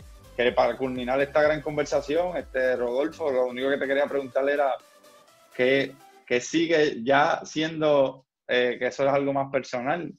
para 0.55 0.77
culminar 0.77 1.19
esta 1.19 1.41
gran 1.41 1.61
conversación, 1.61 2.37
este 2.37 2.77
Rodolfo, 2.77 3.29
lo 3.29 3.47
único 3.47 3.69
que 3.71 3.77
te 3.77 3.87
quería 3.87 4.05
preguntarle 4.05 4.53
era 4.53 4.71
que, 5.53 5.91
que 6.25 6.39
sigue 6.39 7.03
ya 7.03 7.41
siendo, 7.43 8.23
eh, 8.47 8.77
que 8.79 8.87
eso 8.87 9.05
es 9.05 9.13
algo 9.13 9.33
más 9.33 9.51
personal, 9.51 10.13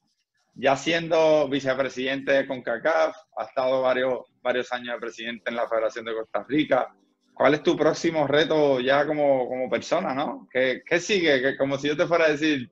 ya 0.61 0.77
siendo 0.77 1.49
vicepresidente 1.49 2.33
de 2.33 2.47
CONCACAF, 2.47 3.17
ha 3.37 3.45
estado 3.45 3.83
varios, 3.83 4.21
varios 4.43 4.71
años 4.73 4.95
de 4.95 5.01
presidente 5.01 5.51
en 5.51 5.57
la 5.57 5.69
Federación 5.69 6.05
de 6.05 6.15
Costa 6.15 6.45
Rica. 6.47 6.95
¿Cuál 7.33 7.55
es 7.55 7.63
tu 7.63 7.77
próximo 7.77 8.27
reto 8.27 8.81
ya 8.81 9.07
como, 9.07 9.49
como 9.49 9.71
persona, 9.71 10.15
no? 10.15 10.47
¿Qué, 10.53 10.83
qué 10.85 11.01
sigue? 11.01 11.41
Que 11.41 11.57
como 11.57 11.79
si 11.79 11.89
yo 11.89 11.97
te 11.97 12.07
fuera 12.07 12.27
a 12.27 12.33
decir, 12.33 12.71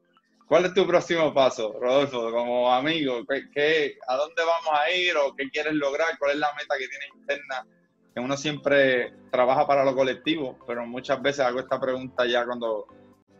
¿Cuál 0.48 0.64
es 0.64 0.72
tu 0.72 0.86
próximo 0.86 1.34
paso, 1.34 1.74
Rodolfo, 1.78 2.32
como 2.32 2.72
amigo? 2.72 3.22
¿Qué, 3.52 3.98
a 4.06 4.16
dónde 4.16 4.42
vamos 4.42 4.80
a 4.80 4.90
ir 4.90 5.14
o 5.18 5.36
qué 5.36 5.50
quieres 5.50 5.74
lograr? 5.74 6.16
¿Cuál 6.18 6.32
es 6.32 6.38
la 6.38 6.48
meta 6.58 6.74
que 6.78 6.88
tienes 6.88 7.08
interna? 7.14 7.66
Que 8.14 8.20
uno 8.20 8.34
siempre 8.34 9.12
trabaja 9.30 9.66
para 9.66 9.84
lo 9.84 9.94
colectivo, 9.94 10.58
pero 10.66 10.86
muchas 10.86 11.20
veces 11.20 11.40
hago 11.40 11.60
esta 11.60 11.78
pregunta 11.78 12.24
ya 12.24 12.46
cuando, 12.46 12.86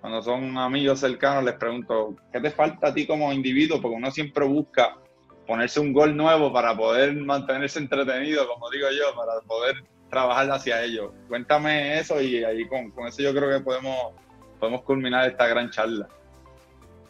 cuando 0.01 0.23
son 0.23 0.57
amigos 0.59 1.01
cercanos, 1.01 1.45
les 1.45 1.55
pregunto, 1.55 2.17
¿qué 2.33 2.41
te 2.41 2.51
falta 2.51 2.89
a 2.89 2.95
ti 2.95 3.07
como 3.07 3.33
individuo? 3.33 3.81
Porque 3.81 3.97
uno 3.97 4.11
siempre 4.11 4.45
busca 4.45 4.97
ponerse 5.47 5.81
un 5.81 5.93
gol 5.93 6.17
nuevo 6.17 6.53
para 6.53 6.77
poder 6.77 7.15
mantenerse 7.17 7.79
entretenido, 7.79 8.47
como 8.47 8.71
digo 8.71 8.87
yo, 8.91 9.17
para 9.17 9.41
poder 9.41 9.85
trabajar 10.11 10.51
hacia 10.51 10.83
ello. 10.83 11.13
Cuéntame 11.29 11.99
eso 11.99 12.21
y 12.21 12.45
ahí 12.45 12.67
con, 12.69 12.91
con 12.93 13.07
eso 13.07 13.23
yo 13.23 13.35
creo 13.35 13.59
que 13.59 13.65
podemos, 13.65 14.13
podemos 14.61 14.83
culminar 14.83 15.29
esta 15.29 15.47
gran 15.47 15.71
charla. 15.71 16.09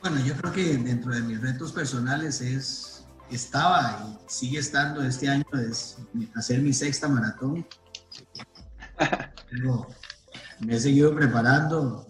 Bueno, 0.00 0.18
yo 0.24 0.34
creo 0.34 0.52
que 0.52 0.62
dentro 0.78 1.12
de 1.12 1.20
mis 1.22 1.40
retos 1.40 1.72
personales 1.72 2.40
es, 2.40 3.06
estaba 3.30 4.06
y 4.06 4.30
sigue 4.30 4.58
estando 4.60 5.02
este 5.02 5.28
año 5.28 5.44
es 5.68 5.98
hacer 6.36 6.60
mi 6.60 6.72
sexta 6.72 7.08
maratón. 7.08 7.66
me 10.60 10.74
he 10.74 10.80
seguido 10.80 11.14
preparando, 11.14 12.07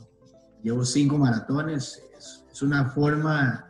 llevo 0.62 0.84
cinco 0.84 1.18
maratones, 1.18 2.02
es, 2.16 2.44
una 2.60 2.86
forma 2.90 3.68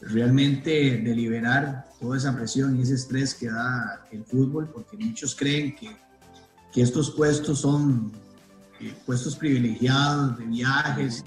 realmente 0.00 0.70
de 0.70 1.14
liberar 1.16 1.84
toda 1.98 2.16
esa 2.16 2.32
presión 2.32 2.78
y 2.78 2.82
ese 2.82 2.94
estrés 2.94 3.34
que 3.34 3.50
da 3.50 4.06
el 4.12 4.24
fútbol, 4.24 4.70
porque 4.72 4.96
muchos 4.96 5.34
creen 5.34 5.74
que, 5.74 5.96
que 6.72 6.82
estos 6.82 7.10
puestos 7.10 7.58
son 7.58 8.12
eh, 8.80 8.94
puestos 9.04 9.34
privilegiados 9.34 10.38
de 10.38 10.44
viajes 10.44 11.24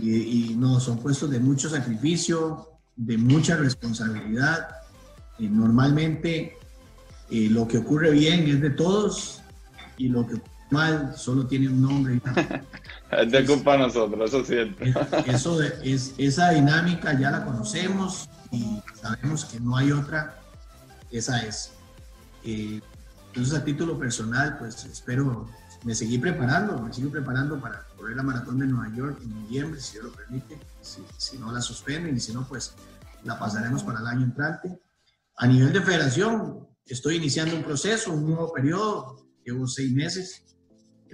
y, 0.00 0.54
no, 0.56 0.78
son 0.78 0.98
puestos 0.98 1.30
de 1.30 1.40
mucho 1.40 1.68
sacrificio, 1.68 2.68
de 2.94 3.18
mucha 3.18 3.56
responsabilidad. 3.56 4.68
y 5.38 5.48
normalmente 5.48 6.56
eh, 7.30 7.48
lo 7.50 7.66
que 7.66 7.78
ocurre 7.78 8.12
bien 8.12 8.46
es 8.48 8.60
de 8.60 8.70
todos 8.70 9.42
y 9.98 10.08
lo 10.08 10.26
que 10.26 10.40
mal 10.70 11.14
solo 11.16 11.46
tiene 11.46 11.68
un 11.68 11.82
nombre. 11.82 12.20
de 13.30 13.46
culpa 13.46 13.72
de 13.72 13.78
nosotros, 13.78 14.28
eso 14.28 14.40
es 14.40 14.46
cierto. 14.46 14.84
Eso 15.26 15.62
es, 15.62 16.14
esa 16.18 16.50
dinámica 16.50 17.18
ya 17.18 17.30
la 17.30 17.44
conocemos 17.44 18.28
y 18.50 18.80
sabemos 19.00 19.44
que 19.44 19.60
no 19.60 19.76
hay 19.76 19.92
otra, 19.92 20.40
esa 21.10 21.44
es. 21.44 21.72
Eh, 22.44 22.80
entonces 23.28 23.54
a 23.54 23.64
título 23.64 23.98
personal, 23.98 24.58
pues 24.58 24.84
espero, 24.84 25.48
me 25.84 25.94
seguí 25.94 26.18
preparando, 26.18 26.80
me 26.80 26.92
sigo 26.92 27.10
preparando 27.10 27.60
para 27.60 27.86
correr 27.96 28.16
la 28.16 28.22
maratón 28.22 28.58
de 28.58 28.66
Nueva 28.66 28.94
York 28.94 29.18
en 29.22 29.42
noviembre, 29.42 29.80
si 29.80 29.94
Dios 29.94 30.04
lo 30.04 30.12
permite, 30.12 30.58
si, 30.80 31.02
si 31.16 31.38
no 31.38 31.52
la 31.52 31.60
suspenden 31.60 32.16
y 32.16 32.20
si 32.20 32.32
no, 32.32 32.46
pues 32.46 32.74
la 33.24 33.38
pasaremos 33.38 33.82
para 33.82 34.00
el 34.00 34.06
año 34.06 34.22
entrante. 34.22 34.78
A 35.36 35.46
nivel 35.46 35.72
de 35.72 35.80
federación, 35.80 36.68
estoy 36.86 37.16
iniciando 37.16 37.56
un 37.56 37.64
proceso, 37.64 38.12
un 38.12 38.26
nuevo 38.26 38.52
periodo, 38.52 39.26
llevo 39.44 39.66
seis 39.66 39.92
meses, 39.92 40.44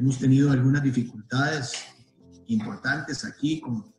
hemos 0.01 0.19
tenido 0.19 0.51
algunas 0.51 0.83
dificultades 0.83 1.73
importantes 2.47 3.23
aquí 3.25 3.61
con, 3.61 3.93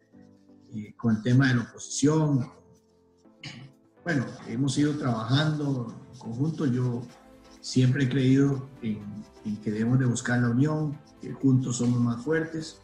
eh, 0.73 0.95
con 0.97 1.15
el 1.15 1.21
tema 1.21 1.47
de 1.47 1.55
la 1.55 1.61
oposición. 1.61 2.51
Bueno, 4.03 4.25
hemos 4.47 4.77
ido 4.79 4.97
trabajando 4.97 5.95
en 6.11 6.19
conjunto. 6.19 6.65
Yo 6.65 7.03
siempre 7.61 8.05
he 8.05 8.09
creído 8.09 8.67
en, 8.81 9.21
que 9.63 9.71
debemos 9.71 9.99
de 9.99 10.05
buscar 10.05 10.41
la 10.41 10.49
unión, 10.49 10.99
que 11.21 11.31
juntos 11.33 11.77
somos 11.77 11.99
más 12.01 12.23
fuertes. 12.23 12.81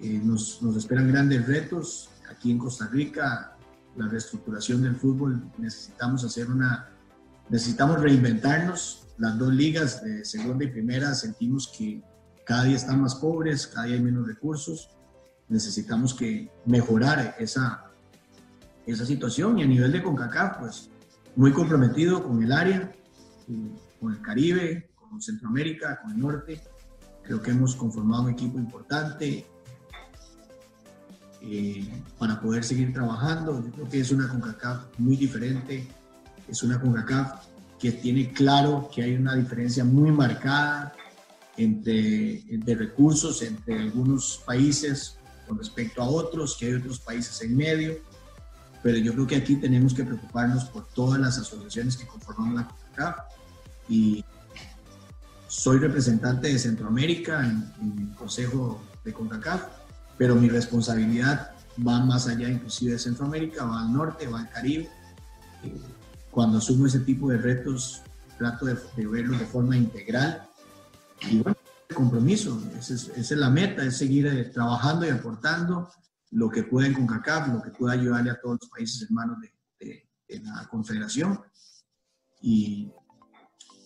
Eh, 0.00 0.20
nos, 0.22 0.60
nos 0.60 0.76
esperan 0.76 1.08
grandes 1.08 1.46
retos. 1.46 2.10
Aquí 2.28 2.50
en 2.50 2.58
Costa 2.58 2.88
Rica, 2.88 3.56
la 3.96 4.08
reestructuración 4.08 4.82
del 4.82 4.96
fútbol, 4.96 5.48
necesitamos 5.58 6.24
hacer 6.24 6.50
una, 6.50 6.90
necesitamos 7.48 8.00
reinventarnos. 8.00 9.04
Las 9.16 9.38
dos 9.38 9.52
ligas 9.52 10.02
de 10.02 10.24
segunda 10.24 10.64
y 10.64 10.68
primera 10.68 11.14
sentimos 11.14 11.72
que 11.76 12.02
cada 12.48 12.64
día 12.64 12.76
están 12.76 13.02
más 13.02 13.14
pobres, 13.14 13.66
cada 13.66 13.86
día 13.86 13.96
hay 13.96 14.02
menos 14.02 14.26
recursos. 14.26 14.88
Necesitamos 15.48 16.14
que 16.14 16.50
mejorar 16.64 17.36
esa, 17.38 17.90
esa 18.86 19.04
situación 19.04 19.58
y 19.58 19.64
a 19.64 19.66
nivel 19.66 19.92
de 19.92 20.02
CONCACAF, 20.02 20.56
pues 20.60 20.88
muy 21.36 21.52
comprometido 21.52 22.24
con 22.24 22.42
el 22.42 22.50
área, 22.50 22.90
con 24.00 24.14
el 24.14 24.22
Caribe, 24.22 24.88
con 24.94 25.20
Centroamérica, 25.20 26.00
con 26.00 26.12
el 26.12 26.20
norte. 26.20 26.62
Creo 27.22 27.42
que 27.42 27.50
hemos 27.50 27.76
conformado 27.76 28.22
un 28.22 28.30
equipo 28.30 28.58
importante 28.58 29.46
eh, 31.42 32.02
para 32.18 32.40
poder 32.40 32.64
seguir 32.64 32.94
trabajando. 32.94 33.62
Yo 33.62 33.70
creo 33.72 33.88
que 33.90 34.00
es 34.00 34.10
una 34.10 34.26
CONCACAF 34.26 34.98
muy 34.98 35.16
diferente, 35.16 35.86
es 36.48 36.62
una 36.62 36.80
CONCACAF 36.80 37.44
que 37.78 37.92
tiene 37.92 38.32
claro 38.32 38.88
que 38.90 39.02
hay 39.02 39.16
una 39.16 39.34
diferencia 39.34 39.84
muy 39.84 40.10
marcada 40.12 40.94
entre, 41.58 42.44
de 42.48 42.74
recursos 42.74 43.42
entre 43.42 43.78
algunos 43.78 44.42
países 44.46 45.18
con 45.46 45.58
respecto 45.58 46.00
a 46.00 46.08
otros, 46.08 46.56
que 46.56 46.66
hay 46.66 46.74
otros 46.74 47.00
países 47.00 47.42
en 47.42 47.56
medio, 47.56 47.98
pero 48.82 48.98
yo 48.98 49.12
creo 49.12 49.26
que 49.26 49.36
aquí 49.36 49.56
tenemos 49.56 49.92
que 49.92 50.04
preocuparnos 50.04 50.66
por 50.66 50.86
todas 50.88 51.20
las 51.20 51.36
asociaciones 51.38 51.96
que 51.96 52.06
conforman 52.06 52.54
la 52.54 52.68
CONCACAF. 52.68 53.16
Y 53.88 54.24
soy 55.48 55.78
representante 55.78 56.48
de 56.48 56.58
Centroamérica 56.58 57.40
en, 57.44 57.72
el 57.98 58.14
Consejo 58.14 58.80
de 59.04 59.12
CONCACAF, 59.12 59.62
pero 60.16 60.36
mi 60.36 60.48
responsabilidad 60.48 61.52
va 61.84 62.04
más 62.04 62.28
allá 62.28 62.48
inclusive 62.48 62.92
de 62.92 62.98
Centroamérica, 62.98 63.64
va 63.64 63.82
al 63.82 63.92
norte, 63.92 64.28
va 64.28 64.40
al 64.40 64.50
Caribe. 64.50 64.88
Cuando 66.30 66.58
asumo 66.58 66.86
ese 66.86 67.00
tipo 67.00 67.30
de 67.30 67.38
retos, 67.38 68.02
trato 68.36 68.66
de, 68.66 68.76
de 68.96 69.06
verlo 69.06 69.36
de 69.36 69.46
forma 69.46 69.76
integral 69.76 70.47
y 71.22 71.40
bueno, 71.40 71.56
el 71.88 71.96
compromiso, 71.96 72.60
esa 72.78 72.94
es, 72.94 73.30
la 73.32 73.50
meta, 73.50 73.82
es 73.82 73.96
seguir 73.96 74.26
eh, 74.26 74.44
trabajando 74.46 75.06
y 75.06 75.10
aportando 75.10 75.90
lo 76.30 76.50
que 76.50 76.64
pueden 76.64 76.92
con 76.92 77.06
CACAF, 77.06 77.48
lo 77.48 77.62
que 77.62 77.70
pueda 77.70 77.94
ayudarle 77.94 78.30
a 78.30 78.40
todos 78.40 78.58
los 78.60 78.70
países 78.70 79.02
hermanos 79.02 79.38
de, 79.40 79.54
la 80.42 80.68
Confederación 80.68 81.40
y 82.42 82.92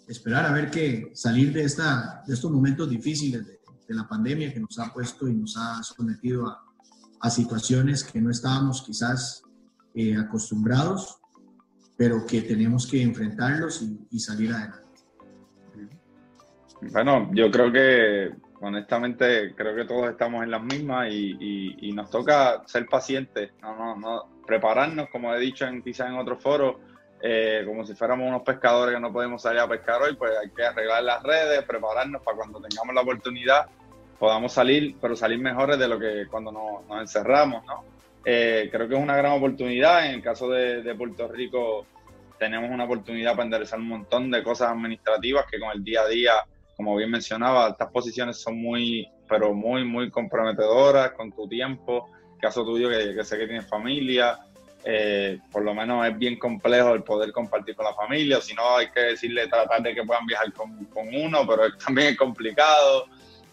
esperar 0.09 0.45
a 0.45 0.53
ver 0.53 0.73
que 0.73 1.13
salir 1.15 1.53
de, 1.53 1.63
esta, 1.63 2.25
de 2.27 2.35
estos 2.35 2.51
momentos 2.51 2.91
difíciles 2.91 3.47
de, 3.47 3.61
la 3.95 4.09
pandemia 4.09 4.51
que 4.51 4.59
nos 4.59 4.79
ha 4.79 4.91
puesto 4.91 5.29
y 5.29 5.35
nos 5.35 5.55
ha 5.59 5.83
sometido 5.83 6.49
a, 6.49 6.65
a 7.21 7.29
situaciones 7.29 8.03
que 8.03 8.23
no 8.23 8.31
estábamos 8.31 8.81
quizás 8.81 9.43
eh, 9.95 10.17
acostumbrados, 10.17 11.19
pero 11.99 12.25
que 12.27 12.41
tenemos 12.41 12.87
que 12.87 13.03
enfrentarlos 13.03 13.85
y 14.11 14.19
salir 14.19 14.51
adelante. 14.51 14.82
Bueno, 16.91 17.31
yo 17.33 17.51
creo 17.51 17.71
que 17.71 18.31
honestamente 18.61 19.55
creo 19.55 19.75
que 19.75 19.85
todos 19.85 20.11
estamos 20.11 20.43
en 20.43 20.51
las 20.51 20.63
mismas 20.63 21.09
y, 21.11 21.93
nos 21.95 22.11
toca 22.11 22.63
ser 22.67 22.87
pacientes, 22.87 23.53
no, 23.61 23.77
no, 23.77 23.97
no, 23.97 24.23
prepararnos, 24.47 25.09
como 25.11 25.33
he 25.35 25.39
dicho 25.39 25.67
en, 25.67 25.83
quizás 25.83 26.09
en 26.09 26.17
otros 26.17 26.43
foros, 26.43 26.77
eh, 27.21 27.63
como 27.67 27.85
si 27.85 27.95
fuéramos 27.95 28.27
unos 28.27 28.43
pescadores 28.43 28.95
que 28.95 29.01
no 29.01 29.13
podemos 29.13 29.43
salir 29.43 29.61
a 29.61 29.69
pescar 29.69 30.03
hoy, 30.03 30.17
pues 30.17 30.33
hay 30.37 30.51
que 30.51 30.65
arreglar 30.65 31.05
las 31.05 31.23
redes, 31.23 31.63
prepararnos 31.65 32.23
para 32.23 32.37
cuando 32.37 32.61
tengamos 32.61 32.95
la 32.95 33.03
oportunidad 33.03 33.67
podamos 34.19 34.53
salir, 34.53 34.97
pero 35.01 35.17
salir 35.17 35.39
mejores 35.41 35.79
de 35.79 35.89
lo 35.89 35.99
que 35.99 36.27
cuando 36.31 36.53
nos, 36.53 37.01
encerramos, 37.01 37.65
¿no? 37.67 37.85
Eh, 38.25 38.69
creo 38.71 38.89
que 38.89 38.95
es 38.95 39.01
una 39.01 39.17
gran 39.17 39.33
oportunidad. 39.33 40.07
En 40.07 40.15
el 40.15 40.23
caso 40.23 40.49
de 40.49 40.95
Puerto 40.95 41.27
Rico 41.27 41.87
tenemos 42.39 42.71
una 42.71 42.85
oportunidad 42.85 43.33
para 43.33 43.45
enderezar 43.45 43.79
un 43.79 43.89
montón 43.89 44.31
de 44.31 44.43
cosas 44.43 44.71
administrativas 44.71 45.47
que 45.51 45.61
con 45.61 45.71
el 45.73 45.83
día 45.83 46.03
a 46.03 46.09
día 46.09 46.33
como 46.77 46.97
bien 46.97 47.11
mencionaba, 47.11 47.69
estas 47.69 47.91
posiciones 47.91 48.41
son 48.41 48.61
muy, 48.61 49.09
pero 49.29 49.55
muy, 49.55 49.85
muy 49.85 50.11
comprometedoras 50.11 51.13
con 51.13 51.33
tu 51.33 51.49
tiempo. 51.49 52.09
Caso 52.41 52.65
tuyo, 52.65 52.89
que, 52.89 53.25
sé 53.25 53.39
que 53.39 53.47
tienes 53.47 53.69
familia, 53.69 54.39
eh, 54.85 55.39
por 55.53 55.63
lo 55.63 55.75
menos 55.75 56.05
es 56.07 56.19
bien 56.19 56.39
complejo 56.39 56.93
el 56.93 57.05
poder 57.05 57.31
compartir 57.31 57.77
con 57.77 57.85
la 57.85 57.95
familia, 57.95 58.41
si 58.41 58.53
no 58.55 58.77
hay 58.77 58.91
que 58.91 59.01
decirle, 59.01 59.47
tratar 59.47 59.81
de 59.81 59.95
que 59.95 60.03
puedan 60.03 60.27
viajar 60.27 60.53
con, 60.53 60.89
uno, 61.15 61.47
pero 61.47 61.77
también 61.85 62.09
es 62.09 62.17
complicado. 62.17 63.07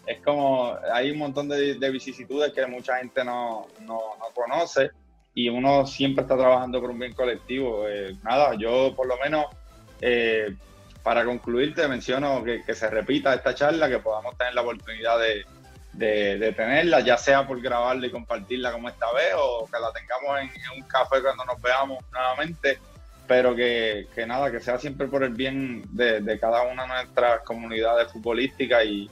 Es 0.06 0.20
como, 0.22 0.76
hay 0.92 1.10
un 1.10 1.18
montón 1.18 1.48
de, 1.48 1.90
vicisitudes 1.90 2.52
que 2.52 2.66
mucha 2.66 2.96
gente 2.96 3.24
no, 3.24 3.68
no, 3.82 4.00
conoce 4.34 4.90
y 5.34 5.48
uno 5.48 5.86
siempre 5.86 6.22
está 6.22 6.36
trabajando 6.36 6.80
por 6.80 6.90
un 6.90 6.98
bien 6.98 7.12
colectivo. 7.12 7.86
Eh, 7.86 8.16
nada, 8.24 8.54
yo 8.56 8.92
por 8.96 9.06
lo 9.06 9.16
menos 9.18 9.46
eh, 10.00 10.56
para 11.02 11.24
concluir, 11.24 11.74
te 11.74 11.88
menciono 11.88 12.42
que, 12.44 12.62
se 12.74 12.90
repita 12.90 13.34
esta 13.34 13.54
charla, 13.54 13.88
que 13.88 13.98
podamos 13.98 14.36
tener 14.36 14.54
la 14.54 14.62
oportunidad 14.62 15.18
de, 15.18 15.44
tenerla, 16.56 17.00
ya 17.00 17.16
sea 17.16 17.46
por 17.46 17.60
grabarla 17.60 18.06
y 18.06 18.10
compartirla 18.10 18.72
como 18.72 18.88
esta 18.88 19.12
vez, 19.12 19.34
o 19.36 19.66
que 19.66 19.78
la 19.80 19.92
tengamos 19.92 20.40
en, 20.40 20.80
un 20.80 20.88
café 20.88 21.20
cuando 21.22 21.44
nos 21.44 21.60
veamos 21.60 21.98
nuevamente, 22.12 22.78
pero 23.26 23.54
que, 23.54 24.06
nada, 24.26 24.50
que 24.50 24.60
sea 24.60 24.78
siempre 24.78 25.06
por 25.06 25.22
el 25.24 25.34
bien 25.34 25.84
de, 25.90 26.38
cada 26.40 26.62
una 26.62 26.82
de 26.82 26.88
nuestras 26.88 27.40
comunidades 27.42 28.10
futbolísticas 28.12 28.84
y, 28.84 29.10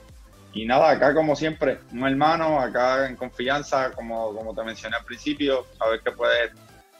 y, 0.53 0.65
nada, 0.65 0.91
acá 0.91 1.13
como 1.13 1.35
siempre, 1.35 1.79
un 1.91 2.07
hermano, 2.07 2.59
acá 2.59 3.07
en 3.07 3.15
confianza, 3.15 3.91
como, 3.91 4.33
como 4.35 4.53
te 4.53 4.63
mencioné 4.63 4.97
al 4.97 5.05
principio, 5.05 5.65
a 5.79 5.89
ver 5.89 6.01
qué 6.01 6.11
puedes 6.11 6.51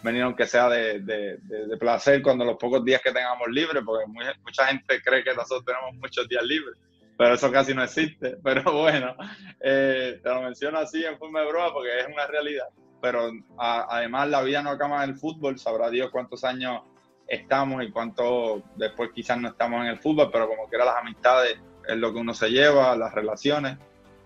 venir 0.02 0.24
aunque 0.24 0.46
sea 0.46 0.70
de, 0.70 1.00
de, 1.00 1.78
placer 1.78 2.22
cuando 2.22 2.46
los 2.46 2.58
pocos 2.58 2.84
días 2.84 3.02
que 3.02 3.12
tengamos 3.12 3.48
libres, 3.50 3.84
porque 3.86 4.06
mucha 4.08 4.68
gente 4.68 5.02
cree 5.02 5.24
que 5.24 5.34
nosotros 5.34 5.66
tenemos 5.66 5.96
muchos 5.96 6.28
días 6.28 6.44
libres, 6.44 6.78
pero 7.18 7.34
eso 7.34 7.52
casi 7.52 7.74
no 7.74 7.84
existe. 7.84 8.38
Pero 8.44 8.64
bueno, 8.72 9.16
eh, 9.60 10.20
te 10.24 10.30
lo 10.30 10.42
menciono 10.42 10.80
así 10.80 11.04
en 11.04 11.18
forma 11.18 11.42
de 11.42 11.48
broma 11.48 11.74
porque 11.74 12.00
es 12.00 12.08
una 12.08 12.26
realidad. 12.28 12.68
Pero 13.02 13.32
además 13.58 14.30
la 14.30 14.42
vida 14.42 14.62
no 14.62 14.70
acaba 14.70 15.04
en 15.04 15.12
el 15.12 15.16
fútbol, 15.18 15.60
sabrá 15.60 15.90
Dios 15.90 16.10
cuántos 16.12 16.44
años 16.44 16.82
estamos 17.28 17.84
y 17.84 17.92
cuánto 17.92 18.64
después 18.76 19.12
quizás 19.14 19.38
no 19.38 19.50
estamos 19.50 19.82
en 19.82 19.88
el 19.88 20.00
fútbol, 20.00 20.30
pero 20.32 20.48
como 20.48 20.68
quiera 20.68 20.86
las 20.86 20.98
amistades 20.98 21.60
es 21.88 21.98
lo 21.98 22.14
que 22.14 22.20
uno 22.20 22.34
se 22.34 22.50
lleva, 22.50 22.96
las 22.96 23.14
relaciones. 23.14 23.78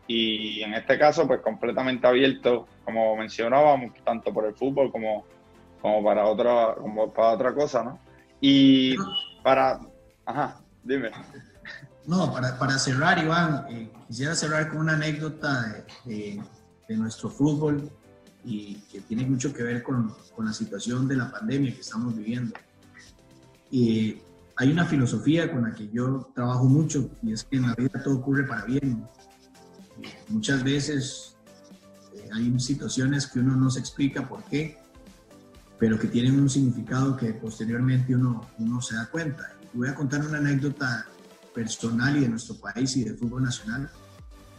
Y 0.07 0.61
en 0.61 0.73
este 0.73 0.99
caso, 0.99 1.27
pues 1.27 1.41
completamente 1.41 2.05
abierto, 2.07 2.67
como 2.83 3.15
mencionábamos, 3.15 3.93
tanto 4.03 4.33
por 4.33 4.45
el 4.45 4.53
fútbol 4.53 4.91
como 4.91 5.25
como 5.83 6.01
para 6.01 6.25
otra, 6.25 6.75
como 6.75 7.13
para 7.13 7.33
otra 7.33 7.53
cosa, 7.53 7.83
¿no? 7.83 7.99
Y 8.39 8.95
para, 9.43 9.81
ajá, 10.25 10.61
dime. 10.81 11.11
No, 12.07 12.31
para, 12.31 12.57
para 12.57 12.79
cerrar, 12.79 13.21
Iván, 13.21 13.65
eh, 13.69 13.91
quisiera 14.07 14.33
cerrar 14.33 14.69
con 14.69 14.79
una 14.79 14.93
anécdota 14.93 15.83
de, 16.05 16.41
de, 16.87 16.95
nuestro 16.95 17.29
fútbol. 17.29 17.91
y 18.45 18.75
que 18.91 19.01
tiene 19.01 19.25
mucho 19.25 19.53
que 19.53 19.63
ver 19.63 19.83
con, 19.83 20.13
con 20.33 20.45
la 20.45 20.53
situación 20.53 21.05
de 21.07 21.17
la 21.17 21.29
pandemia 21.29 21.73
que 21.73 21.81
estamos 21.81 22.15
viviendo. 22.15 22.53
Y 23.69 24.21
hay 24.55 24.71
una 24.71 24.85
filosofía 24.85 25.51
con 25.51 25.63
la 25.63 25.75
que 25.75 25.89
yo 25.89 26.29
trabajo 26.33 26.63
mucho 26.63 27.09
y 27.21 27.33
es 27.33 27.43
que 27.43 27.57
en 27.57 27.63
la 27.63 27.75
vida 27.75 28.01
todo 28.01 28.19
ocurre 28.19 28.47
para 28.47 28.63
bien. 28.63 29.05
muchas 30.29 30.63
veces 30.63 31.35
eh, 32.15 32.29
hay 32.33 32.57
situaciones 32.59 33.27
que 33.27 33.39
uno 33.39 33.55
no 33.57 33.69
se 33.69 33.79
explica 33.81 34.27
por 34.27 34.43
qué, 34.45 34.82
pero 35.83 35.99
que 35.99 36.07
tienen 36.07 36.39
un 36.39 36.49
significado 36.49 37.17
que 37.17 37.33
posteriormente 37.33 38.15
uno, 38.15 38.49
uno 38.57 38.81
se 38.81 38.95
da 38.95 39.05
cuenta. 39.07 39.51
Voy 39.73 39.89
a 39.89 39.93
contar 39.93 40.25
una 40.25 40.37
anécdota 40.37 41.05
personal 41.53 42.15
y 42.15 42.21
de 42.21 42.29
nuestro 42.29 42.55
país 42.55 42.95
y 42.95 43.03
de 43.03 43.13
fútbol 43.15 43.43
nacional. 43.43 43.91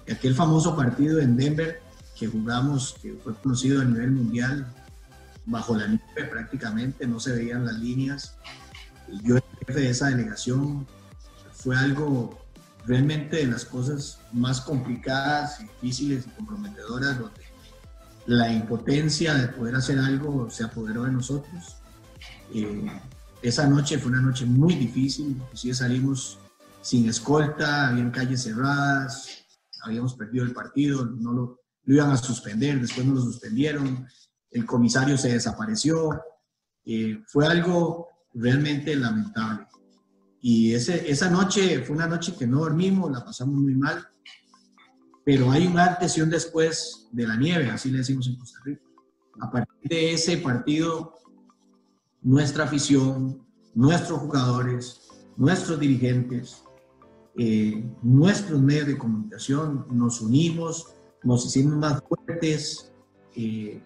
Aquel 0.06 0.34
famoso 0.34 0.76
partido 0.76 1.20
en 1.20 1.34
Denver 1.34 1.80
que 2.14 2.26
jugamos, 2.26 2.96
que 3.00 3.14
fue 3.24 3.34
conocido 3.36 3.80
a 3.80 3.86
nivel 3.86 4.10
mundial, 4.10 4.70
bajo 5.46 5.74
la 5.74 5.86
nieve 5.86 6.24
prácticamente, 6.30 7.06
no 7.06 7.18
se 7.18 7.32
veían 7.32 7.64
las 7.64 7.78
líneas. 7.78 8.36
Yo, 9.22 9.38
el 9.38 9.42
jefe 9.66 9.80
de 9.80 9.88
esa 9.88 10.08
delegación, 10.08 10.86
fue 11.54 11.74
algo 11.74 12.38
realmente 12.84 13.38
de 13.38 13.46
las 13.46 13.64
cosas 13.64 14.18
más 14.30 14.60
complicadas, 14.60 15.58
difíciles 15.58 16.26
y 16.26 16.30
comprometedoras, 16.36 17.18
donde 17.18 17.43
la 18.26 18.52
impotencia 18.52 19.34
de 19.34 19.48
poder 19.48 19.76
hacer 19.76 19.98
algo 19.98 20.48
se 20.50 20.64
apoderó 20.64 21.04
de 21.04 21.12
nosotros. 21.12 21.76
Eh, 22.54 22.90
esa 23.42 23.66
noche 23.68 23.98
fue 23.98 24.10
una 24.12 24.22
noche 24.22 24.46
muy 24.46 24.74
difícil, 24.74 25.26
inclusive 25.26 25.74
salimos 25.74 26.38
sin 26.80 27.08
escolta, 27.08 27.88
habían 27.88 28.10
calles 28.10 28.42
cerradas, 28.42 29.28
habíamos 29.82 30.14
perdido 30.14 30.44
el 30.44 30.52
partido, 30.52 31.04
no 31.04 31.32
lo, 31.32 31.60
iban 31.86 32.10
a 32.10 32.16
suspender, 32.16 32.80
después 32.80 33.06
no 33.06 33.14
lo 33.14 33.20
suspendieron, 33.20 34.06
el 34.50 34.64
comisario 34.64 35.18
se 35.18 35.32
desapareció, 35.32 36.22
eh, 36.84 37.22
fue 37.26 37.46
algo 37.46 38.08
realmente 38.32 38.96
lamentable. 38.96 39.66
Y 40.40 40.74
ese, 40.74 41.10
esa 41.10 41.30
noche 41.30 41.82
fue 41.82 41.96
una 41.96 42.06
noche 42.06 42.34
que 42.38 42.46
no 42.46 42.60
dormimos, 42.60 43.10
la 43.10 43.24
pasamos 43.24 43.56
muy 43.56 43.74
mal, 43.74 44.06
pero 45.24 45.50
hay 45.50 45.66
un 45.66 45.78
antes 45.78 46.16
y 46.18 46.20
un 46.20 46.30
después 46.30 47.08
de 47.12 47.26
la 47.26 47.36
nieve, 47.36 47.70
así 47.70 47.90
le 47.90 47.98
decimos 47.98 48.26
en 48.26 48.36
Costa 48.36 48.58
Rica. 48.64 48.82
A 49.40 49.50
partir 49.50 49.90
de 49.90 50.12
ese 50.12 50.36
partido, 50.36 51.14
nuestra 52.22 52.64
afición, 52.64 53.44
nuestros 53.74 54.20
jugadores, 54.20 55.08
nuestros 55.36 55.80
dirigentes, 55.80 56.62
eh, 57.36 57.84
nuestros 58.02 58.60
medios 58.60 58.86
de 58.86 58.98
comunicación, 58.98 59.86
nos 59.90 60.20
unimos, 60.20 60.94
nos 61.22 61.46
hicimos 61.46 61.76
más 61.76 62.02
fuertes 62.06 62.92
eh, 63.34 63.82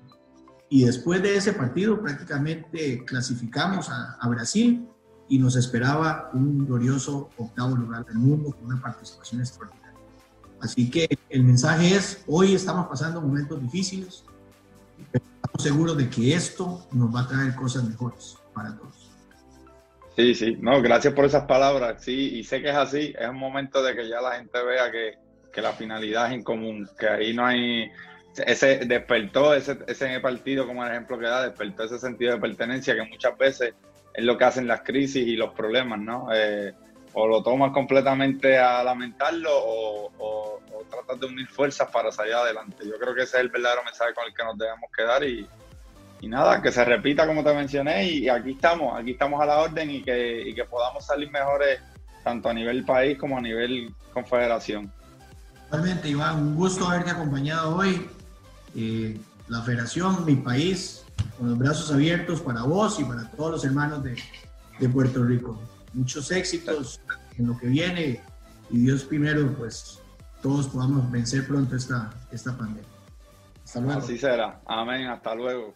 y 0.69 0.85
después 0.85 1.23
de 1.23 1.37
ese 1.37 1.55
partido 1.55 2.03
prácticamente 2.03 3.05
clasificamos 3.07 3.89
a, 3.89 4.19
a, 4.21 4.29
Brasil 4.29 4.87
y 5.29 5.39
nos 5.39 5.57
esperaba 5.57 6.31
un 6.35 6.67
glorioso 6.67 7.31
octavo 7.39 7.75
lugar 7.75 8.05
del 8.05 8.19
mundo 8.19 8.53
con 8.53 8.67
una 8.67 8.83
participación 8.83 9.41
extraordinaria. 9.41 9.88
Así 10.61 10.91
que 10.91 11.09
el 11.31 11.45
mensaje 11.45 11.95
es, 11.95 12.25
hoy 12.27 12.55
estamos 12.55 12.87
pasando 12.89 13.21
momentos 13.21 13.61
difíciles, 13.63 14.25
pero 15.13 15.25
estamos 15.25 15.63
seguros 15.63 15.97
de 15.97 16.09
que 16.11 16.35
esto 16.35 16.87
nos 16.93 17.15
va 17.15 17.21
a 17.21 17.29
traer 17.29 17.55
cosas 17.55 17.85
mejores 17.85 18.37
para 18.53 18.77
todos. 18.77 19.11
Sí, 20.17 20.35
sí, 20.35 20.57
no, 20.61 20.83
gracias 20.83 21.15
por 21.15 21.25
esas 21.27 21.45
palabras, 21.45 22.03
sí, 22.03 22.39
y 22.39 22.43
sé 22.43 22.61
que 22.61 22.71
es 22.71 22.77
así, 22.77 23.15
es 23.17 23.29
un 23.29 23.37
momento 23.37 23.83
de 23.85 23.95
que 23.95 24.09
ya 24.09 24.21
la 24.21 24.33
gente 24.33 24.61
vea 24.65 24.91
que, 24.91 25.17
que 25.53 25.63
la 25.63 25.73
finalidad 25.73 26.27
es 26.27 26.33
en 26.33 26.43
común, 26.43 26.89
que 26.99 27.09
ahí 27.09 27.33
no 27.33 27.47
hay, 27.47 27.89
ese 28.45 28.79
despertó 28.79 29.55
ese, 29.55 29.79
ese 29.87 30.19
partido 30.19 30.67
como 30.67 30.85
el 30.85 30.91
ejemplo 30.91 31.21
que 31.21 31.27
da, 31.27 31.45
despertó 31.45 31.85
ese 31.85 32.01
sentido 32.01 32.35
de 32.35 32.41
pertenencia 32.41 32.97
que 32.97 33.05
muchas 33.05 33.39
veces 33.39 33.75
es 34.13 34.25
lo 34.25 34.37
que 34.37 34.45
hacen 34.45 34.67
las 34.67 34.81
crisis 34.81 35.25
y 35.25 35.37
los 35.37 35.55
problemas, 35.55 36.01
¿no? 36.01 36.29
Eh, 36.35 36.75
o 37.19 37.27
lo 37.27 37.43
tomas 37.43 37.73
completamente 37.73 38.57
a 38.59 38.83
lamentarlo 38.85 39.51
o, 39.53 40.13
o, 40.19 40.61
o, 40.73 40.85
tratas 40.89 41.19
de 41.19 41.27
unir 41.27 41.49
fuerzas 41.49 41.91
para 41.91 42.13
salir 42.13 42.35
adelante. 42.35 42.85
Yo 42.87 42.97
creo 42.97 43.13
que 43.13 43.23
ese 43.23 43.39
es 43.39 43.43
el 43.43 43.49
verdadero 43.49 43.83
mensaje 43.85 44.15
con 44.15 44.25
el 44.25 44.33
que 44.33 44.45
nos 44.45 44.57
debemos 44.57 44.89
quedar 44.97 45.25
y, 45.25 45.49
y 46.21 46.29
nada, 46.29 46.63
que 46.63 46.71
se 46.71 46.85
repita 46.85 47.27
como 47.27 47.43
te 47.43 47.53
mencioné 47.53 48.09
y 48.09 48.29
aquí 48.29 48.53
estamos, 48.53 48.97
aquí 48.97 49.13
estamos 49.13 49.41
a 49.43 49.47
la 49.47 49.59
orden 49.59 49.91
y 49.91 50.03
que, 50.03 50.49
y 50.49 50.55
que 50.55 50.65
podamos 50.65 51.05
salir 51.05 51.29
mejores 51.33 51.81
tanto 52.23 52.49
a 52.51 52.55
nivel 52.55 52.85
país 52.85 53.19
como 53.19 53.37
a 53.37 53.41
nivel 53.41 53.93
confederación. 54.13 54.93
Realmente, 55.73 56.09
Iván, 56.09 56.37
un 56.37 56.55
gusto 56.55 56.87
haberte 56.89 57.11
acompañado 57.11 57.77
hoy. 57.77 58.09
Eh, 58.77 59.19
la 59.49 59.63
federación, 59.63 60.25
mi 60.25 60.37
país, 60.37 61.05
con 61.37 61.51
los 61.51 61.59
brazos 61.59 61.91
abiertos 61.91 62.41
para 62.41 62.63
vos 62.63 63.01
y 63.01 63.05
para 63.05 63.29
todos 63.33 63.51
los 63.51 63.65
hermanos 63.65 64.05
de, 64.05 64.17
de 64.79 64.89
Puerto 64.89 65.25
Rico. 65.25 65.59
Muchos 65.99 66.31
éxitos 66.31 67.01
en 67.37 67.49
lo 67.49 67.59
que 67.59 67.67
viene 67.67 68.21
y 68.71 68.79
Dios 68.79 69.03
primero, 69.03 69.53
pues 69.59 70.01
todos 70.41 70.69
podamos 70.69 71.11
vencer 71.11 71.45
pronto 71.45 71.75
esta, 71.75 72.15
esta 72.31 72.57
pandemia. 72.57 72.89
Hasta 73.65 73.81
luego. 73.81 73.99
Así 73.99 74.17
será. 74.17 74.61
Amén. 74.65 75.09
Hasta 75.09 75.35
luego. 75.35 75.75